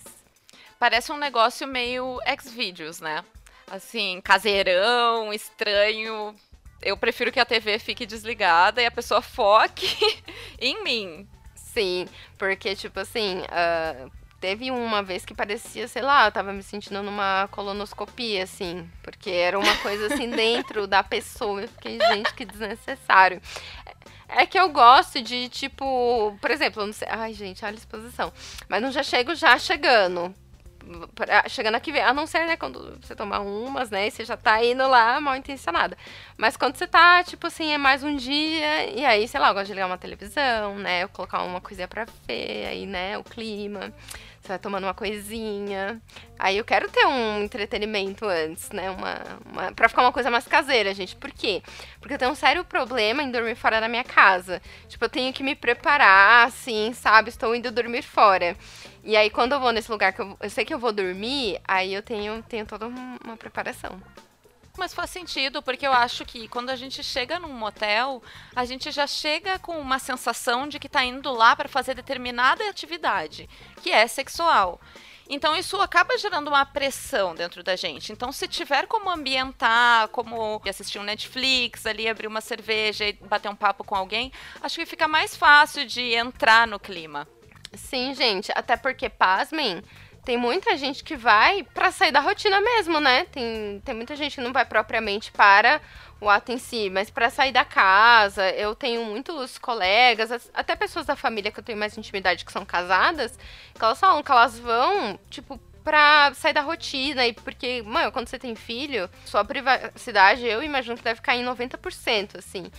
Parece 0.77 1.11
um 1.11 1.17
negócio 1.17 1.67
meio 1.67 2.19
ex-vídeos, 2.25 2.99
né? 2.99 3.23
Assim, 3.69 4.19
caseirão, 4.21 5.31
estranho. 5.31 6.35
Eu 6.81 6.97
prefiro 6.97 7.31
que 7.31 7.39
a 7.39 7.45
TV 7.45 7.77
fique 7.77 8.05
desligada 8.05 8.81
e 8.81 8.85
a 8.85 8.91
pessoa 8.91 9.21
foque 9.21 9.85
em 10.59 10.83
mim. 10.83 11.27
Sim, 11.73 12.05
porque, 12.37 12.75
tipo 12.75 12.99
assim, 12.99 13.39
uh, 13.39 14.11
teve 14.41 14.71
uma 14.71 15.01
vez 15.01 15.23
que 15.23 15.33
parecia, 15.33 15.87
sei 15.87 16.01
lá, 16.01 16.25
eu 16.25 16.31
tava 16.31 16.51
me 16.51 16.63
sentindo 16.63 17.01
numa 17.01 17.47
colonoscopia, 17.51 18.43
assim, 18.43 18.89
porque 19.01 19.29
era 19.29 19.57
uma 19.57 19.77
coisa 19.77 20.13
assim 20.13 20.27
dentro 20.35 20.85
da 20.85 21.01
pessoa. 21.01 21.61
Eu 21.61 21.67
fiquei, 21.69 21.97
gente, 21.99 22.33
que 22.33 22.43
desnecessário. 22.43 23.41
É 24.27 24.45
que 24.45 24.59
eu 24.59 24.69
gosto 24.69 25.21
de, 25.21 25.47
tipo, 25.47 26.37
por 26.41 26.51
exemplo, 26.51 26.85
não 26.85 26.93
sei. 26.93 27.07
Ai, 27.09 27.33
gente, 27.33 27.63
olha 27.63 27.73
a 27.73 27.77
exposição. 27.77 28.33
Mas 28.67 28.81
não 28.81 28.91
já 28.91 29.03
chego 29.03 29.35
já 29.35 29.57
chegando 29.57 30.33
pra, 31.15 31.47
chegando 31.47 31.75
aqui, 31.75 31.97
a 31.99 32.13
não 32.13 32.25
ser, 32.27 32.45
né, 32.45 32.57
quando 32.57 32.97
você 33.01 33.15
tomar 33.15 33.39
umas, 33.39 33.89
né, 33.89 34.07
e 34.07 34.11
você 34.11 34.25
já 34.25 34.37
tá 34.37 34.63
indo 34.63 34.87
lá 34.87 35.19
mal 35.19 35.35
intencionada. 35.35 35.97
Mas 36.37 36.57
quando 36.57 36.75
você 36.75 36.87
tá, 36.87 37.23
tipo 37.23 37.47
assim, 37.47 37.71
é 37.71 37.77
mais 37.77 38.03
um 38.03 38.15
dia, 38.15 38.89
e 38.91 39.05
aí, 39.05 39.27
sei 39.27 39.39
lá, 39.39 39.49
eu 39.49 39.53
gosto 39.53 39.67
de 39.67 39.73
ligar 39.73 39.87
uma 39.87 39.97
televisão, 39.97 40.75
né, 40.77 41.03
eu 41.03 41.09
colocar 41.09 41.43
uma 41.43 41.61
coisinha 41.61 41.87
pra 41.87 42.05
ver, 42.27 42.67
aí, 42.67 42.85
né, 42.85 43.17
o 43.17 43.23
clima 43.23 43.93
você 44.41 44.47
vai 44.47 44.59
tomando 44.59 44.85
uma 44.85 44.93
coisinha. 44.93 46.01
Aí 46.37 46.57
eu 46.57 46.65
quero 46.65 46.89
ter 46.89 47.05
um 47.05 47.43
entretenimento 47.43 48.25
antes, 48.25 48.71
né? 48.71 48.89
Uma, 48.89 49.21
uma, 49.45 49.71
pra 49.71 49.87
ficar 49.87 50.01
uma 50.01 50.11
coisa 50.11 50.31
mais 50.31 50.47
caseira, 50.47 50.93
gente. 50.95 51.15
Por 51.15 51.31
quê? 51.31 51.61
Porque 51.99 52.15
eu 52.15 52.17
tenho 52.17 52.31
um 52.31 52.35
sério 52.35 52.65
problema 52.65 53.21
em 53.21 53.29
dormir 53.29 53.55
fora 53.55 53.79
da 53.79 53.87
minha 53.87 54.03
casa. 54.03 54.59
Tipo, 54.87 55.05
eu 55.05 55.09
tenho 55.09 55.31
que 55.31 55.43
me 55.43 55.53
preparar, 55.53 56.47
assim, 56.47 56.91
sabe? 56.93 57.29
Estou 57.29 57.55
indo 57.55 57.71
dormir 57.71 58.01
fora. 58.01 58.57
E 59.03 59.17
aí, 59.17 59.29
quando 59.29 59.53
eu 59.53 59.59
vou 59.59 59.71
nesse 59.71 59.91
lugar 59.91 60.13
que 60.13 60.21
eu, 60.21 60.37
eu 60.39 60.49
sei 60.49 60.63
que 60.63 60.73
eu 60.73 60.79
vou 60.79 60.91
dormir, 60.91 61.59
aí 61.67 61.93
eu 61.93 62.03
tenho, 62.03 62.43
tenho 62.43 62.65
toda 62.65 62.87
uma 62.87 63.35
preparação. 63.35 63.99
Mas 64.77 64.93
faz 64.93 65.09
sentido, 65.09 65.61
porque 65.61 65.85
eu 65.85 65.91
acho 65.91 66.23
que 66.23 66.47
quando 66.47 66.69
a 66.69 66.75
gente 66.75 67.03
chega 67.03 67.39
num 67.39 67.51
motel, 67.51 68.23
a 68.55 68.63
gente 68.63 68.89
já 68.91 69.05
chega 69.05 69.59
com 69.59 69.77
uma 69.77 69.99
sensação 69.99 70.67
de 70.67 70.79
que 70.79 70.87
tá 70.87 71.03
indo 71.03 71.31
lá 71.31 71.55
para 71.55 71.67
fazer 71.67 71.93
determinada 71.93 72.67
atividade, 72.69 73.49
que 73.81 73.91
é 73.91 74.07
sexual. 74.07 74.79
Então 75.29 75.55
isso 75.55 75.79
acaba 75.79 76.17
gerando 76.17 76.47
uma 76.47 76.65
pressão 76.65 77.35
dentro 77.35 77.63
da 77.63 77.75
gente. 77.75 78.11
Então 78.11 78.31
se 78.31 78.47
tiver 78.47 78.87
como 78.87 79.09
ambientar, 79.09 80.07
como 80.09 80.61
assistir 80.67 80.99
um 80.99 81.03
Netflix, 81.03 81.85
ali 81.85 82.07
abrir 82.07 82.27
uma 82.27 82.41
cerveja 82.41 83.05
e 83.05 83.13
bater 83.13 83.49
um 83.49 83.55
papo 83.55 83.83
com 83.83 83.95
alguém, 83.95 84.31
acho 84.61 84.79
que 84.79 84.85
fica 84.85 85.07
mais 85.07 85.35
fácil 85.35 85.85
de 85.85 86.13
entrar 86.13 86.65
no 86.67 86.79
clima. 86.79 87.27
Sim, 87.73 88.13
gente, 88.13 88.51
até 88.53 88.75
porque 88.75 89.09
pasmem, 89.09 89.81
tem 90.25 90.37
muita 90.37 90.75
gente 90.77 91.03
que 91.03 91.15
vai 91.15 91.63
para 91.63 91.91
sair 91.91 92.11
da 92.11 92.19
rotina 92.19 92.59
mesmo, 92.61 92.99
né? 92.99 93.25
Tem, 93.25 93.81
tem 93.83 93.95
muita 93.95 94.15
gente 94.15 94.35
que 94.35 94.41
não 94.41 94.53
vai 94.53 94.65
propriamente 94.65 95.31
para 95.31 95.81
o 96.19 96.29
ato 96.29 96.51
em 96.51 96.57
si, 96.57 96.89
mas 96.89 97.09
para 97.09 97.29
sair 97.29 97.51
da 97.51 97.65
casa. 97.65 98.49
Eu 98.51 98.75
tenho 98.75 99.03
muitos 99.05 99.57
colegas, 99.57 100.49
até 100.53 100.75
pessoas 100.75 101.05
da 101.05 101.15
família 101.15 101.51
que 101.51 101.59
eu 101.59 101.63
tenho 101.63 101.77
mais 101.77 101.97
intimidade 101.97 102.45
que 102.45 102.51
são 102.51 102.65
casadas, 102.65 103.37
que 103.73 103.83
elas 103.83 103.99
falam 103.99 104.21
que 104.21 104.31
elas 104.31 104.59
vão, 104.59 105.17
tipo, 105.29 105.57
pra 105.83 106.31
sair 106.35 106.53
da 106.53 106.61
rotina. 106.61 107.25
E 107.25 107.33
porque, 107.33 107.81
mano, 107.83 108.11
quando 108.11 108.27
você 108.27 108.37
tem 108.37 108.55
filho, 108.55 109.09
sua 109.25 109.43
privacidade, 109.43 110.45
eu 110.45 110.61
imagino 110.61 110.97
que 110.97 111.03
deve 111.03 111.21
cair 111.21 111.41
em 111.41 111.45
90%, 111.45 112.37
assim. 112.37 112.71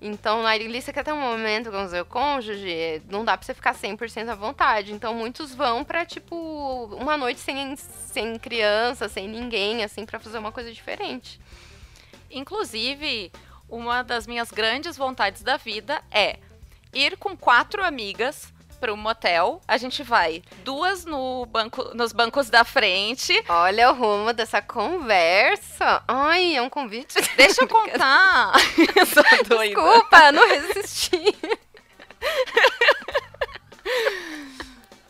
Então, 0.00 0.42
na 0.42 0.56
você 0.56 0.92
quer 0.92 1.02
ter 1.02 1.12
um 1.12 1.20
momento 1.20 1.72
com 1.72 1.82
o 1.82 1.88
seu 1.88 2.04
cônjuge, 2.04 3.02
não 3.10 3.24
dá 3.24 3.36
pra 3.36 3.44
você 3.44 3.52
ficar 3.52 3.74
100% 3.74 4.28
à 4.28 4.34
vontade. 4.34 4.92
Então, 4.92 5.12
muitos 5.12 5.52
vão 5.52 5.82
pra, 5.82 6.04
tipo, 6.04 6.36
uma 6.94 7.16
noite 7.16 7.40
sem, 7.40 7.74
sem 7.76 8.38
criança, 8.38 9.08
sem 9.08 9.28
ninguém, 9.28 9.82
assim, 9.82 10.06
para 10.06 10.20
fazer 10.20 10.38
uma 10.38 10.52
coisa 10.52 10.72
diferente. 10.72 11.40
Inclusive, 12.30 13.32
uma 13.68 14.02
das 14.02 14.26
minhas 14.26 14.52
grandes 14.52 14.96
vontades 14.96 15.42
da 15.42 15.56
vida 15.56 16.00
é 16.12 16.38
ir 16.94 17.16
com 17.16 17.36
quatro 17.36 17.84
amigas 17.84 18.52
para 18.78 18.92
um 18.92 18.96
motel. 18.96 19.60
A 19.66 19.76
gente 19.76 20.02
vai 20.02 20.42
duas 20.64 21.04
no 21.04 21.44
banco, 21.46 21.94
nos 21.94 22.12
bancos 22.12 22.48
da 22.48 22.64
frente. 22.64 23.32
Olha 23.48 23.90
o 23.90 23.94
rumo 23.94 24.32
dessa 24.32 24.62
conversa. 24.62 26.02
Ai, 26.06 26.56
é 26.56 26.62
um 26.62 26.70
convite. 26.70 27.16
Deixa 27.36 27.64
eu 27.64 27.68
contar. 27.68 28.52
eu 28.96 29.06
sou 29.06 29.24
doida. 29.48 29.74
Desculpa, 29.74 30.32
não 30.32 30.48
resisti. 30.48 31.18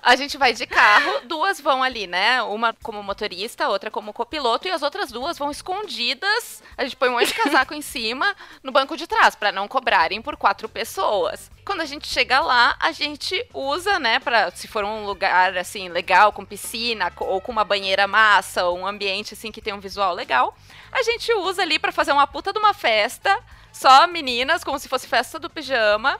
A 0.08 0.16
gente 0.16 0.38
vai 0.38 0.54
de 0.54 0.66
carro, 0.66 1.20
duas 1.26 1.60
vão 1.60 1.82
ali, 1.82 2.06
né? 2.06 2.40
Uma 2.40 2.72
como 2.82 3.02
motorista, 3.02 3.68
outra 3.68 3.90
como 3.90 4.10
copiloto, 4.10 4.66
e 4.66 4.70
as 4.70 4.80
outras 4.80 5.12
duas 5.12 5.36
vão 5.36 5.50
escondidas. 5.50 6.62
A 6.78 6.84
gente 6.84 6.96
põe 6.96 7.10
um 7.10 7.12
monte 7.12 7.26
de 7.26 7.34
casaco 7.34 7.74
em 7.74 7.82
cima 7.82 8.34
no 8.62 8.72
banco 8.72 8.96
de 8.96 9.06
trás, 9.06 9.34
para 9.34 9.52
não 9.52 9.68
cobrarem 9.68 10.22
por 10.22 10.34
quatro 10.34 10.66
pessoas. 10.66 11.50
Quando 11.62 11.82
a 11.82 11.84
gente 11.84 12.08
chega 12.08 12.40
lá, 12.40 12.74
a 12.80 12.90
gente 12.90 13.46
usa, 13.52 13.98
né, 13.98 14.18
para 14.18 14.50
se 14.52 14.66
for 14.66 14.82
um 14.82 15.04
lugar 15.04 15.54
assim 15.58 15.90
legal, 15.90 16.32
com 16.32 16.42
piscina, 16.42 17.12
ou 17.18 17.38
com 17.38 17.52
uma 17.52 17.62
banheira 17.62 18.06
massa, 18.06 18.64
ou 18.64 18.78
um 18.78 18.86
ambiente 18.86 19.34
assim 19.34 19.52
que 19.52 19.60
tem 19.60 19.74
um 19.74 19.78
visual 19.78 20.14
legal, 20.14 20.56
a 20.90 21.02
gente 21.02 21.30
usa 21.34 21.60
ali 21.60 21.78
para 21.78 21.92
fazer 21.92 22.12
uma 22.12 22.26
puta 22.26 22.50
de 22.50 22.58
uma 22.58 22.72
festa, 22.72 23.38
só 23.70 24.06
meninas, 24.06 24.64
como 24.64 24.78
se 24.78 24.88
fosse 24.88 25.06
festa 25.06 25.38
do 25.38 25.50
pijama, 25.50 26.18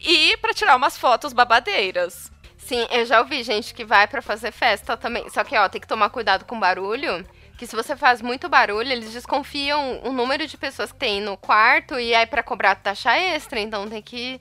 e 0.00 0.36
para 0.38 0.52
tirar 0.52 0.74
umas 0.74 0.98
fotos 0.98 1.32
babadeiras. 1.32 2.28
Sim, 2.70 2.86
eu 2.92 3.04
já 3.04 3.18
ouvi 3.18 3.42
gente 3.42 3.74
que 3.74 3.84
vai 3.84 4.06
para 4.06 4.22
fazer 4.22 4.52
festa 4.52 4.96
também. 4.96 5.28
Só 5.28 5.42
que, 5.42 5.56
ó, 5.56 5.68
tem 5.68 5.80
que 5.80 5.88
tomar 5.88 6.08
cuidado 6.08 6.44
com 6.44 6.60
barulho. 6.60 7.26
Que 7.58 7.66
se 7.66 7.74
você 7.74 7.96
faz 7.96 8.22
muito 8.22 8.48
barulho, 8.48 8.92
eles 8.92 9.12
desconfiam 9.12 10.00
o 10.04 10.12
número 10.12 10.46
de 10.46 10.56
pessoas 10.56 10.92
que 10.92 10.98
tem 11.00 11.20
no 11.20 11.36
quarto 11.36 11.98
e 11.98 12.14
aí 12.14 12.24
para 12.26 12.44
cobrar 12.44 12.76
taxa 12.76 13.12
extra. 13.12 13.58
Então 13.58 13.88
tem 13.88 14.00
que 14.00 14.40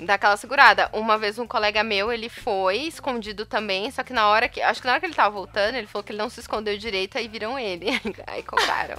dar 0.00 0.14
aquela 0.14 0.36
segurada. 0.36 0.90
Uma 0.92 1.16
vez 1.16 1.38
um 1.38 1.46
colega 1.46 1.84
meu, 1.84 2.12
ele 2.12 2.28
foi 2.28 2.78
escondido 2.78 3.46
também, 3.46 3.88
só 3.92 4.02
que 4.02 4.12
na 4.12 4.26
hora 4.26 4.48
que. 4.48 4.60
Acho 4.60 4.80
que 4.80 4.86
na 4.88 4.94
hora 4.94 5.00
que 5.00 5.06
ele 5.06 5.14
tava 5.14 5.30
voltando, 5.30 5.76
ele 5.76 5.86
falou 5.86 6.02
que 6.02 6.10
ele 6.10 6.18
não 6.18 6.28
se 6.28 6.40
escondeu 6.40 6.76
direito, 6.76 7.16
aí 7.16 7.28
viram 7.28 7.56
ele. 7.56 7.90
aí 8.26 8.42
cobraram. 8.42 8.96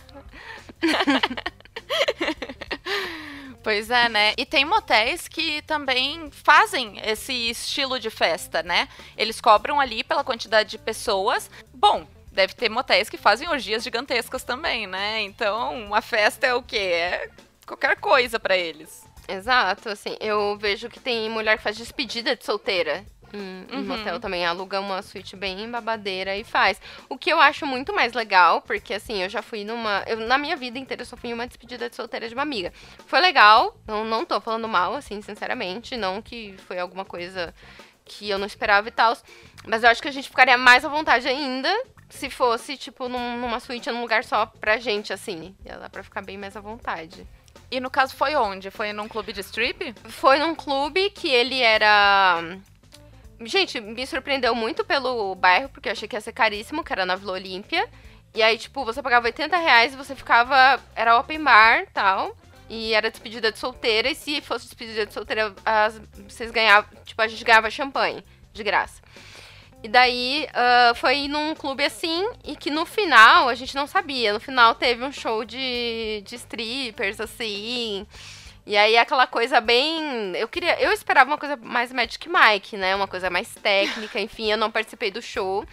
Pois 3.64 3.90
é, 3.90 4.10
né? 4.10 4.34
E 4.38 4.46
tem 4.46 4.66
motéis 4.66 5.30
que 5.30 5.62
também 5.62 6.30
fazem 6.32 7.00
esse 7.02 7.32
estilo 7.50 7.98
de 7.98 8.10
festa, 8.10 8.62
né? 8.62 8.90
Eles 9.18 9.40
cobram 9.40 9.80
ali 9.80 10.04
pela 10.04 10.24
quantidade 10.24 10.72
de 10.72 10.78
pessoas. 10.78 11.50
Bom, 11.74 12.06
deve 12.30 12.54
ter 12.54 12.68
motéis 12.68 13.10
que 13.10 13.16
fazem 13.16 13.48
orgias 13.48 13.84
gigantescas 13.84 14.44
também, 14.44 14.86
né? 14.86 15.22
Então, 15.22 15.86
uma 15.86 16.02
festa 16.02 16.46
é 16.46 16.54
o 16.54 16.62
quê? 16.62 16.78
É 16.78 17.30
qualquer 17.66 17.96
coisa 17.96 18.38
para 18.38 18.58
eles. 18.58 19.06
Exato, 19.30 19.88
assim, 19.88 20.18
eu 20.20 20.58
vejo 20.58 20.90
que 20.90 21.00
tem 21.00 21.30
mulher 21.30 21.58
que 21.58 21.64
faz 21.64 21.78
despedida 21.78 22.36
de 22.36 22.44
solteira 22.44 23.06
em 23.34 23.78
uhum. 23.78 23.86
motel 23.86 24.20
também. 24.20 24.46
Aluga 24.46 24.80
uma 24.80 25.02
suíte 25.02 25.36
bem 25.36 25.70
babadeira 25.70 26.36
e 26.36 26.44
faz. 26.44 26.80
O 27.10 27.18
que 27.18 27.32
eu 27.32 27.40
acho 27.40 27.66
muito 27.66 27.94
mais 27.94 28.14
legal, 28.14 28.62
porque 28.62 28.94
assim, 28.94 29.24
eu 29.24 29.30
já 29.30 29.42
fui 29.42 29.64
numa. 29.64 30.04
Eu, 30.06 30.18
na 30.18 30.38
minha 30.38 30.56
vida 30.56 30.78
inteira, 30.78 31.02
eu 31.02 31.06
só 31.06 31.18
fui 31.18 31.32
em 31.32 31.34
uma 31.34 31.48
despedida 31.48 31.90
de 31.90 31.96
solteira 31.96 32.28
de 32.28 32.34
uma 32.34 32.44
amiga. 32.44 32.72
Foi 33.08 33.20
legal, 33.20 33.76
não, 33.88 34.06
não 34.06 34.26
tô 34.26 34.40
falando 34.40 34.68
mal, 34.68 34.94
assim, 34.94 35.22
sinceramente. 35.22 35.98
Não 35.98 36.22
que 36.22 36.56
foi 36.68 36.80
alguma 36.80 37.04
coisa 37.04 37.54
que 38.06 38.30
eu 38.30 38.38
não 38.38 38.46
esperava 38.46 38.88
e 38.88 38.92
tal. 38.92 39.18
Mas 39.66 39.84
eu 39.84 39.90
acho 39.90 40.02
que 40.02 40.08
a 40.08 40.12
gente 40.12 40.30
ficaria 40.30 40.58
mais 40.58 40.86
à 40.86 40.90
vontade 40.90 41.28
ainda 41.28 41.70
se 42.10 42.30
fosse, 42.30 42.78
tipo, 42.78 43.08
num, 43.10 43.38
numa 43.40 43.60
suíte 43.60 43.90
num 43.90 44.02
lugar 44.02 44.24
só 44.24 44.46
pra 44.46 44.78
gente, 44.78 45.12
assim. 45.12 45.56
Ia 45.66 45.78
dar 45.78 45.90
pra 45.90 46.04
ficar 46.04 46.22
bem 46.22 46.38
mais 46.38 46.56
à 46.56 46.62
vontade. 46.62 47.26
E 47.72 47.80
no 47.80 47.90
caso 47.90 48.16
foi 48.16 48.36
onde? 48.36 48.70
Foi 48.70 48.94
num 48.94 49.08
clube 49.08 49.34
de 49.34 49.40
strip? 49.40 49.96
Foi 50.06 50.38
num 50.38 50.54
clube 50.54 51.10
que 51.10 51.28
ele 51.28 51.60
era 51.60 52.60
Gente, 53.42 53.80
me 53.82 54.06
surpreendeu 54.06 54.56
muito 54.56 54.86
pelo 54.86 55.36
bairro, 55.36 55.70
porque 55.70 55.90
eu 55.90 55.94
achei 55.94 56.08
que 56.08 56.16
ia 56.16 56.22
ser 56.22 56.32
caríssimo, 56.32 56.84
que 56.84 56.94
era 56.94 57.06
na 57.06 57.16
Vila 57.16 57.34
Olímpia. 57.34 57.88
E 58.34 58.42
aí, 58.42 58.58
tipo, 58.58 58.84
você 58.84 59.02
pagava 59.02 59.28
80 59.28 59.56
reais 59.58 59.94
e 59.94 59.98
você 59.98 60.16
ficava. 60.16 60.82
Era 60.96 61.18
open 61.20 61.44
bar 61.44 61.86
tal. 61.94 62.36
E 62.70 62.94
era 62.94 63.12
despedida 63.12 63.52
de 63.52 63.60
solteira. 63.60 64.10
E 64.10 64.16
se 64.16 64.42
fosse 64.42 64.66
despedida 64.66 65.06
de 65.06 65.14
solteira, 65.14 65.54
as, 65.66 66.00
vocês 66.28 66.50
ganhavam. 66.52 66.90
Tipo, 67.06 67.22
a 67.22 67.28
gente 67.28 67.44
ganhava 67.44 67.70
champanhe 67.70 68.24
de 68.54 68.64
graça. 68.64 69.02
E 69.84 69.88
daí 69.90 70.48
uh, 70.50 70.96
foi 70.96 71.28
num 71.28 71.54
clube 71.54 71.84
assim, 71.84 72.26
e 72.46 72.56
que 72.56 72.72
no 72.72 72.86
final 72.86 73.50
a 73.50 73.54
gente 73.54 73.76
não 73.76 73.86
sabia. 73.86 74.32
No 74.32 74.40
final 74.40 74.74
teve 74.76 75.04
um 75.04 75.12
show 75.12 75.44
de, 75.44 76.24
de 76.26 76.36
strippers, 76.36 77.20
assim. 77.20 78.08
E 78.66 78.78
aí 78.78 78.98
aquela 78.98 79.28
coisa 79.28 79.60
bem. 79.60 80.36
Eu 80.36 80.48
queria. 80.48 80.80
Eu 80.80 80.92
esperava 80.92 81.30
uma 81.30 81.38
coisa 81.38 81.58
mais 81.58 81.92
Magic 81.92 82.28
Mike, 82.30 82.78
né? 82.78 82.96
Uma 82.96 83.08
coisa 83.08 83.30
mais 83.30 83.54
técnica, 83.56 84.20
enfim, 84.20 84.52
eu 84.52 84.58
não 84.58 84.72
participei 84.72 85.12
do 85.12 85.22
show. 85.22 85.66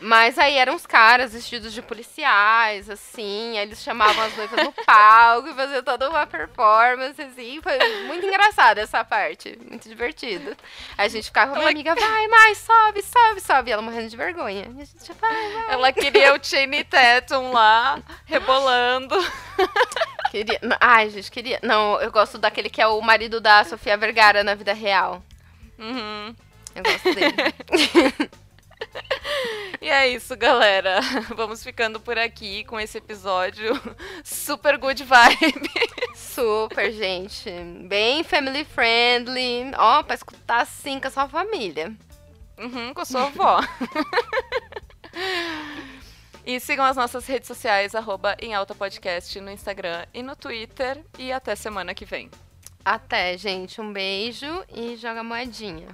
Mas 0.00 0.38
aí 0.38 0.56
eram 0.56 0.74
os 0.74 0.86
caras 0.86 1.34
vestidos 1.34 1.74
de 1.74 1.82
policiais, 1.82 2.88
assim, 2.88 3.58
aí 3.58 3.66
eles 3.66 3.82
chamavam 3.82 4.24
as 4.24 4.34
noivas 4.34 4.64
no 4.64 4.72
palco 4.72 5.48
e 5.48 5.54
faziam 5.54 5.82
toda 5.82 6.08
uma 6.08 6.26
performance, 6.26 7.20
assim. 7.20 7.60
Foi 7.62 7.78
muito 8.06 8.24
engraçado 8.24 8.78
essa 8.78 9.04
parte, 9.04 9.58
muito 9.68 9.86
divertido. 9.86 10.56
Aí 10.96 11.04
a 11.04 11.08
gente 11.08 11.26
ficava 11.26 11.52
com 11.52 11.58
a 11.58 11.60
minha 11.60 11.70
amiga, 11.70 11.94
vai, 11.94 12.28
mais, 12.28 12.56
sobe, 12.58 13.02
sobe, 13.02 13.40
sobe. 13.42 13.70
E 13.70 13.72
ela 13.74 13.82
morrendo 13.82 14.08
de 14.08 14.16
vergonha. 14.16 14.72
E 14.74 14.80
a 14.80 14.84
gente, 14.86 15.12
vai, 15.20 15.52
vai. 15.52 15.74
Ela 15.74 15.92
queria 15.92 16.34
o 16.34 16.42
Chaney 16.42 16.82
Tatum 16.84 17.52
lá, 17.52 18.00
rebolando. 18.24 19.16
Queria. 20.30 20.60
Ai, 20.80 21.10
gente, 21.10 21.30
queria. 21.30 21.58
Não, 21.62 22.00
eu 22.00 22.10
gosto 22.10 22.38
daquele 22.38 22.70
que 22.70 22.80
é 22.80 22.86
o 22.86 23.00
marido 23.00 23.40
da 23.40 23.64
Sofia 23.64 23.96
Vergara 23.96 24.44
na 24.44 24.54
vida 24.54 24.72
real. 24.72 25.22
Uhum. 25.78 26.34
Eu 26.74 26.82
gosto 26.82 27.14
dele. 27.14 28.30
E 29.80 29.88
é 29.88 30.08
isso, 30.08 30.36
galera. 30.36 31.00
Vamos 31.34 31.64
ficando 31.64 31.98
por 31.98 32.18
aqui 32.18 32.64
com 32.64 32.78
esse 32.78 32.98
episódio 32.98 33.80
super 34.22 34.76
good 34.76 35.02
vibe. 35.02 35.70
Super, 36.14 36.92
gente. 36.92 37.50
Bem 37.88 38.22
family 38.22 38.64
friendly. 38.64 39.72
Ó, 39.78 40.02
pra 40.02 40.14
escutar 40.14 40.60
assim 40.60 41.00
com 41.00 41.08
a 41.08 41.10
sua 41.10 41.28
família. 41.28 41.94
Uhum, 42.58 42.92
com 42.92 43.00
a 43.00 43.04
sua 43.06 43.24
avó. 43.24 43.60
E 46.46 46.58
sigam 46.58 46.84
as 46.84 46.96
nossas 46.96 47.26
redes 47.26 47.46
sociais, 47.46 47.94
arroba 47.94 48.36
em 48.40 48.54
alta 48.54 48.74
podcast 48.74 49.40
no 49.40 49.50
Instagram 49.50 50.06
e 50.12 50.22
no 50.22 50.34
Twitter. 50.34 51.04
E 51.18 51.32
até 51.32 51.54
semana 51.54 51.94
que 51.94 52.04
vem. 52.04 52.30
Até, 52.84 53.36
gente. 53.36 53.80
Um 53.80 53.92
beijo 53.92 54.64
e 54.74 54.96
joga 54.96 55.22
moedinha. 55.22 55.88